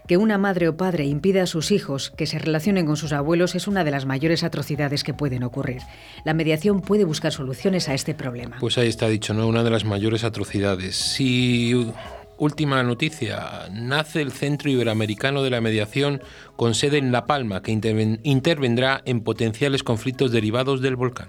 Que 0.06 0.16
una 0.16 0.38
madre 0.38 0.68
o 0.68 0.76
padre 0.76 1.04
impida 1.06 1.42
a 1.42 1.46
sus 1.46 1.70
hijos 1.70 2.12
que 2.16 2.26
se 2.26 2.38
relacionen 2.38 2.86
con 2.86 2.96
sus 2.96 3.12
abuelos 3.12 3.54
es 3.54 3.66
una 3.66 3.84
de 3.84 3.90
las 3.90 4.06
mayores 4.06 4.44
atrocidades 4.44 5.04
que 5.04 5.14
pueden 5.14 5.42
ocurrir. 5.42 5.82
La 6.24 6.34
mediación 6.34 6.80
puede 6.80 7.04
buscar 7.04 7.32
soluciones 7.32 7.88
a 7.88 7.94
este 7.94 8.14
problema. 8.14 8.56
Pues 8.60 8.78
ahí 8.78 8.88
está 8.88 9.08
dicho, 9.08 9.34
¿no? 9.34 9.46
Una 9.46 9.64
de 9.64 9.70
las 9.70 9.84
mayores 9.84 10.24
atrocidades. 10.24 10.96
Si 10.96 11.92
Última 12.38 12.82
noticia. 12.82 13.66
Nace 13.72 14.20
el 14.20 14.30
Centro 14.30 14.70
Iberoamericano 14.70 15.42
de 15.42 15.48
la 15.48 15.62
Mediación 15.62 16.22
con 16.54 16.74
sede 16.74 16.98
en 16.98 17.10
La 17.10 17.24
Palma, 17.24 17.62
que 17.62 17.72
intervendrá 17.72 19.00
en 19.06 19.22
potenciales 19.22 19.82
conflictos 19.82 20.32
derivados 20.32 20.82
del 20.82 20.96
volcán. 20.96 21.28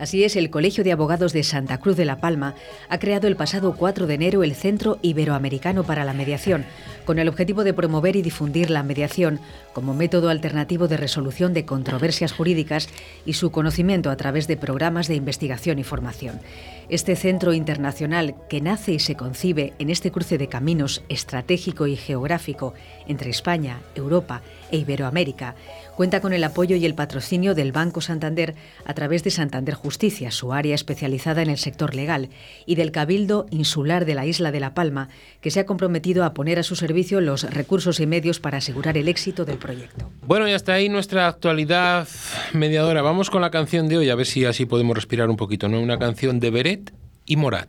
Así 0.00 0.24
es, 0.24 0.34
el 0.34 0.48
Colegio 0.48 0.82
de 0.82 0.92
Abogados 0.92 1.34
de 1.34 1.42
Santa 1.42 1.76
Cruz 1.76 1.94
de 1.94 2.06
la 2.06 2.20
Palma 2.20 2.54
ha 2.88 2.98
creado 2.98 3.28
el 3.28 3.36
pasado 3.36 3.74
4 3.76 4.06
de 4.06 4.14
enero 4.14 4.42
el 4.42 4.54
Centro 4.54 4.98
Iberoamericano 5.02 5.84
para 5.84 6.06
la 6.06 6.14
Mediación, 6.14 6.64
con 7.04 7.18
el 7.18 7.28
objetivo 7.28 7.64
de 7.64 7.74
promover 7.74 8.16
y 8.16 8.22
difundir 8.22 8.70
la 8.70 8.82
mediación 8.82 9.40
como 9.74 9.92
método 9.92 10.30
alternativo 10.30 10.88
de 10.88 10.96
resolución 10.96 11.52
de 11.52 11.66
controversias 11.66 12.32
jurídicas 12.32 12.88
y 13.26 13.34
su 13.34 13.50
conocimiento 13.50 14.08
a 14.08 14.16
través 14.16 14.46
de 14.46 14.56
programas 14.56 15.06
de 15.06 15.16
investigación 15.16 15.78
y 15.78 15.84
formación. 15.84 16.40
Este 16.88 17.14
centro 17.14 17.52
internacional, 17.52 18.34
que 18.48 18.62
nace 18.62 18.92
y 18.92 19.00
se 19.00 19.16
concibe 19.16 19.74
en 19.78 19.90
este 19.90 20.10
cruce 20.10 20.38
de 20.38 20.48
caminos 20.48 21.02
estratégico 21.10 21.86
y 21.86 21.96
geográfico 21.96 22.72
entre 23.06 23.28
España, 23.28 23.80
Europa 23.94 24.40
e 24.70 24.78
Iberoamérica, 24.78 25.56
cuenta 26.00 26.22
con 26.22 26.32
el 26.32 26.44
apoyo 26.44 26.76
y 26.76 26.86
el 26.86 26.94
patrocinio 26.94 27.54
del 27.54 27.72
Banco 27.72 28.00
Santander 28.00 28.54
a 28.86 28.94
través 28.94 29.22
de 29.22 29.30
Santander 29.30 29.74
Justicia, 29.74 30.30
su 30.30 30.54
área 30.54 30.74
especializada 30.74 31.42
en 31.42 31.50
el 31.50 31.58
sector 31.58 31.94
legal, 31.94 32.30
y 32.64 32.76
del 32.76 32.90
Cabildo 32.90 33.44
Insular 33.50 34.06
de 34.06 34.14
la 34.14 34.24
Isla 34.24 34.50
de 34.50 34.60
La 34.60 34.72
Palma, 34.72 35.10
que 35.42 35.50
se 35.50 35.60
ha 35.60 35.66
comprometido 35.66 36.24
a 36.24 36.32
poner 36.32 36.58
a 36.58 36.62
su 36.62 36.74
servicio 36.74 37.20
los 37.20 37.42
recursos 37.42 38.00
y 38.00 38.06
medios 38.06 38.40
para 38.40 38.56
asegurar 38.56 38.96
el 38.96 39.08
éxito 39.08 39.44
del 39.44 39.58
proyecto. 39.58 40.10
Bueno, 40.26 40.48
y 40.48 40.54
hasta 40.54 40.72
ahí 40.72 40.88
nuestra 40.88 41.26
actualidad 41.26 42.08
mediadora. 42.54 43.02
Vamos 43.02 43.28
con 43.28 43.42
la 43.42 43.50
canción 43.50 43.86
de 43.86 43.98
hoy, 43.98 44.08
a 44.08 44.14
ver 44.14 44.24
si 44.24 44.46
así 44.46 44.64
podemos 44.64 44.96
respirar 44.96 45.28
un 45.28 45.36
poquito, 45.36 45.68
¿no? 45.68 45.82
Una 45.82 45.98
canción 45.98 46.40
de 46.40 46.50
Beret 46.50 46.94
y 47.26 47.36
Morat. 47.36 47.68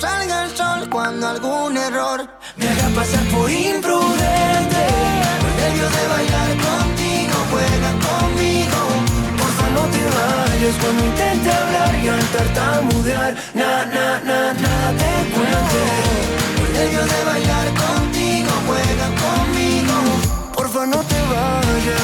Salga 0.00 0.44
el 0.44 0.56
sol, 0.56 0.88
cuando 0.90 1.28
algún 1.28 1.76
error 1.76 2.26
me 2.56 2.68
haga 2.68 2.88
pasar 2.94 3.24
por 3.34 3.50
imprudente. 3.50 4.82
Por 5.40 5.52
nervios 5.62 5.90
de 5.98 6.04
bailar 6.14 6.50
contigo, 6.68 7.36
juega 7.50 7.90
conmigo. 8.08 8.80
Porfa, 9.38 9.66
no 9.76 9.82
te 9.94 10.02
vayas 10.16 10.74
cuando 10.80 11.04
intente 11.04 11.50
hablar 11.52 11.94
y 12.04 12.08
al 12.08 12.26
tartamudear, 12.34 13.34
na, 13.54 13.72
na, 13.94 14.08
na, 14.28 14.40
na, 14.64 14.74
te 15.00 15.12
cuente. 15.34 15.82
Por 16.58 16.68
nervios 16.70 17.06
de 17.14 17.24
bailar 17.30 17.68
contigo, 17.84 18.50
juega 18.66 19.06
conmigo. 19.24 19.96
Porfa, 20.54 20.86
no 20.86 21.00
te 21.10 21.20
vayas. 21.32 22.03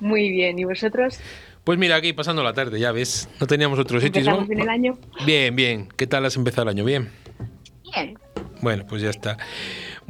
Muy 0.00 0.30
bien, 0.30 0.58
¿y 0.58 0.64
vosotros? 0.64 1.18
Pues 1.64 1.78
mira, 1.78 1.96
aquí 1.96 2.12
pasando 2.12 2.42
la 2.42 2.52
tarde, 2.52 2.80
ya 2.80 2.90
ves. 2.90 3.28
No 3.40 3.46
teníamos 3.46 3.78
otro 3.78 4.00
sitio. 4.00 4.20
¿Empezamos 4.20 4.48
bien 4.48 4.60
el 4.60 4.68
año? 4.68 4.98
Bien, 5.24 5.54
bien. 5.54 5.88
¿Qué 5.96 6.06
tal 6.06 6.24
has 6.24 6.36
empezado 6.36 6.62
el 6.62 6.68
año? 6.70 6.84
Bien. 6.84 7.10
Bien. 7.94 8.18
Bueno, 8.60 8.84
pues 8.88 9.02
ya 9.02 9.10
está. 9.10 9.36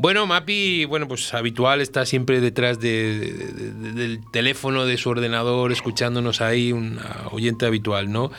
Bueno, 0.02 0.26
Mapi, 0.26 0.84
bueno, 0.84 1.06
pues 1.06 1.32
habitual, 1.32 1.80
está 1.80 2.04
siempre 2.04 2.40
detrás 2.40 2.80
de, 2.80 3.20
de, 3.20 3.72
de, 3.72 3.92
del 3.92 4.20
teléfono 4.32 4.84
de 4.84 4.96
su 4.96 5.10
ordenador, 5.10 5.70
escuchándonos 5.70 6.40
ahí, 6.40 6.72
un 6.72 6.98
oyente 7.30 7.66
habitual, 7.66 8.10
¿no? 8.10 8.32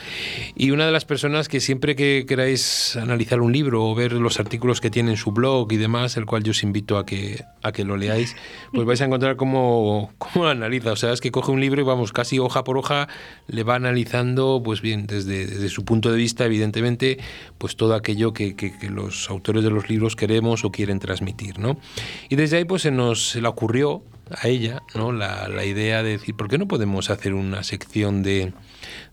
Y 0.54 0.72
una 0.72 0.84
de 0.84 0.92
las 0.92 1.06
personas 1.06 1.48
que 1.48 1.60
siempre 1.60 1.96
que 1.96 2.26
queráis 2.28 2.96
analizar 2.96 3.40
un 3.40 3.50
libro 3.50 3.82
o 3.82 3.94
ver 3.94 4.12
los 4.12 4.38
artículos 4.38 4.82
que 4.82 4.90
tiene 4.90 5.12
en 5.12 5.16
su 5.16 5.32
blog 5.32 5.72
y 5.72 5.78
demás, 5.78 6.18
el 6.18 6.26
cual 6.26 6.42
yo 6.42 6.50
os 6.50 6.62
invito 6.62 6.98
a 6.98 7.06
que, 7.06 7.42
a 7.62 7.72
que 7.72 7.84
lo 7.84 7.96
leáis, 7.96 8.36
pues 8.74 8.86
vais 8.86 9.00
a 9.00 9.06
encontrar 9.06 9.36
cómo, 9.36 10.12
cómo 10.18 10.44
lo 10.44 10.50
analiza. 10.50 10.92
O 10.92 10.96
sea, 10.96 11.14
es 11.14 11.22
que 11.22 11.30
coge 11.30 11.50
un 11.50 11.62
libro 11.62 11.80
y 11.80 11.84
vamos, 11.84 12.12
casi 12.12 12.38
hoja 12.38 12.62
por 12.62 12.76
hoja, 12.76 13.08
le 13.46 13.62
va 13.62 13.76
analizando, 13.76 14.60
pues 14.62 14.82
bien, 14.82 15.06
desde, 15.06 15.46
desde 15.46 15.70
su 15.70 15.86
punto 15.86 16.12
de 16.12 16.18
vista, 16.18 16.44
evidentemente, 16.44 17.20
pues 17.56 17.74
todo 17.74 17.94
aquello 17.94 18.34
que, 18.34 18.54
que, 18.54 18.76
que 18.76 18.90
los 18.90 19.30
autores 19.30 19.64
de 19.64 19.70
los 19.70 19.88
libros 19.88 20.14
queremos 20.14 20.66
o 20.66 20.70
quieren 20.70 20.98
transmitir. 20.98 21.53
¿No? 21.58 21.78
Y 22.28 22.36
desde 22.36 22.58
ahí 22.58 22.64
pues 22.64 22.82
se 22.82 22.90
nos 22.90 23.30
se 23.30 23.40
le 23.40 23.48
ocurrió 23.48 24.02
a 24.30 24.48
ella 24.48 24.82
¿no? 24.94 25.12
la, 25.12 25.48
la, 25.48 25.64
idea 25.64 26.02
de 26.02 26.10
decir, 26.10 26.34
¿por 26.34 26.48
qué 26.48 26.58
no 26.58 26.66
podemos 26.66 27.10
hacer 27.10 27.34
una 27.34 27.62
sección 27.62 28.22
de, 28.22 28.52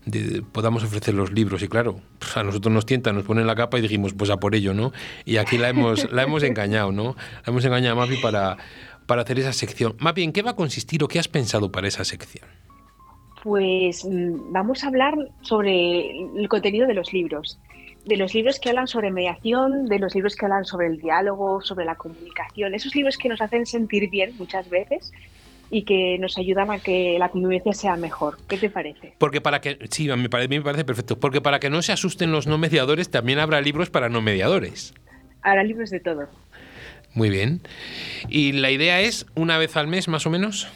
de, 0.06 0.42
podamos 0.42 0.84
ofrecer 0.84 1.14
los 1.14 1.32
libros? 1.32 1.62
Y 1.62 1.68
claro, 1.68 2.00
pues 2.18 2.36
a 2.36 2.42
nosotros 2.42 2.72
nos 2.72 2.86
tienta, 2.86 3.12
nos 3.12 3.24
ponen 3.24 3.46
la 3.46 3.54
capa 3.54 3.78
y 3.78 3.82
dijimos, 3.82 4.14
pues 4.14 4.30
a 4.30 4.38
por 4.38 4.54
ello, 4.54 4.74
¿no? 4.74 4.92
Y 5.24 5.36
aquí 5.36 5.58
la 5.58 5.68
hemos, 5.68 6.10
la 6.10 6.22
hemos 6.24 6.42
engañado, 6.42 6.92
¿no? 6.92 7.16
La 7.44 7.50
hemos 7.50 7.64
engañado 7.64 8.00
a 8.00 8.06
Mapi 8.06 8.16
para, 8.22 8.56
para 9.06 9.22
hacer 9.22 9.38
esa 9.38 9.52
sección. 9.52 9.96
Mapi, 9.98 10.22
¿en 10.22 10.32
qué 10.32 10.42
va 10.42 10.52
a 10.52 10.56
consistir 10.56 11.04
o 11.04 11.08
qué 11.08 11.18
has 11.18 11.28
pensado 11.28 11.70
para 11.70 11.88
esa 11.88 12.04
sección? 12.04 12.48
Pues 13.42 14.06
vamos 14.50 14.84
a 14.84 14.86
hablar 14.86 15.14
sobre 15.42 16.10
el 16.20 16.48
contenido 16.48 16.86
de 16.86 16.94
los 16.94 17.12
libros 17.12 17.58
de 18.04 18.16
los 18.16 18.34
libros 18.34 18.58
que 18.58 18.70
hablan 18.70 18.88
sobre 18.88 19.10
mediación, 19.10 19.86
de 19.86 19.98
los 19.98 20.14
libros 20.14 20.34
que 20.34 20.46
hablan 20.46 20.64
sobre 20.64 20.88
el 20.88 21.00
diálogo, 21.00 21.60
sobre 21.60 21.84
la 21.84 21.94
comunicación, 21.94 22.74
esos 22.74 22.94
libros 22.94 23.16
que 23.16 23.28
nos 23.28 23.40
hacen 23.40 23.66
sentir 23.66 24.10
bien 24.10 24.34
muchas 24.38 24.68
veces 24.68 25.12
y 25.70 25.84
que 25.84 26.18
nos 26.18 26.36
ayudan 26.36 26.70
a 26.70 26.80
que 26.80 27.16
la 27.18 27.30
convivencia 27.30 27.72
sea 27.72 27.96
mejor. 27.96 28.38
¿Qué 28.46 28.58
te 28.58 28.68
parece? 28.68 29.14
Porque 29.18 29.40
para 29.40 29.60
que 29.60 29.78
sí, 29.90 30.08
me 30.08 30.28
parece, 30.28 30.48
me 30.48 30.60
parece 30.60 30.84
perfecto, 30.84 31.18
porque 31.18 31.40
para 31.40 31.60
que 31.60 31.70
no 31.70 31.80
se 31.80 31.92
asusten 31.92 32.30
los 32.30 32.46
no 32.46 32.58
mediadores, 32.58 33.10
también 33.10 33.38
habrá 33.38 33.60
libros 33.60 33.88
para 33.88 34.08
no 34.08 34.20
mediadores. 34.20 34.92
Habrá 35.40 35.64
libros 35.64 35.90
de 35.90 36.00
todo. 36.00 36.28
Muy 37.14 37.30
bien. 37.30 37.60
¿Y 38.28 38.52
la 38.52 38.70
idea 38.70 39.00
es 39.00 39.26
una 39.34 39.58
vez 39.58 39.76
al 39.76 39.86
mes 39.86 40.08
más 40.08 40.26
o 40.26 40.30
menos? 40.30 40.68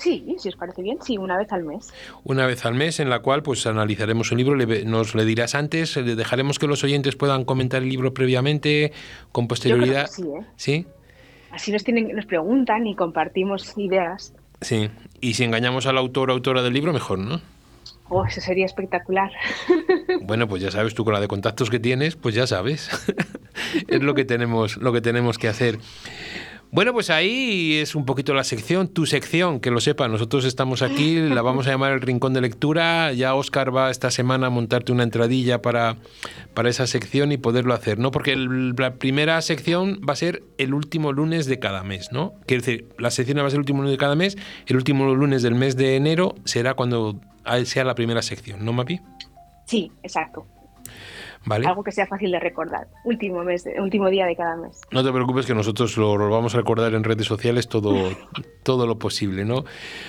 Sí, 0.00 0.24
si 0.38 0.48
os 0.48 0.56
parece 0.56 0.80
bien, 0.80 0.96
sí, 1.02 1.18
una 1.18 1.36
vez 1.36 1.52
al 1.52 1.62
mes. 1.62 1.92
Una 2.24 2.46
vez 2.46 2.64
al 2.64 2.74
mes, 2.74 3.00
en 3.00 3.10
la 3.10 3.18
cual 3.20 3.42
pues 3.42 3.66
analizaremos 3.66 4.32
un 4.32 4.38
libro, 4.38 4.54
le, 4.54 4.84
nos 4.86 5.14
le 5.14 5.26
dirás 5.26 5.54
antes, 5.54 5.94
le 5.96 6.16
dejaremos 6.16 6.58
que 6.58 6.66
los 6.66 6.82
oyentes 6.82 7.16
puedan 7.16 7.44
comentar 7.44 7.82
el 7.82 7.90
libro 7.90 8.14
previamente, 8.14 8.92
con 9.30 9.46
posterioridad. 9.46 10.06
sí, 10.06 10.22
¿eh? 10.22 10.44
¿Sí? 10.56 10.86
Así 11.50 11.70
nos, 11.70 11.84
tienen, 11.84 12.14
nos 12.16 12.24
preguntan 12.24 12.86
y 12.86 12.94
compartimos 12.94 13.76
ideas. 13.76 14.32
Sí, 14.62 14.88
y 15.20 15.34
si 15.34 15.44
engañamos 15.44 15.86
al 15.86 15.98
autor 15.98 16.30
o 16.30 16.32
autora 16.32 16.62
del 16.62 16.72
libro, 16.72 16.92
mejor, 16.92 17.18
¿no? 17.18 17.40
Oh, 18.08 18.24
eso 18.24 18.40
sería 18.40 18.66
espectacular. 18.66 19.30
Bueno, 20.22 20.48
pues 20.48 20.62
ya 20.62 20.70
sabes 20.70 20.94
tú 20.94 21.04
con 21.04 21.14
la 21.14 21.20
de 21.20 21.28
contactos 21.28 21.70
que 21.70 21.78
tienes, 21.78 22.16
pues 22.16 22.34
ya 22.34 22.46
sabes. 22.46 22.88
es 23.88 24.02
lo 24.02 24.14
que 24.14 24.24
tenemos, 24.24 24.76
lo 24.76 24.92
que 24.92 25.00
tenemos 25.00 25.38
que 25.38 25.48
hacer. 25.48 25.78
Bueno, 26.72 26.92
pues 26.92 27.10
ahí 27.10 27.78
es 27.78 27.96
un 27.96 28.04
poquito 28.04 28.32
la 28.32 28.44
sección, 28.44 28.86
tu 28.86 29.04
sección, 29.04 29.58
que 29.58 29.72
lo 29.72 29.80
sepa. 29.80 30.06
Nosotros 30.06 30.44
estamos 30.44 30.82
aquí, 30.82 31.16
la 31.28 31.42
vamos 31.42 31.66
a 31.66 31.70
llamar 31.70 31.92
el 31.92 32.00
Rincón 32.00 32.32
de 32.32 32.40
Lectura. 32.40 33.12
Ya 33.12 33.34
Oscar 33.34 33.74
va 33.74 33.90
esta 33.90 34.12
semana 34.12 34.46
a 34.46 34.50
montarte 34.50 34.92
una 34.92 35.02
entradilla 35.02 35.62
para, 35.62 35.96
para 36.54 36.68
esa 36.68 36.86
sección 36.86 37.32
y 37.32 37.38
poderlo 37.38 37.74
hacer, 37.74 37.98
¿no? 37.98 38.12
Porque 38.12 38.34
el, 38.34 38.74
la 38.76 38.94
primera 38.94 39.42
sección 39.42 40.00
va 40.08 40.12
a 40.12 40.16
ser 40.16 40.44
el 40.58 40.72
último 40.72 41.12
lunes 41.12 41.46
de 41.46 41.58
cada 41.58 41.82
mes, 41.82 42.12
¿no? 42.12 42.34
Quiere 42.46 42.62
decir, 42.64 42.88
la 42.98 43.10
sección 43.10 43.38
va 43.38 43.46
a 43.46 43.50
ser 43.50 43.56
el 43.56 43.62
último 43.62 43.78
lunes 43.78 43.92
de 43.92 43.98
cada 43.98 44.14
mes, 44.14 44.38
el 44.66 44.76
último 44.76 45.12
lunes 45.12 45.42
del 45.42 45.56
mes 45.56 45.76
de 45.76 45.96
enero 45.96 46.36
será 46.44 46.74
cuando 46.74 47.20
sea 47.64 47.82
la 47.82 47.96
primera 47.96 48.22
sección, 48.22 48.64
¿no, 48.64 48.72
Mapi? 48.72 49.00
Sí, 49.66 49.90
exacto. 50.04 50.46
¿Vale? 51.46 51.66
Algo 51.66 51.82
que 51.82 51.92
sea 51.92 52.06
fácil 52.06 52.30
de 52.30 52.38
recordar. 52.38 52.88
Último 53.04 53.42
mes, 53.42 53.64
último 53.78 54.10
día 54.10 54.26
de 54.26 54.36
cada 54.36 54.56
mes. 54.56 54.82
No 54.90 55.02
te 55.02 55.10
preocupes 55.10 55.46
que 55.46 55.54
nosotros 55.54 55.96
lo, 55.96 56.16
lo, 56.18 56.28
vamos 56.28 56.54
a 56.54 56.58
recordar 56.58 56.92
en 56.92 57.02
redes 57.02 57.26
sociales 57.26 57.66
todo, 57.66 58.10
todo 58.62 58.86
lo 58.86 58.98
posible, 58.98 59.44
¿no? 59.46 59.64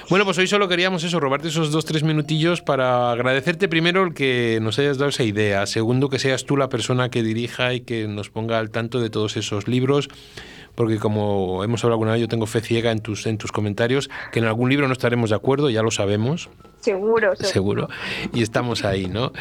Bueno, 0.10 0.26
pues 0.26 0.38
hoy 0.40 0.48
solo 0.48 0.68
queríamos 0.68 1.04
eso, 1.06 1.20
robarte 1.22 1.48
esos 1.48 1.72
dos, 1.72 1.86
tres 1.86 2.04
minutillos 2.04 2.62
para 2.62 3.12
agradecerte 3.12 3.70
primero 3.70 4.04
el 4.04 4.14
que 4.14 4.60
nos 4.62 4.78
hayas 4.80 4.98
dado 4.98 5.10
esa 5.10 5.24
idea. 5.24 5.66
Segundo, 5.68 6.10
que 6.10 6.20
seas 6.20 6.46
tú 6.46 6.58
la 6.58 6.68
persona 6.68 7.10
que 7.10 7.24
dirija 7.24 7.74
y 7.74 7.82
que 7.82 8.08
nos 8.08 8.30
ponga 8.30 8.60
al 8.60 8.70
tanto 8.70 9.00
de 9.00 9.10
todos 9.10 9.38
esos 9.38 9.68
libros 9.68 10.10
porque 10.76 11.00
como 11.00 11.64
hemos 11.64 11.84
hablado 11.84 11.96
alguna 11.96 12.14
vez, 12.14 12.22
yo 12.22 12.28
tengo 12.28 12.46
fe 12.46 12.62
ciega 12.62 12.92
en 12.92 13.00
tus, 13.00 13.26
en 13.28 13.38
tus 13.38 13.52
comentarios, 13.52 14.10
que 14.32 14.40
en 14.40 14.46
algún 14.46 14.70
libro 14.70 14.88
no 14.88 14.94
estaremos 14.94 15.30
de 15.30 15.36
acuerdo, 15.36 15.70
ya 15.70 15.84
lo 15.84 15.92
sabemos. 15.92 16.50
Seguro, 16.82 17.36
seguro. 17.36 17.88
Seguro. 17.88 17.90
Y 18.34 18.42
estamos 18.42 18.84
ahí, 18.84 19.08
¿no? 19.08 19.32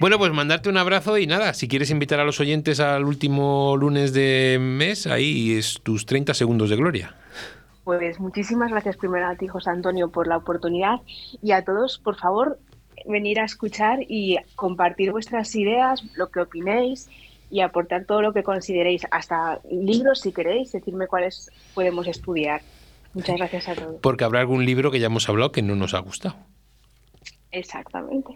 Bueno, 0.00 0.18
pues 0.18 0.32
mandarte 0.32 0.68
un 0.68 0.76
abrazo 0.76 1.18
y 1.18 1.26
nada, 1.26 1.54
si 1.54 1.68
quieres 1.68 1.90
invitar 1.90 2.20
a 2.20 2.24
los 2.24 2.40
oyentes 2.40 2.80
al 2.80 3.04
último 3.04 3.76
lunes 3.76 4.12
de 4.12 4.58
mes, 4.60 5.06
ahí 5.06 5.56
es 5.56 5.80
tus 5.82 6.04
30 6.06 6.34
segundos 6.34 6.68
de 6.70 6.76
gloria. 6.76 7.14
Pues 7.84 8.20
muchísimas 8.20 8.70
gracias 8.70 8.96
primero 8.96 9.26
a 9.26 9.36
ti, 9.36 9.46
José 9.46 9.70
Antonio, 9.70 10.10
por 10.10 10.26
la 10.26 10.36
oportunidad 10.36 11.00
y 11.42 11.52
a 11.52 11.64
todos, 11.64 11.98
por 11.98 12.16
favor, 12.16 12.58
venir 13.06 13.40
a 13.40 13.44
escuchar 13.44 14.00
y 14.06 14.36
compartir 14.56 15.12
vuestras 15.12 15.54
ideas, 15.54 16.02
lo 16.14 16.30
que 16.30 16.40
opinéis 16.40 17.08
y 17.50 17.60
aportar 17.60 18.04
todo 18.04 18.22
lo 18.22 18.32
que 18.32 18.42
consideréis, 18.42 19.02
hasta 19.10 19.60
libros 19.70 20.20
si 20.20 20.32
queréis, 20.32 20.72
decirme 20.72 21.06
cuáles 21.06 21.50
podemos 21.74 22.06
estudiar. 22.06 22.62
Muchas 23.12 23.36
gracias 23.36 23.68
a 23.68 23.74
todos. 23.74 23.96
Porque 24.00 24.24
habrá 24.24 24.40
algún 24.40 24.64
libro 24.64 24.90
que 24.90 25.00
ya 25.00 25.06
hemos 25.06 25.28
hablado 25.28 25.50
que 25.50 25.62
no 25.62 25.74
nos 25.74 25.94
ha 25.94 25.98
gustado. 25.98 26.36
Exactamente. 27.52 28.34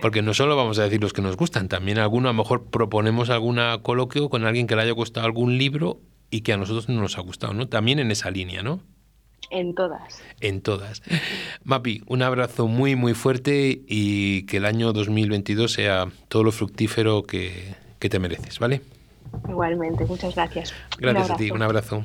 Porque 0.00 0.22
no 0.22 0.32
solo 0.34 0.56
vamos 0.56 0.78
a 0.78 0.84
decir 0.84 1.00
los 1.00 1.12
que 1.12 1.22
nos 1.22 1.36
gustan, 1.36 1.68
también 1.68 1.98
alguno 1.98 2.28
a 2.28 2.32
lo 2.32 2.38
mejor 2.38 2.66
proponemos 2.70 3.30
alguna 3.30 3.78
coloquio 3.82 4.28
con 4.30 4.44
alguien 4.44 4.66
que 4.66 4.76
le 4.76 4.82
haya 4.82 4.92
gustado 4.92 5.26
algún 5.26 5.58
libro 5.58 6.00
y 6.30 6.40
que 6.40 6.52
a 6.52 6.56
nosotros 6.56 6.88
no 6.88 7.00
nos 7.00 7.18
ha 7.18 7.20
gustado, 7.20 7.52
¿no? 7.52 7.68
También 7.68 7.98
en 7.98 8.10
esa 8.10 8.30
línea, 8.30 8.62
¿no? 8.62 8.80
En 9.50 9.74
todas. 9.74 10.22
En 10.40 10.62
todas. 10.62 11.02
Mapi, 11.62 12.02
un 12.06 12.22
abrazo 12.22 12.66
muy, 12.66 12.96
muy 12.96 13.14
fuerte 13.14 13.82
y 13.86 14.46
que 14.46 14.56
el 14.56 14.64
año 14.64 14.92
2022 14.92 15.70
sea 15.70 16.08
todo 16.28 16.42
lo 16.42 16.52
fructífero 16.52 17.22
que, 17.22 17.74
que 17.98 18.08
te 18.08 18.18
mereces, 18.18 18.58
¿vale? 18.58 18.80
Igualmente, 19.48 20.04
muchas 20.06 20.34
gracias. 20.34 20.74
Gracias 20.98 21.30
a 21.30 21.36
ti, 21.36 21.50
un 21.50 21.62
abrazo. 21.62 22.04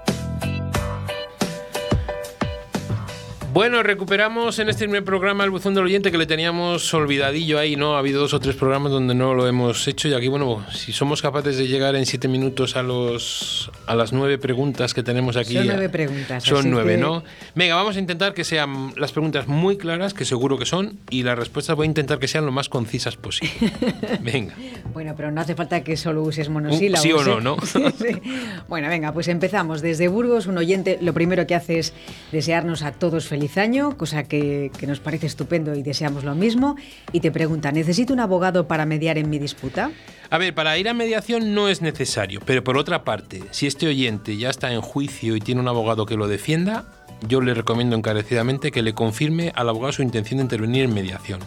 Bueno, 3.53 3.83
recuperamos 3.83 4.59
en 4.59 4.69
este 4.69 4.85
primer 4.85 5.03
programa 5.03 5.43
el 5.43 5.49
buzón 5.49 5.73
del 5.73 5.83
oyente 5.83 6.09
que 6.09 6.17
le 6.17 6.25
teníamos 6.25 6.93
olvidadillo 6.93 7.59
ahí, 7.59 7.75
¿no? 7.75 7.95
Ha 7.95 7.99
habido 7.99 8.21
dos 8.21 8.33
o 8.33 8.39
tres 8.39 8.55
programas 8.55 8.93
donde 8.93 9.13
no 9.13 9.33
lo 9.33 9.45
hemos 9.45 9.89
hecho 9.89 10.07
y 10.07 10.13
aquí, 10.13 10.29
bueno, 10.29 10.65
si 10.71 10.93
somos 10.93 11.21
capaces 11.21 11.57
de 11.57 11.67
llegar 11.67 11.97
en 11.97 12.05
siete 12.05 12.29
minutos 12.29 12.77
a 12.77 12.81
los 12.81 13.69
a 13.87 13.95
las 13.95 14.13
nueve 14.13 14.37
preguntas 14.37 14.93
que 14.93 15.03
tenemos 15.03 15.35
aquí. 15.35 15.55
Son 15.55 15.67
nueve 15.67 15.89
preguntas. 15.89 16.43
Son 16.45 16.71
nueve, 16.71 16.95
¿no? 16.95 17.25
Venga, 17.53 17.75
vamos 17.75 17.97
a 17.97 17.99
intentar 17.99 18.33
que 18.33 18.45
sean 18.45 18.93
las 18.95 19.11
preguntas 19.11 19.49
muy 19.49 19.75
claras, 19.75 20.13
que 20.13 20.23
seguro 20.23 20.57
que 20.57 20.65
son, 20.65 20.97
y 21.09 21.23
las 21.23 21.37
respuestas 21.37 21.75
voy 21.75 21.83
a 21.83 21.87
intentar 21.87 22.19
que 22.19 22.29
sean 22.29 22.45
lo 22.45 22.53
más 22.53 22.69
concisas 22.69 23.17
posible. 23.17 23.51
Venga. 24.21 24.55
bueno, 24.93 25.13
pero 25.17 25.29
no 25.29 25.41
hace 25.41 25.55
falta 25.55 25.83
que 25.83 25.97
solo 25.97 26.23
uses 26.23 26.47
monosílabos. 26.47 27.03
Sí 27.03 27.11
o 27.11 27.21
no, 27.21 27.41
¿no? 27.41 27.57
Bueno, 28.69 28.87
venga, 28.87 29.11
pues 29.11 29.27
empezamos. 29.27 29.81
Desde 29.81 30.07
Burgos, 30.07 30.45
un 30.47 30.57
oyente 30.57 30.97
lo 31.01 31.13
primero 31.13 31.45
que 31.45 31.55
hace 31.55 31.79
es 31.79 31.93
desearnos 32.31 32.83
a 32.83 32.93
todos 32.93 33.27
felices 33.27 33.40
feliz 33.41 33.57
año, 33.57 33.97
cosa 33.97 34.23
que, 34.23 34.71
que, 34.77 34.85
nos 34.85 34.99
parece 34.99 35.25
estupendo 35.25 35.73
y 35.73 35.81
deseamos 35.81 36.23
lo 36.23 36.35
mismo. 36.35 36.75
Y 37.11 37.21
te 37.21 37.31
pregunta, 37.31 37.71
¿necesito 37.71 38.13
un 38.13 38.19
abogado 38.19 38.67
para 38.67 38.85
mediar 38.85 39.17
en 39.17 39.31
mi 39.31 39.39
disputa? 39.39 39.89
A 40.29 40.37
ver, 40.37 40.53
para 40.53 40.77
ir 40.77 40.87
a 40.87 40.93
mediación 40.93 41.55
no 41.55 41.67
es 41.67 41.81
necesario, 41.81 42.39
pero 42.45 42.63
por 42.63 42.77
otra 42.77 43.03
parte, 43.03 43.41
si 43.49 43.65
este 43.65 43.87
oyente 43.87 44.37
ya 44.37 44.51
está 44.51 44.71
en 44.71 44.81
juicio 44.81 45.35
y 45.35 45.39
tiene 45.39 45.59
un 45.59 45.67
abogado 45.67 46.05
que 46.05 46.17
lo 46.17 46.27
defienda, 46.27 46.85
yo 47.27 47.41
le 47.41 47.55
recomiendo 47.55 47.95
encarecidamente 47.95 48.71
que 48.71 48.83
le 48.83 48.93
confirme 48.93 49.51
al 49.55 49.69
abogado 49.69 49.93
su 49.93 50.03
intención 50.03 50.37
de 50.37 50.43
intervenir 50.43 50.83
en 50.83 50.93
mediación, 50.93 51.39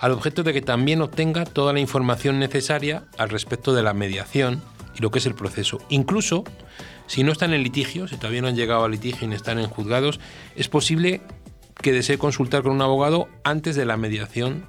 al 0.00 0.10
objeto 0.10 0.42
de 0.42 0.52
que 0.52 0.62
también 0.62 1.00
obtenga 1.00 1.44
toda 1.44 1.72
la 1.72 1.78
información 1.78 2.40
necesaria 2.40 3.04
al 3.18 3.28
respecto 3.28 3.72
de 3.72 3.84
la 3.84 3.94
mediación 3.94 4.62
y 4.96 5.00
lo 5.00 5.12
que 5.12 5.20
es 5.20 5.26
el 5.26 5.36
proceso. 5.36 5.78
Incluso 5.90 6.42
si 7.06 7.22
no 7.22 7.32
están 7.32 7.52
en 7.52 7.62
litigio, 7.62 8.08
si 8.08 8.16
todavía 8.16 8.42
no 8.42 8.48
han 8.48 8.56
llegado 8.56 8.84
a 8.84 8.88
litigio 8.88 9.28
y 9.28 9.34
están 9.34 9.58
en 9.58 9.68
juzgados, 9.68 10.20
es 10.54 10.68
posible 10.68 11.20
que 11.82 11.92
desee 11.92 12.18
consultar 12.18 12.62
con 12.62 12.72
un 12.72 12.82
abogado 12.82 13.28
antes 13.44 13.76
de 13.76 13.84
la 13.84 13.96
mediación 13.96 14.64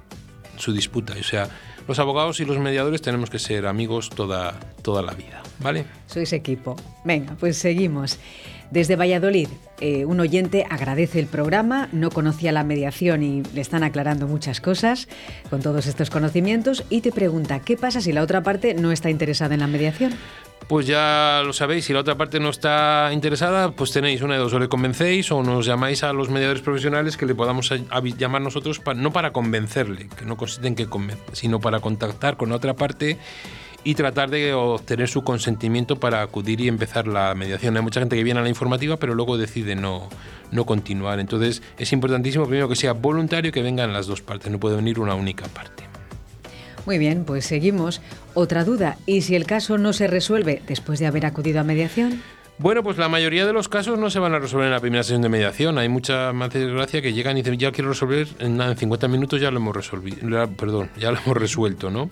su 0.56 0.72
disputa. 0.72 1.14
O 1.18 1.22
sea, 1.22 1.48
los 1.86 1.98
abogados 1.98 2.40
y 2.40 2.44
los 2.44 2.58
mediadores 2.58 3.00
tenemos 3.02 3.30
que 3.30 3.38
ser 3.38 3.66
amigos 3.66 4.10
toda, 4.10 4.58
toda 4.82 5.02
la 5.02 5.14
vida, 5.14 5.42
¿vale? 5.60 5.86
Sois 6.06 6.32
equipo. 6.32 6.76
Venga, 7.04 7.34
pues 7.38 7.56
seguimos. 7.56 8.18
Desde 8.70 8.96
Valladolid, 8.96 9.48
eh, 9.80 10.04
un 10.04 10.20
oyente 10.20 10.66
agradece 10.68 11.18
el 11.20 11.26
programa, 11.26 11.88
no 11.92 12.10
conocía 12.10 12.52
la 12.52 12.64
mediación 12.64 13.22
y 13.22 13.42
le 13.54 13.62
están 13.62 13.82
aclarando 13.82 14.26
muchas 14.26 14.60
cosas 14.60 15.08
con 15.48 15.62
todos 15.62 15.86
estos 15.86 16.10
conocimientos 16.10 16.84
y 16.90 17.00
te 17.00 17.10
pregunta, 17.10 17.60
¿qué 17.60 17.78
pasa 17.78 18.02
si 18.02 18.12
la 18.12 18.22
otra 18.22 18.42
parte 18.42 18.74
no 18.74 18.92
está 18.92 19.08
interesada 19.08 19.54
en 19.54 19.60
la 19.60 19.66
mediación? 19.66 20.12
Pues 20.68 20.86
ya 20.86 21.40
lo 21.46 21.54
sabéis, 21.54 21.86
si 21.86 21.94
la 21.94 22.00
otra 22.00 22.16
parte 22.16 22.40
no 22.40 22.50
está 22.50 23.08
interesada, 23.14 23.70
pues 23.70 23.90
tenéis 23.90 24.20
una 24.20 24.34
de 24.34 24.40
dos, 24.40 24.52
o 24.52 24.58
le 24.58 24.68
convencéis 24.68 25.32
o 25.32 25.42
nos 25.42 25.64
llamáis 25.64 26.02
a 26.02 26.12
los 26.12 26.28
mediadores 26.28 26.60
profesionales 26.60 27.16
que 27.16 27.24
le 27.24 27.34
podamos 27.34 27.72
llamar 28.18 28.42
nosotros, 28.42 28.82
no 28.96 29.10
para 29.10 29.32
convencerle, 29.32 30.08
que 30.08 30.26
no 30.26 30.36
consiste 30.36 30.68
en 30.68 30.74
que 30.74 30.86
convencer, 30.86 31.24
sino 31.32 31.58
para 31.58 31.80
contactar 31.80 32.36
con 32.36 32.50
la 32.50 32.56
otra 32.56 32.74
parte 32.74 33.16
y 33.88 33.94
tratar 33.94 34.28
de 34.28 34.52
obtener 34.52 35.08
su 35.08 35.24
consentimiento 35.24 35.98
para 35.98 36.20
acudir 36.20 36.60
y 36.60 36.68
empezar 36.68 37.08
la 37.08 37.34
mediación. 37.34 37.74
Hay 37.74 37.82
mucha 37.82 38.00
gente 38.00 38.16
que 38.16 38.22
viene 38.22 38.38
a 38.38 38.42
la 38.42 38.50
informativa, 38.50 38.98
pero 38.98 39.14
luego 39.14 39.38
decide 39.38 39.76
no, 39.76 40.10
no 40.50 40.66
continuar. 40.66 41.20
Entonces 41.20 41.62
es 41.78 41.90
importantísimo 41.94 42.44
primero 42.44 42.68
que 42.68 42.76
sea 42.76 42.92
voluntario 42.92 43.50
que 43.50 43.62
vengan 43.62 43.94
las 43.94 44.06
dos 44.06 44.20
partes, 44.20 44.52
no 44.52 44.60
puede 44.60 44.76
venir 44.76 45.00
una 45.00 45.14
única 45.14 45.46
parte. 45.46 45.84
Muy 46.84 46.98
bien, 46.98 47.24
pues 47.24 47.46
seguimos. 47.46 48.02
Otra 48.34 48.62
duda, 48.62 48.98
¿y 49.06 49.22
si 49.22 49.36
el 49.36 49.46
caso 49.46 49.78
no 49.78 49.94
se 49.94 50.06
resuelve 50.06 50.60
después 50.68 50.98
de 50.98 51.06
haber 51.06 51.24
acudido 51.24 51.60
a 51.60 51.64
mediación? 51.64 52.20
Bueno, 52.60 52.82
pues 52.82 52.98
la 52.98 53.08
mayoría 53.08 53.46
de 53.46 53.52
los 53.52 53.68
casos 53.68 54.00
no 54.00 54.10
se 54.10 54.18
van 54.18 54.34
a 54.34 54.40
resolver 54.40 54.66
en 54.66 54.72
la 54.72 54.80
primera 54.80 55.04
sesión 55.04 55.22
de 55.22 55.28
mediación. 55.28 55.78
Hay 55.78 55.88
mucha 55.88 56.32
más 56.32 56.52
desgracia 56.52 57.00
que 57.00 57.12
llegan 57.12 57.36
y 57.36 57.42
dicen, 57.42 57.56
ya 57.56 57.70
quiero 57.70 57.90
resolver, 57.90 58.26
en, 58.40 58.60
en 58.60 58.76
50 58.76 59.06
minutos 59.06 59.40
ya 59.40 59.52
lo 59.52 59.58
hemos 59.58 59.76
resolvido, 59.76 60.18
perdón, 60.56 60.90
ya 60.98 61.12
lo 61.12 61.18
hemos 61.24 61.36
resuelto, 61.36 61.88
¿no? 61.90 62.10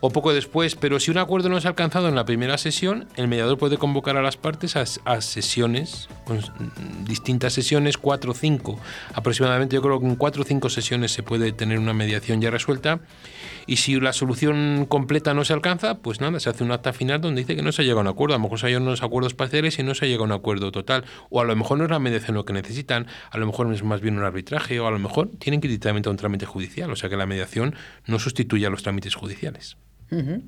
O 0.00 0.10
poco 0.10 0.32
después, 0.32 0.76
pero 0.76 1.00
si 1.00 1.10
un 1.10 1.18
acuerdo 1.18 1.48
no 1.48 1.58
es 1.58 1.66
alcanzado 1.66 2.06
en 2.06 2.14
la 2.14 2.24
primera 2.24 2.56
sesión, 2.56 3.08
el 3.16 3.26
mediador 3.26 3.58
puede 3.58 3.78
convocar 3.78 4.16
a 4.16 4.22
las 4.22 4.36
partes 4.36 4.76
a, 4.76 4.84
a 5.06 5.20
sesiones, 5.20 6.08
con 6.24 6.40
distintas 7.04 7.52
sesiones, 7.52 7.98
cuatro 7.98 8.30
o 8.30 8.34
cinco 8.34 8.78
aproximadamente. 9.12 9.74
Yo 9.74 9.82
creo 9.82 9.98
que 9.98 10.06
en 10.06 10.14
cuatro 10.14 10.42
o 10.42 10.44
cinco 10.44 10.70
sesiones 10.70 11.10
se 11.10 11.24
puede 11.24 11.50
tener 11.50 11.80
una 11.80 11.94
mediación 11.94 12.40
ya 12.40 12.50
resuelta. 12.50 13.00
Y 13.70 13.76
si 13.76 14.00
la 14.00 14.12
solución 14.12 14.84
completa 14.84 15.32
no 15.32 15.44
se 15.44 15.52
alcanza, 15.52 15.98
pues 15.98 16.20
nada, 16.20 16.40
se 16.40 16.50
hace 16.50 16.64
un 16.64 16.72
acta 16.72 16.92
final 16.92 17.20
donde 17.20 17.42
dice 17.42 17.54
que 17.54 17.62
no 17.62 17.70
se 17.70 17.84
llega 17.84 17.98
a 17.98 18.00
un 18.00 18.08
acuerdo. 18.08 18.34
A 18.34 18.38
lo 18.38 18.42
mejor 18.42 18.58
se 18.58 18.66
hay 18.66 18.74
unos 18.74 19.04
acuerdos 19.04 19.34
parciales 19.34 19.78
y 19.78 19.84
no 19.84 19.94
se 19.94 20.08
llega 20.08 20.22
a 20.22 20.24
un 20.24 20.32
acuerdo 20.32 20.72
total. 20.72 21.04
O 21.28 21.40
a 21.40 21.44
lo 21.44 21.54
mejor 21.54 21.78
no 21.78 21.84
es 21.84 21.90
la 21.90 22.00
mediación 22.00 22.34
lo 22.34 22.44
que 22.44 22.52
necesitan, 22.52 23.06
a 23.30 23.38
lo 23.38 23.46
mejor 23.46 23.72
es 23.72 23.84
más 23.84 24.00
bien 24.00 24.18
un 24.18 24.24
arbitraje, 24.24 24.80
o 24.80 24.88
a 24.88 24.90
lo 24.90 24.98
mejor 24.98 25.30
tienen 25.38 25.60
que 25.60 25.68
ir 25.68 25.70
directamente 25.70 26.08
a 26.08 26.10
un 26.10 26.16
trámite 26.16 26.46
judicial. 26.46 26.90
O 26.90 26.96
sea 26.96 27.08
que 27.08 27.16
la 27.16 27.26
mediación 27.26 27.76
no 28.08 28.18
sustituye 28.18 28.66
a 28.66 28.70
los 28.70 28.82
trámites 28.82 29.14
judiciales. 29.14 29.76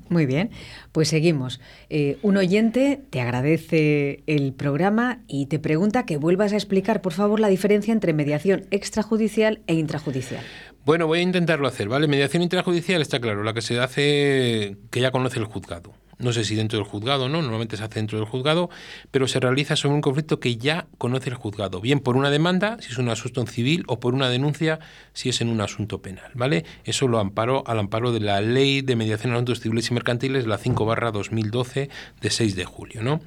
Muy 0.09 0.25
bien, 0.25 0.49
pues 0.91 1.07
seguimos. 1.07 1.61
Eh, 1.89 2.17
un 2.21 2.35
oyente 2.35 2.99
te 3.09 3.21
agradece 3.21 4.21
el 4.27 4.51
programa 4.51 5.21
y 5.27 5.45
te 5.45 5.57
pregunta 5.57 6.05
que 6.05 6.17
vuelvas 6.17 6.51
a 6.51 6.57
explicar, 6.57 7.01
por 7.01 7.13
favor, 7.13 7.39
la 7.39 7.47
diferencia 7.47 7.93
entre 7.93 8.11
mediación 8.11 8.65
extrajudicial 8.71 9.61
e 9.67 9.75
intrajudicial. 9.75 10.43
Bueno, 10.85 11.07
voy 11.07 11.19
a 11.19 11.21
intentarlo 11.21 11.65
hacer, 11.65 11.87
¿vale? 11.87 12.09
Mediación 12.09 12.43
intrajudicial 12.43 13.01
está 13.01 13.21
claro, 13.21 13.43
la 13.43 13.53
que 13.53 13.61
se 13.61 13.79
hace 13.79 14.75
que 14.91 14.99
ya 14.99 15.11
conoce 15.11 15.39
el 15.39 15.45
juzgado. 15.45 15.93
No 16.19 16.33
sé 16.33 16.43
si 16.43 16.55
dentro 16.55 16.77
del 16.77 16.85
juzgado 16.85 17.29
no, 17.29 17.41
normalmente 17.41 17.77
se 17.77 17.85
hace 17.85 17.99
dentro 17.99 18.17
del 18.17 18.27
juzgado, 18.27 18.69
pero 19.09 19.29
se 19.29 19.39
realiza 19.39 19.77
sobre 19.77 19.95
un 19.95 20.01
conflicto 20.01 20.41
que 20.41 20.57
ya 20.57 20.87
conoce 20.97 21.29
el 21.29 21.35
juzgado, 21.35 21.79
bien 21.79 22.01
por 22.01 22.17
una 22.17 22.29
demanda, 22.29 22.77
si 22.81 22.91
es 22.91 22.97
un 22.97 23.07
asunto 23.07 23.45
civil, 23.47 23.85
o 23.87 24.01
por 24.01 24.13
una 24.13 24.29
denuncia, 24.29 24.79
si 25.13 25.29
es 25.29 25.39
en 25.39 25.47
un 25.47 25.61
asunto 25.61 26.01
penal, 26.01 26.31
¿vale? 26.33 26.65
Eso 26.83 27.07
lo 27.07 27.19
amparo 27.19 27.63
al 27.65 27.79
amparo 27.79 28.11
de 28.11 28.19
la 28.19 28.41
Ley 28.41 28.81
de 28.81 28.97
Mediación 28.97 29.31
en 29.31 29.35
Asuntos 29.35 29.61
Civiles 29.61 29.89
y 29.89 29.93
Mercantiles, 29.93 30.47
la 30.47 30.57
5 30.57 30.85
barra 30.85 31.11
2012 31.11 31.89
de 32.19 32.29
6 32.29 32.57
de 32.57 32.65
julio, 32.65 33.01
¿no? 33.01 33.21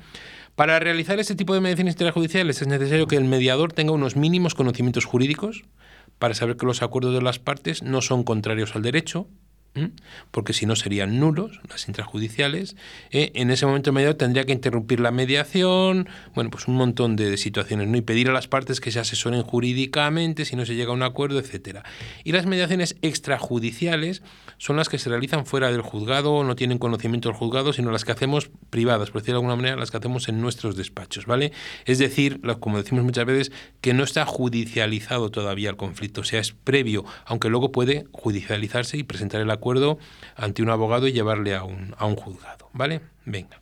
Para 0.57 0.79
realizar 0.79 1.19
este 1.21 1.37
tipo 1.37 1.55
de 1.55 1.61
mediaciones 1.61 1.95
intrajudiciales 1.95 2.61
es 2.61 2.69
necesario 2.69 3.07
que 3.07 3.17
el 3.17 3.25
mediador 3.25 3.73
tenga 3.73 3.93
unos 3.93 4.17
mínimos 4.17 4.55
conocimientos 4.55 5.07
jurídicos, 5.07 5.65
para 6.19 6.35
saber 6.35 6.57
que 6.57 6.67
los 6.67 6.83
acuerdos 6.83 7.15
de 7.15 7.23
las 7.23 7.39
partes 7.39 7.83
no 7.83 8.01
son 8.01 8.25
contrarios 8.25 8.75
al 8.75 8.83
derecho, 8.83 9.29
porque 10.31 10.53
si 10.53 10.67
no 10.67 10.77
serían 10.77 11.21
nulos 11.21 11.61
las 11.69 11.89
intrajudiciales. 11.89 12.77
¿eh? 13.11 13.33
En 13.35 13.51
ese 13.51 13.67
momento 13.67 13.91
el 13.91 14.17
tendría 14.17 14.45
que 14.45 14.53
interrumpir 14.53 15.01
la 15.01 15.11
mediación, 15.11 16.09
bueno, 16.35 16.51
pues 16.51 16.69
un 16.69 16.77
montón 16.77 17.17
de 17.17 17.37
situaciones, 17.37 17.89
¿no? 17.89 17.97
Y 17.97 18.03
pedir 18.03 18.29
a 18.29 18.33
las 18.33 18.49
partes 18.49 18.81
que 18.81 18.91
se 18.91 19.01
asesoren 19.01 19.43
jurídicamente 19.43 20.45
si 20.45 20.57
no 20.57 20.65
se 20.65 20.75
llega 20.75 20.91
a 20.91 20.95
un 20.95 21.03
acuerdo, 21.03 21.39
etcétera. 21.39 21.85
Y 22.25 22.33
las 22.33 22.47
mediaciones 22.47 22.97
extrajudiciales 23.03 24.23
son 24.59 24.77
las 24.77 24.89
que 24.89 24.99
se 24.99 25.11
realizan 25.11 25.47
fuera 25.47 25.71
del 25.71 25.83
juzgado, 25.83 26.43
no 26.45 26.57
tienen 26.57 26.79
conocimiento 26.79 27.29
del 27.29 27.37
juzgado, 27.37 27.73
sino 27.73 27.91
las 27.91 28.05
que 28.05 28.13
hacemos 28.13 28.51
privadas, 28.71 29.11
por 29.11 29.21
decirlo 29.21 29.41
de 29.41 29.45
alguna 29.45 29.57
manera, 29.57 29.77
las 29.77 29.91
que 29.91 29.99
hacemos 29.99 30.29
en 30.29 30.41
nuestros 30.41 30.77
despachos, 30.77 31.27
¿vale? 31.27 31.53
Es 31.85 31.99
decir, 31.99 32.41
como 32.61 32.79
decimos 32.79 33.05
muchas 33.05 33.27
veces, 33.27 33.53
que 33.81 33.93
no 33.93 34.05
está 34.05 34.25
judicializado 34.25 35.31
todavía 35.31 35.71
el 35.71 35.77
conflicto, 35.77 36.23
o 36.23 36.25
sea, 36.25 36.41
es 36.41 36.53
previo, 36.53 37.05
aunque 37.27 37.51
luego 37.51 37.73
puede 37.73 38.07
judicializarse 38.13 38.97
y 38.97 39.03
presentar 39.03 39.41
el 39.41 39.51
acuerdo 39.51 39.66
ante 40.37 40.63
un 40.63 40.71
abogado 40.71 41.07
y 41.09 41.13
llevarle 41.13 41.55
a 41.55 41.65
un, 41.65 41.95
a 41.99 42.07
un 42.07 42.17
juzgado, 42.17 42.69
¿vale? 42.73 43.01
Venga. 43.25 43.61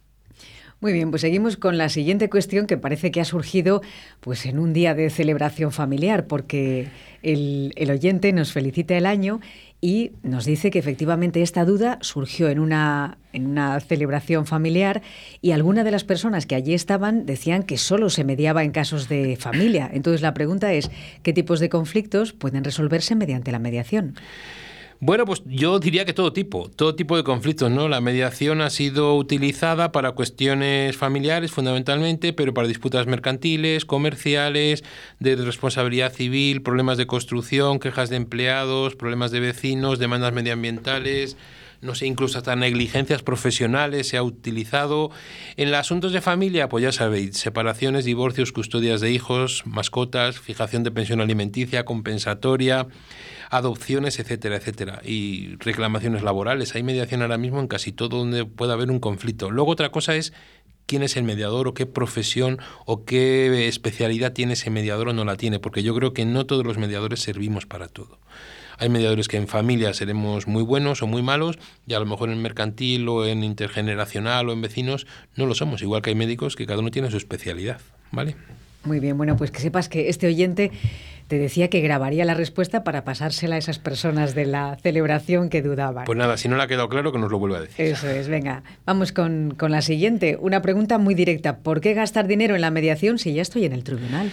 Muy 0.81 0.93
bien, 0.93 1.11
pues 1.11 1.23
seguimos 1.23 1.57
con 1.57 1.79
la 1.79 1.89
siguiente 1.89 2.29
cuestión 2.29 2.67
que 2.67 2.77
parece 2.77 3.11
que 3.11 3.21
ha 3.21 3.25
surgido 3.25 3.81
pues 4.21 4.45
en 4.45 4.59
un 4.59 4.75
día 4.75 4.95
de 4.95 5.09
celebración 5.09 5.73
familiar, 5.73 6.27
porque 6.27 6.89
el, 7.23 7.73
el 7.77 7.91
oyente 7.91 8.33
nos 8.35 8.53
felicita 8.53 8.95
el 8.95 9.07
año 9.07 9.41
y 9.81 10.13
nos 10.23 10.45
dice 10.45 10.71
que 10.71 10.79
efectivamente 10.79 11.43
esta 11.43 11.65
duda 11.65 11.99
surgió 12.01 12.49
en 12.49 12.59
una, 12.59 13.19
en 13.33 13.47
una 13.47 13.81
celebración 13.81 14.47
familiar 14.47 15.03
y 15.41 15.53
algunas 15.53 15.85
de 15.85 15.91
las 15.91 16.05
personas 16.05 16.47
que 16.47 16.55
allí 16.55 16.75
estaban 16.75 17.27
decían 17.27 17.63
que 17.63 17.79
solo 17.79 18.11
se 18.11 18.25
mediaba 18.25 18.65
en 18.65 18.71
casos 18.71 19.09
de 19.09 19.37
familia. 19.37 19.91
Entonces 19.93 20.23
la 20.23 20.35
pregunta 20.35 20.73
es, 20.73 20.91
¿qué 21.23 21.33
tipos 21.33 21.61
de 21.61 21.69
conflictos 21.69 22.33
pueden 22.33 22.65
resolverse 22.65 23.15
mediante 23.15 23.53
la 23.53 23.59
mediación? 23.59 24.17
Bueno, 25.01 25.25
pues 25.27 25.43
yo 25.47 25.79
diría 25.81 26.05
que 26.05 26.13
todo 26.13 26.33
tipo, 26.33 26.71
todo 26.71 26.95
tipo 26.95 27.17
de 27.17 27.25
conflictos, 27.25 27.71
¿no? 27.71 27.89
La 27.89 28.01
mediación 28.01 28.61
ha 28.61 28.71
sido 28.71 29.17
utilizada 29.17 29.93
para 29.93 30.13
cuestiones 30.13 30.97
familiares 30.97 31.51
fundamentalmente, 31.51 32.33
pero 32.33 32.55
para 32.55 32.69
disputas 32.69 33.07
mercantiles, 33.07 33.85
comerciales, 33.85 34.85
de 35.19 35.37
responsabilidad 35.37 36.13
civil, 36.13 36.63
problemas 36.63 36.97
de 36.97 37.07
construcción, 37.07 37.81
quejas 37.81 38.09
de 38.09 38.17
empleados, 38.17 38.97
problemas 38.97 39.31
de 39.31 39.41
vecinos, 39.41 39.99
demandas 39.99 40.33
medioambientales, 40.33 41.37
no 41.85 41.95
sé, 41.95 42.07
incluso 42.07 42.39
hasta 42.39 42.57
negligencias 42.57 43.23
profesionales 43.23 44.09
se 44.09 44.17
ha 44.17 44.23
utilizado. 44.23 45.11
En 45.57 45.71
los 45.71 45.79
asuntos 45.79 46.13
de 46.13 46.21
familia, 46.21 46.69
pues 46.69 46.83
ya 46.83 46.93
sabéis, 46.93 47.37
separaciones, 47.37 48.05
divorcios, 48.05 48.53
custodias 48.53 49.01
de 49.01 49.13
hijos, 49.13 49.63
mascotas, 49.67 50.41
fijación 50.41 50.83
de 50.83 50.91
pensión 50.91 51.21
alimenticia, 51.21 51.85
compensatoria, 51.85 52.89
adopciones, 53.51 54.19
etcétera, 54.19 54.57
etcétera. 54.57 55.01
Y 55.05 55.57
reclamaciones 55.57 56.23
laborales. 56.23 56.75
Hay 56.75 56.83
mediación 56.83 57.23
ahora 57.23 57.39
mismo 57.39 57.61
en 57.61 57.69
casi 57.69 57.93
todo 57.93 58.19
donde 58.19 58.47
pueda 58.47 58.73
haber 58.73 58.91
un 58.91 58.99
conflicto. 58.99 59.51
Luego 59.51 59.71
otra 59.71 59.91
cosa 59.91 60.17
es 60.17 60.33
quién 60.87 61.03
es 61.03 61.17
el 61.17 61.25
mediador 61.25 61.69
o 61.69 61.75
qué 61.75 61.87
profesión 61.87 62.59
o 62.87 63.05
qué 63.05 63.69
especialidad 63.69 64.33
tiene 64.33 64.55
ese 64.55 64.71
mediador 64.71 65.09
o 65.09 65.13
no 65.13 65.25
la 65.25 65.37
tiene, 65.37 65.59
porque 65.59 65.83
yo 65.83 65.95
creo 65.95 66.15
que 66.15 66.25
no 66.25 66.47
todos 66.47 66.65
los 66.65 66.79
mediadores 66.79 67.21
servimos 67.21 67.67
para 67.67 67.89
todo. 67.89 68.19
Hay 68.79 68.89
mediadores 68.89 69.29
que 69.29 69.37
en 69.37 69.49
familia 69.49 69.93
seremos 69.95 70.47
muy 70.47 70.63
buenos 70.63 71.03
o 71.03 71.07
muy 71.07 71.23
malos 71.23 71.59
y 71.87 71.95
a 71.95 72.01
lo 72.01 72.07
mejor 72.07 72.31
en 72.31 72.41
mercantil 72.43 73.09
o 73.09 73.27
en 73.27 73.45
intergeneracional 73.45 74.49
o 74.49 74.53
en 74.53 74.63
vecinos 74.63 75.07
no 75.37 75.47
lo 75.47 75.55
somos, 75.55 75.83
igual 75.83 76.03
que 76.03 76.11
hay 76.11 76.17
médicos 76.17 76.57
que 76.57 76.67
cada 76.67 76.81
uno 76.81 76.91
tiene 76.91 77.11
su 77.11 77.17
especialidad, 77.17 77.81
¿vale? 78.11 78.37
Muy 78.85 79.01
bien, 79.01 79.17
bueno, 79.17 79.37
pues 79.37 79.51
que 79.51 79.61
sepas 79.61 79.89
que 79.89 80.11
este 80.11 80.27
oyente 80.27 80.71
te 81.29 81.39
decía 81.39 81.69
que 81.69 81.81
grabaría 81.81 82.25
la 82.27 82.35
respuesta 82.35 82.85
para 82.85 83.05
pasársela 83.05 83.57
a 83.57 83.59
esas 83.59 83.79
personas 83.79 84.35
de 84.35 84.45
la 84.45 84.77
celebración 84.83 85.49
que 85.49 85.63
dudaban. 85.63 86.05
Pues 86.05 86.19
nada, 86.19 86.37
si 86.37 86.49
no 86.49 86.57
le 86.57 86.63
ha 86.65 86.67
quedado 86.67 86.91
claro, 86.91 87.13
que 87.13 87.19
nos 87.19 87.31
lo 87.31 87.39
vuelva 87.39 87.59
a 87.59 87.61
decir. 87.63 87.87
Eso 87.87 88.09
es, 88.09 88.29
venga. 88.29 88.63
Vamos 88.85 89.13
con, 89.13 89.55
con 89.57 89.73
la 89.73 89.81
siguiente. 89.81 90.37
Una 90.39 90.61
pregunta 90.61 90.99
muy 90.99 91.15
directa. 91.15 91.59
¿Por 91.59 91.81
qué 91.81 91.95
gastar 91.95 92.27
dinero 92.27 92.55
en 92.55 92.61
la 92.61 92.71
mediación 92.71 93.19
si 93.19 93.33
ya 93.33 93.41
estoy 93.41 93.65
en 93.65 93.73
el 93.73 93.85
tribunal? 93.85 94.31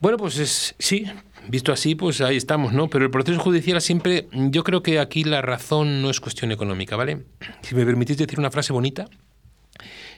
Bueno, 0.00 0.18
pues 0.18 0.38
es, 0.38 0.76
sí, 0.78 1.06
visto 1.48 1.72
así, 1.72 1.94
pues 1.94 2.20
ahí 2.20 2.36
estamos, 2.36 2.72
¿no? 2.72 2.88
Pero 2.88 3.04
el 3.04 3.10
proceso 3.10 3.40
judicial 3.40 3.80
siempre, 3.80 4.28
yo 4.32 4.64
creo 4.64 4.82
que 4.82 4.98
aquí 4.98 5.24
la 5.24 5.42
razón 5.42 6.02
no 6.02 6.10
es 6.10 6.20
cuestión 6.20 6.52
económica, 6.52 6.96
¿vale? 6.96 7.24
Si 7.62 7.74
me 7.74 7.84
permitís 7.84 8.18
decir 8.18 8.38
una 8.38 8.50
frase 8.50 8.72
bonita, 8.72 9.08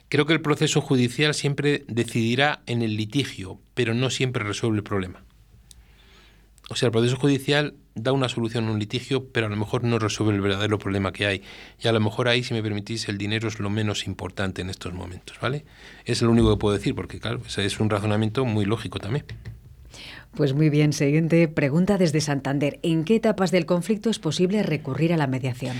creo 0.08 0.26
que 0.26 0.32
el 0.32 0.40
proceso 0.40 0.80
judicial 0.80 1.34
siempre 1.34 1.84
decidirá 1.88 2.62
en 2.66 2.82
el 2.82 2.96
litigio, 2.96 3.60
pero 3.74 3.94
no 3.94 4.10
siempre 4.10 4.44
resuelve 4.44 4.78
el 4.78 4.84
problema. 4.84 5.24
O 6.68 6.76
sea, 6.76 6.86
el 6.86 6.92
proceso 6.92 7.16
judicial 7.16 7.74
da 7.96 8.12
una 8.12 8.28
solución 8.28 8.68
a 8.68 8.70
un 8.70 8.78
litigio, 8.78 9.28
pero 9.32 9.46
a 9.46 9.50
lo 9.50 9.56
mejor 9.56 9.82
no 9.82 9.98
resuelve 9.98 10.36
el 10.36 10.40
verdadero 10.40 10.78
problema 10.78 11.12
que 11.12 11.26
hay. 11.26 11.42
Y 11.82 11.88
a 11.88 11.92
lo 11.92 11.98
mejor 11.98 12.28
ahí, 12.28 12.44
si 12.44 12.54
me 12.54 12.62
permitís, 12.62 13.08
el 13.08 13.18
dinero 13.18 13.48
es 13.48 13.58
lo 13.58 13.70
menos 13.70 14.06
importante 14.06 14.62
en 14.62 14.70
estos 14.70 14.92
momentos, 14.94 15.36
¿vale? 15.40 15.64
Es 16.04 16.22
lo 16.22 16.30
único 16.30 16.48
que 16.50 16.60
puedo 16.60 16.76
decir, 16.76 16.94
porque 16.94 17.18
claro, 17.18 17.42
es 17.44 17.80
un 17.80 17.90
razonamiento 17.90 18.44
muy 18.44 18.64
lógico 18.66 19.00
también. 19.00 19.24
Pues 20.34 20.54
muy 20.54 20.70
bien, 20.70 20.92
siguiente 20.92 21.48
pregunta 21.48 21.98
desde 21.98 22.20
Santander. 22.20 22.78
¿En 22.82 23.04
qué 23.04 23.16
etapas 23.16 23.50
del 23.50 23.66
conflicto 23.66 24.10
es 24.10 24.18
posible 24.18 24.62
recurrir 24.62 25.12
a 25.12 25.16
la 25.16 25.26
mediación? 25.26 25.76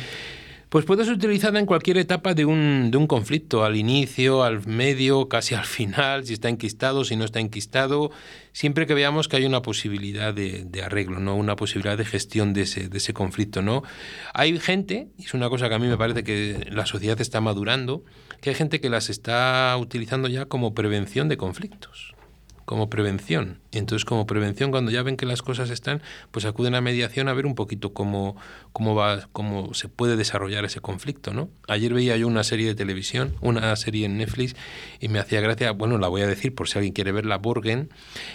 Pues 0.71 0.85
puede 0.85 1.05
ser 1.05 1.15
utilizada 1.15 1.59
en 1.59 1.67
cualquier 1.67 1.99
etapa 1.99 2.33
de 2.33 2.45
un, 2.45 3.07
conflicto, 3.09 3.65
al 3.65 3.75
inicio, 3.75 4.45
al 4.45 4.65
medio, 4.69 5.29
casi 5.29 5.57
al 5.57 5.65
final, 5.65 6.25
si 6.25 6.35
está 6.35 6.49
enquistado, 6.49 7.05
si 7.05 7.17
no 7.17 7.25
está 7.25 7.41
enquistado, 7.41 8.13
siempre 8.53 8.87
que 8.87 8.95
veamos 8.95 9.27
que 9.27 9.37
hay 9.37 9.47
una 9.47 9.63
posibilidad 9.63 10.33
de, 10.33 10.65
de, 10.65 10.83
arreglo, 10.83 11.19
¿no? 11.19 11.35
una 11.35 11.57
posibilidad 11.57 11.99
de 11.99 12.05
gestión 12.05 12.53
de 12.53 12.63
ese, 12.63 12.89
de 12.89 12.99
ese 12.99 13.13
conflicto. 13.13 13.63
¿no? 13.63 13.83
Hay 14.33 14.57
gente, 14.61 15.09
y 15.19 15.25
es 15.25 15.35
una 15.35 15.49
cosa 15.49 15.69
que 15.69 15.75
a 15.75 15.79
mí 15.81 15.89
me 15.89 15.97
parece 15.97 16.23
que 16.23 16.69
la 16.71 16.87
sociedad 16.87 17.21
está 17.21 17.41
madurando, 17.41 18.05
que 18.41 18.51
hay 18.51 18.55
gente 18.55 18.81
que 18.81 18.91
las 18.91 19.11
está 19.11 19.77
utilizando 19.77 20.29
ya 20.29 20.47
como 20.47 20.73
prevención 20.73 21.29
de 21.29 21.37
conflictos 21.37 22.15
como 22.71 22.89
prevención. 22.89 23.59
Y 23.73 23.79
entonces 23.79 24.05
como 24.05 24.29
prevención, 24.29 24.71
cuando 24.71 24.93
ya 24.93 25.03
ven 25.03 25.17
que 25.17 25.27
las 25.27 25.43
cosas 25.43 25.71
están, 25.71 26.03
pues 26.31 26.45
acuden 26.45 26.77
a 26.77 26.81
mediación 26.81 27.27
a 27.27 27.33
ver 27.33 27.45
un 27.45 27.57
poquito 27.57 27.93
cómo, 27.93 28.37
cómo, 28.73 28.95
va, 28.95 29.27
cómo 29.33 29.75
se 29.75 29.89
puede 29.89 30.15
desarrollar 30.15 30.65
ese 30.65 30.79
conflicto. 30.79 31.35
¿no? 31.35 31.49
Ayer 31.67 31.93
veía 31.93 32.17
yo 32.17 32.29
una 32.29 32.45
serie 32.45 32.69
de 32.69 32.77
televisión, 32.77 33.35
una 33.41 33.75
serie 33.75 34.07
en 34.07 34.19
Netflix, 34.19 34.55
y 35.01 35.09
me 35.09 35.19
hacía 35.19 35.41
gracia, 35.41 35.73
bueno, 35.73 35.99
la 35.99 36.07
voy 36.07 36.23
a 36.23 36.29
decir 36.29 36.55
por 36.55 36.69
si 36.69 36.79
alguien 36.79 36.95
quiere 36.95 37.11
verla, 37.11 37.39
Borgen, 37.39 37.91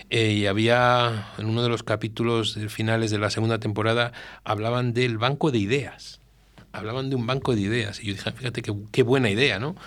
eh, 0.09 0.33
y 0.33 0.47
había 0.47 1.29
en 1.37 1.45
uno 1.45 1.63
de 1.63 1.69
los 1.69 1.83
capítulos 1.83 2.59
finales 2.67 3.11
de 3.11 3.19
la 3.19 3.29
segunda 3.29 3.59
temporada, 3.59 4.11
hablaban 4.43 4.93
del 4.93 5.17
banco 5.17 5.49
de 5.49 5.59
ideas 5.59 6.19
hablaban 6.73 7.09
de 7.09 7.15
un 7.15 7.25
banco 7.25 7.55
de 7.55 7.61
ideas. 7.61 8.03
Y 8.03 8.07
yo 8.07 8.15
dije, 8.15 8.33
fíjate 8.33 8.61
qué, 8.61 8.75
qué 8.91 9.01
buena 9.01 9.29
idea, 9.29 9.59
¿no? 9.59 9.77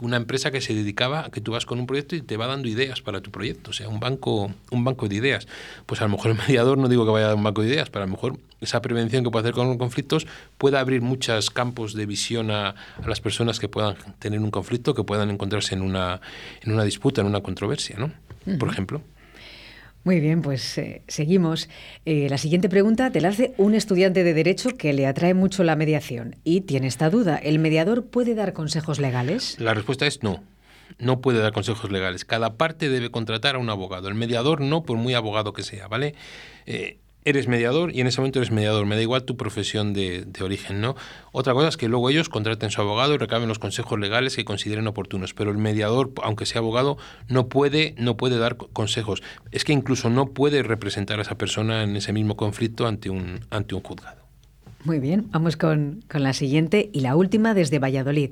Una 0.00 0.16
empresa 0.16 0.50
que 0.50 0.60
se 0.60 0.74
dedicaba 0.74 1.26
a 1.26 1.30
que 1.30 1.40
tú 1.40 1.52
vas 1.52 1.64
con 1.64 1.78
un 1.78 1.86
proyecto 1.86 2.16
y 2.16 2.22
te 2.22 2.36
va 2.36 2.46
dando 2.46 2.68
ideas 2.68 3.00
para 3.00 3.20
tu 3.20 3.30
proyecto, 3.30 3.70
o 3.70 3.72
sea, 3.72 3.88
un 3.88 3.98
banco, 3.98 4.52
un 4.70 4.84
banco 4.84 5.08
de 5.08 5.16
ideas. 5.16 5.48
Pues 5.86 6.00
a 6.00 6.04
lo 6.04 6.10
mejor 6.10 6.32
el 6.32 6.36
mediador 6.36 6.76
no 6.76 6.88
digo 6.88 7.06
que 7.06 7.12
vaya 7.12 7.26
a 7.26 7.28
dar 7.28 7.36
un 7.36 7.44
banco 7.44 7.62
de 7.62 7.68
ideas, 7.68 7.88
pero 7.88 8.02
a 8.04 8.06
lo 8.06 8.12
mejor 8.12 8.38
esa 8.60 8.82
prevención 8.82 9.24
que 9.24 9.30
puede 9.30 9.44
hacer 9.44 9.54
con 9.54 9.68
los 9.68 9.78
conflictos 9.78 10.26
puede 10.58 10.78
abrir 10.78 11.00
muchos 11.00 11.50
campos 11.50 11.94
de 11.94 12.06
visión 12.06 12.50
a, 12.50 12.70
a, 12.70 13.08
las 13.08 13.20
personas 13.20 13.58
que 13.58 13.68
puedan 13.68 13.96
tener 14.18 14.40
un 14.40 14.50
conflicto, 14.50 14.94
que 14.94 15.04
puedan 15.04 15.30
encontrarse 15.30 15.74
en 15.74 15.82
una, 15.82 16.20
en 16.62 16.72
una 16.72 16.84
disputa, 16.84 17.22
en 17.22 17.26
una 17.26 17.40
controversia, 17.40 17.96
¿no? 17.98 18.12
Por 18.58 18.68
ejemplo. 18.68 19.02
Muy 20.06 20.20
bien, 20.20 20.40
pues 20.40 20.78
eh, 20.78 21.02
seguimos. 21.08 21.68
Eh, 22.04 22.28
la 22.30 22.38
siguiente 22.38 22.68
pregunta 22.68 23.10
te 23.10 23.20
la 23.20 23.30
hace 23.30 23.54
un 23.58 23.74
estudiante 23.74 24.22
de 24.22 24.34
Derecho 24.34 24.76
que 24.76 24.92
le 24.92 25.04
atrae 25.04 25.34
mucho 25.34 25.64
la 25.64 25.74
mediación 25.74 26.36
y 26.44 26.60
tiene 26.60 26.86
esta 26.86 27.10
duda. 27.10 27.36
¿El 27.36 27.58
mediador 27.58 28.06
puede 28.06 28.36
dar 28.36 28.52
consejos 28.52 29.00
legales? 29.00 29.58
La 29.58 29.74
respuesta 29.74 30.06
es 30.06 30.22
no. 30.22 30.44
No 31.00 31.20
puede 31.20 31.40
dar 31.40 31.52
consejos 31.52 31.90
legales. 31.90 32.24
Cada 32.24 32.54
parte 32.56 32.88
debe 32.88 33.10
contratar 33.10 33.56
a 33.56 33.58
un 33.58 33.68
abogado. 33.68 34.06
El 34.06 34.14
mediador 34.14 34.60
no, 34.60 34.84
por 34.84 34.96
muy 34.96 35.14
abogado 35.14 35.52
que 35.52 35.64
sea, 35.64 35.88
¿vale? 35.88 36.14
Eh, 36.66 36.98
eres 37.26 37.48
mediador 37.48 37.94
y 37.94 38.00
en 38.00 38.06
ese 38.06 38.20
momento 38.20 38.38
eres 38.38 38.52
mediador. 38.52 38.86
Me 38.86 38.94
da 38.94 39.02
igual 39.02 39.24
tu 39.24 39.36
profesión 39.36 39.92
de, 39.92 40.24
origen, 40.40 40.80
¿no? 40.80 40.94
Otra 41.32 41.52
cosa 41.52 41.68
es 41.68 41.76
que 41.76 41.88
luego 41.88 42.08
ellos 42.08 42.28
contraten 42.28 42.70
su 42.70 42.80
abogado 42.80 43.14
y 43.14 43.18
recaben 43.18 43.48
los 43.48 43.58
consejos 43.58 43.98
legales 43.98 44.36
que 44.36 44.44
consideren 44.44 44.86
oportunos. 44.86 45.34
Pero 45.34 45.50
el 45.50 45.58
mediador, 45.58 46.12
aunque 46.22 46.46
sea 46.46 46.60
abogado, 46.60 46.96
no 47.28 47.48
puede, 47.48 47.94
no 47.98 48.16
puede 48.16 48.38
dar 48.38 48.56
consejos. 48.56 49.22
Es 49.50 49.64
que 49.64 49.72
incluso 49.72 50.08
no 50.08 50.26
puede 50.26 50.62
representar 50.62 51.18
a 51.18 51.22
esa 51.22 51.36
persona 51.36 51.82
en 51.82 51.96
ese 51.96 52.12
mismo 52.12 52.36
conflicto 52.36 52.86
ante 52.86 53.10
un, 53.10 53.40
ante 53.50 53.74
un 53.74 53.82
juzgado. 53.82 54.24
Muy 54.84 55.00
bien, 55.00 55.26
vamos 55.32 55.56
con, 55.56 56.04
con, 56.08 56.22
la 56.22 56.32
siguiente 56.32 56.90
y 56.92 57.00
la 57.00 57.16
última 57.16 57.54
desde 57.54 57.80
Valladolid. 57.80 58.30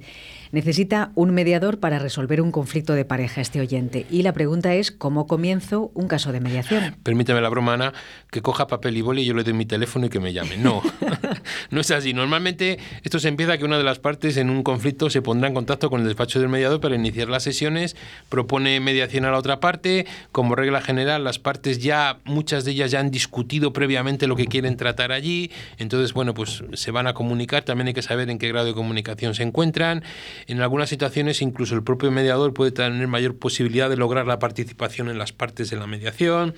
Necesita 0.54 1.10
un 1.16 1.34
mediador 1.34 1.80
para 1.80 1.98
resolver 1.98 2.40
un 2.40 2.52
conflicto 2.52 2.92
de 2.92 3.04
pareja 3.04 3.40
este 3.40 3.58
oyente. 3.60 4.06
Y 4.08 4.22
la 4.22 4.32
pregunta 4.32 4.72
es, 4.72 4.92
¿cómo 4.92 5.26
comienzo 5.26 5.90
un 5.94 6.06
caso 6.06 6.30
de 6.30 6.38
mediación? 6.38 6.94
Permíteme 7.02 7.40
la 7.40 7.48
broma, 7.48 7.72
Ana, 7.74 7.92
que 8.30 8.40
coja 8.40 8.68
papel 8.68 8.96
y 8.96 9.02
boli 9.02 9.22
y 9.22 9.24
yo 9.24 9.34
le 9.34 9.42
doy 9.42 9.52
mi 9.52 9.66
teléfono 9.66 10.06
y 10.06 10.10
que 10.10 10.20
me 10.20 10.32
llame. 10.32 10.56
No, 10.56 10.80
no 11.70 11.80
es 11.80 11.90
así. 11.90 12.14
Normalmente 12.14 12.78
esto 13.02 13.18
se 13.18 13.26
empieza 13.26 13.58
que 13.58 13.64
una 13.64 13.78
de 13.78 13.82
las 13.82 13.98
partes 13.98 14.36
en 14.36 14.48
un 14.48 14.62
conflicto 14.62 15.10
se 15.10 15.22
pondrá 15.22 15.48
en 15.48 15.54
contacto 15.54 15.90
con 15.90 16.02
el 16.02 16.06
despacho 16.06 16.38
del 16.38 16.48
mediador 16.48 16.80
para 16.80 16.94
iniciar 16.94 17.28
las 17.28 17.42
sesiones, 17.42 17.96
propone 18.28 18.78
mediación 18.78 19.24
a 19.24 19.32
la 19.32 19.38
otra 19.38 19.58
parte. 19.58 20.06
Como 20.30 20.54
regla 20.54 20.80
general, 20.80 21.24
las 21.24 21.40
partes 21.40 21.80
ya, 21.80 22.18
muchas 22.22 22.64
de 22.64 22.70
ellas 22.70 22.92
ya 22.92 23.00
han 23.00 23.10
discutido 23.10 23.72
previamente 23.72 24.28
lo 24.28 24.36
que 24.36 24.46
quieren 24.46 24.76
tratar 24.76 25.10
allí. 25.10 25.50
Entonces, 25.78 26.12
bueno, 26.12 26.32
pues 26.32 26.62
se 26.74 26.92
van 26.92 27.08
a 27.08 27.12
comunicar. 27.12 27.64
También 27.64 27.88
hay 27.88 27.94
que 27.94 28.02
saber 28.02 28.30
en 28.30 28.38
qué 28.38 28.46
grado 28.46 28.68
de 28.68 28.74
comunicación 28.74 29.34
se 29.34 29.42
encuentran. 29.42 30.04
En 30.46 30.60
algunas 30.60 30.88
situaciones 30.88 31.42
incluso 31.42 31.74
el 31.74 31.82
propio 31.82 32.10
mediador 32.10 32.52
puede 32.54 32.72
tener 32.72 33.06
mayor 33.08 33.36
posibilidad 33.36 33.88
de 33.88 33.96
lograr 33.96 34.26
la 34.26 34.38
participación 34.38 35.08
en 35.08 35.18
las 35.18 35.32
partes 35.32 35.70
de 35.70 35.76
la 35.76 35.86
mediación. 35.86 36.54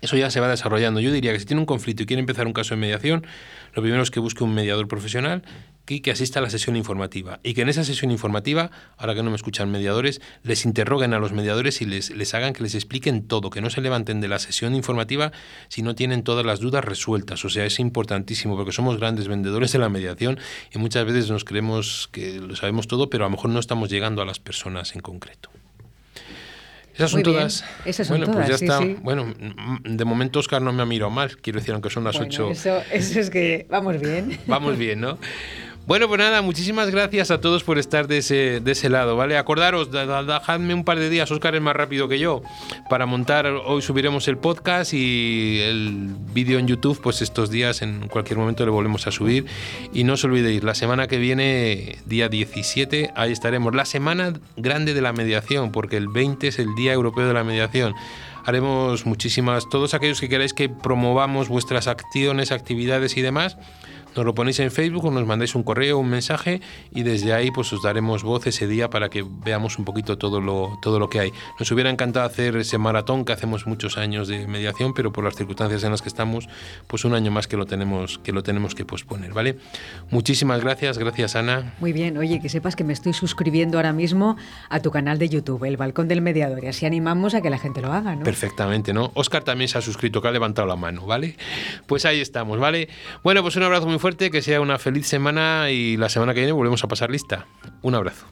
Eso 0.00 0.16
ya 0.16 0.30
se 0.30 0.40
va 0.40 0.48
desarrollando. 0.48 1.00
Yo 1.00 1.12
diría 1.12 1.32
que 1.32 1.38
si 1.38 1.46
tiene 1.46 1.60
un 1.60 1.66
conflicto 1.66 2.02
y 2.02 2.06
quiere 2.06 2.20
empezar 2.20 2.46
un 2.46 2.52
caso 2.52 2.74
de 2.74 2.80
mediación, 2.80 3.26
lo 3.74 3.82
primero 3.82 4.02
es 4.02 4.10
que 4.10 4.20
busque 4.20 4.44
un 4.44 4.54
mediador 4.54 4.88
profesional 4.88 5.42
que, 5.84 6.02
que, 6.02 6.10
asista 6.10 6.40
a 6.40 6.42
la 6.42 6.50
sesión 6.50 6.76
informativa 6.76 7.40
y 7.42 7.54
que 7.54 7.62
en 7.62 7.68
esa 7.68 7.84
sesión 7.84 8.10
informativa, 8.10 8.70
ahora 8.96 9.14
que 9.14 9.22
no 9.22 9.30
me 9.30 9.36
escuchan 9.36 9.70
mediadores, 9.70 10.20
les 10.42 10.64
interroguen 10.64 11.14
a 11.14 11.18
los 11.18 11.32
mediadores 11.32 11.80
y 11.80 11.86
les, 11.86 12.10
les 12.10 12.34
hagan 12.34 12.52
que 12.52 12.62
les 12.62 12.74
expliquen 12.74 13.26
todo, 13.26 13.50
que 13.50 13.60
no 13.60 13.70
se 13.70 13.80
levanten 13.80 14.20
de 14.20 14.28
la 14.28 14.38
sesión 14.38 14.74
informativa 14.74 15.32
si 15.68 15.82
no 15.82 15.94
tienen 15.94 16.22
todas 16.22 16.44
las 16.44 16.60
dudas 16.60 16.84
resueltas. 16.84 17.44
O 17.44 17.48
sea, 17.48 17.64
es 17.64 17.78
importantísimo 17.78 18.56
porque 18.56 18.72
somos 18.72 18.98
grandes 18.98 19.28
vendedores 19.28 19.72
de 19.72 19.78
la 19.78 19.88
mediación 19.88 20.38
y 20.72 20.78
muchas 20.78 21.04
veces 21.04 21.30
nos 21.30 21.44
creemos 21.44 22.08
que 22.12 22.40
lo 22.40 22.56
sabemos 22.56 22.88
todo, 22.88 23.08
pero 23.08 23.24
a 23.24 23.28
lo 23.28 23.32
mejor 23.32 23.50
no 23.50 23.60
estamos 23.60 23.88
llegando 23.88 24.22
a 24.22 24.24
las 24.24 24.40
personas 24.40 24.94
en 24.94 25.00
concreto. 25.00 25.50
Esas 26.96 27.10
son 27.10 27.22
todas. 27.22 27.64
Esas 27.84 28.06
son 28.06 28.18
bueno, 28.18 28.32
todas, 28.32 28.48
pues 28.48 28.48
ya 28.48 28.58
sí, 28.58 28.64
está. 28.64 28.78
sí. 28.78 28.96
Bueno, 29.02 29.32
de 29.84 30.04
momento 30.04 30.38
Oscar 30.40 30.60
no 30.62 30.72
me 30.72 30.82
ha 30.82 30.86
mirado 30.86 31.10
mal, 31.10 31.36
quiero 31.36 31.58
decir, 31.60 31.72
aunque 31.74 31.90
son 31.90 32.04
las 32.04 32.16
Bueno, 32.16 32.28
8. 32.28 32.50
eso, 32.50 32.82
eso 32.90 33.20
es 33.20 33.30
que 33.30 33.66
vamos 33.70 34.00
bien. 34.00 34.38
Vamos 34.46 34.76
bien, 34.78 35.00
¿no? 35.00 35.18
Bueno, 35.86 36.08
pues 36.08 36.18
nada, 36.18 36.42
muchísimas 36.42 36.90
gracias 36.90 37.30
a 37.30 37.40
todos 37.40 37.62
por 37.62 37.78
estar 37.78 38.08
de 38.08 38.18
ese, 38.18 38.58
de 38.58 38.72
ese 38.72 38.88
lado, 38.88 39.14
¿vale? 39.14 39.38
Acordaros, 39.38 39.92
dejadme 39.92 40.74
un 40.74 40.82
par 40.82 40.98
de 40.98 41.08
días, 41.08 41.30
Oscar 41.30 41.54
es 41.54 41.62
más 41.62 41.76
rápido 41.76 42.08
que 42.08 42.18
yo, 42.18 42.42
para 42.90 43.06
montar, 43.06 43.46
hoy 43.46 43.82
subiremos 43.82 44.26
el 44.26 44.36
podcast 44.36 44.92
y 44.94 45.60
el 45.60 46.08
vídeo 46.34 46.58
en 46.58 46.66
YouTube, 46.66 47.00
pues 47.00 47.22
estos 47.22 47.50
días 47.50 47.82
en 47.82 48.08
cualquier 48.08 48.36
momento 48.36 48.64
le 48.64 48.72
volvemos 48.72 49.06
a 49.06 49.12
subir. 49.12 49.46
Y 49.92 50.02
no 50.02 50.14
os 50.14 50.24
olvidéis, 50.24 50.64
la 50.64 50.74
semana 50.74 51.06
que 51.06 51.18
viene, 51.18 51.98
día 52.04 52.28
17, 52.28 53.12
ahí 53.14 53.30
estaremos. 53.30 53.72
La 53.72 53.84
semana 53.84 54.32
grande 54.56 54.92
de 54.92 55.02
la 55.02 55.12
mediación, 55.12 55.70
porque 55.70 55.98
el 55.98 56.08
20 56.08 56.48
es 56.48 56.58
el 56.58 56.74
Día 56.74 56.94
Europeo 56.94 57.28
de 57.28 57.34
la 57.34 57.44
Mediación 57.44 57.94
haremos 58.44 59.06
muchísimas, 59.06 59.68
todos 59.68 59.92
aquellos 59.92 60.20
que 60.20 60.28
queráis 60.28 60.54
que 60.54 60.68
promovamos 60.68 61.48
vuestras 61.48 61.88
acciones, 61.88 62.52
actividades 62.52 63.16
y 63.16 63.20
demás, 63.20 63.58
nos 64.16 64.24
lo 64.24 64.34
ponéis 64.34 64.58
en 64.60 64.70
Facebook 64.70 65.04
o 65.04 65.10
nos 65.10 65.26
mandáis 65.26 65.54
un 65.54 65.62
correo, 65.62 65.98
un 65.98 66.08
mensaje 66.08 66.60
y 66.90 67.02
desde 67.02 67.32
ahí 67.34 67.50
pues 67.50 67.72
os 67.72 67.82
daremos 67.82 68.22
voz 68.22 68.46
ese 68.46 68.66
día 68.66 68.88
para 68.88 69.10
que 69.10 69.24
veamos 69.44 69.78
un 69.78 69.84
poquito 69.84 70.16
todo 70.16 70.40
lo, 70.40 70.78
todo 70.80 70.98
lo 70.98 71.08
que 71.10 71.20
hay. 71.20 71.32
Nos 71.58 71.70
hubiera 71.70 71.90
encantado 71.90 72.26
hacer 72.26 72.56
ese 72.56 72.78
maratón 72.78 73.24
que 73.24 73.32
hacemos 73.32 73.66
muchos 73.66 73.98
años 73.98 74.28
de 74.28 74.46
mediación, 74.46 74.94
pero 74.94 75.12
por 75.12 75.24
las 75.24 75.36
circunstancias 75.36 75.84
en 75.84 75.90
las 75.90 76.02
que 76.02 76.08
estamos, 76.08 76.48
pues 76.86 77.04
un 77.04 77.14
año 77.14 77.30
más 77.30 77.46
que 77.46 77.56
lo 77.56 77.66
tenemos 77.66 78.18
que, 78.18 78.32
lo 78.32 78.42
tenemos 78.42 78.74
que 78.74 78.84
posponer, 78.84 79.32
¿vale? 79.32 79.58
Muchísimas 80.10 80.62
gracias, 80.62 80.98
gracias 80.98 81.36
Ana. 81.36 81.74
Muy 81.80 81.92
bien, 81.92 82.16
oye, 82.16 82.40
que 82.40 82.48
sepas 82.48 82.76
que 82.76 82.84
me 82.84 82.92
estoy 82.92 83.12
suscribiendo 83.12 83.78
ahora 83.78 83.92
mismo 83.92 84.36
a 84.70 84.80
tu 84.80 84.90
canal 84.90 85.18
de 85.18 85.28
YouTube, 85.28 85.64
El 85.64 85.76
Balcón 85.76 86.08
del 86.08 86.22
Mediador, 86.22 86.64
y 86.64 86.68
así 86.68 86.86
animamos 86.86 87.34
a 87.34 87.42
que 87.42 87.50
la 87.50 87.58
gente 87.58 87.82
lo 87.82 87.92
haga, 87.92 88.16
¿no? 88.16 88.22
Perfectamente, 88.22 88.92
¿no? 88.92 89.10
Oscar 89.14 89.44
también 89.44 89.68
se 89.68 89.78
ha 89.78 89.82
suscrito, 89.82 90.22
que 90.22 90.28
ha 90.28 90.32
levantado 90.32 90.66
la 90.66 90.76
mano, 90.76 91.06
¿vale? 91.06 91.36
Pues 91.86 92.04
ahí 92.04 92.20
estamos, 92.20 92.58
¿vale? 92.58 92.88
Bueno, 93.22 93.42
pues 93.42 93.56
un 93.56 93.62
abrazo 93.62 93.86
muy 93.86 93.98
que 94.14 94.40
sea 94.40 94.60
una 94.60 94.78
feliz 94.78 95.08
semana 95.08 95.70
y 95.70 95.96
la 95.96 96.08
semana 96.08 96.32
que 96.32 96.40
viene 96.40 96.52
volvemos 96.52 96.84
a 96.84 96.88
pasar 96.88 97.10
lista. 97.10 97.46
Un 97.82 97.96
abrazo. 97.96 98.26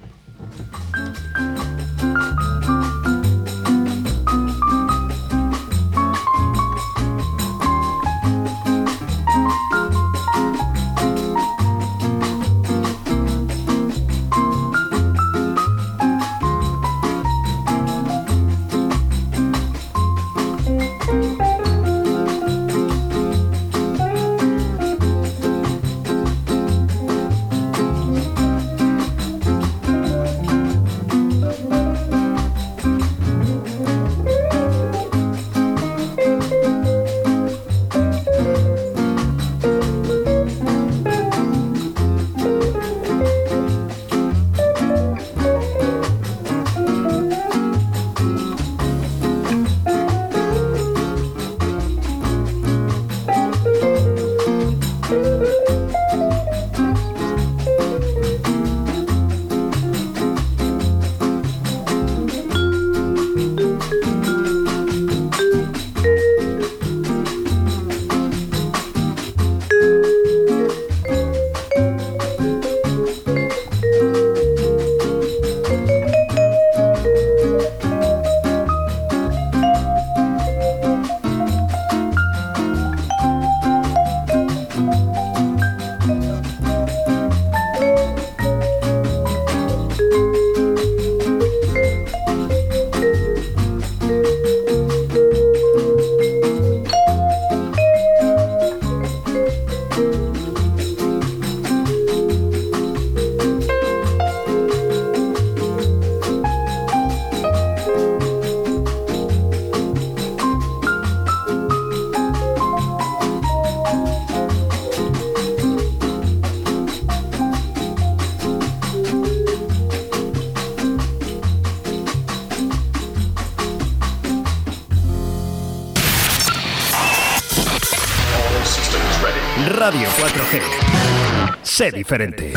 Sé 131.75 131.91
diferente. 131.91 132.53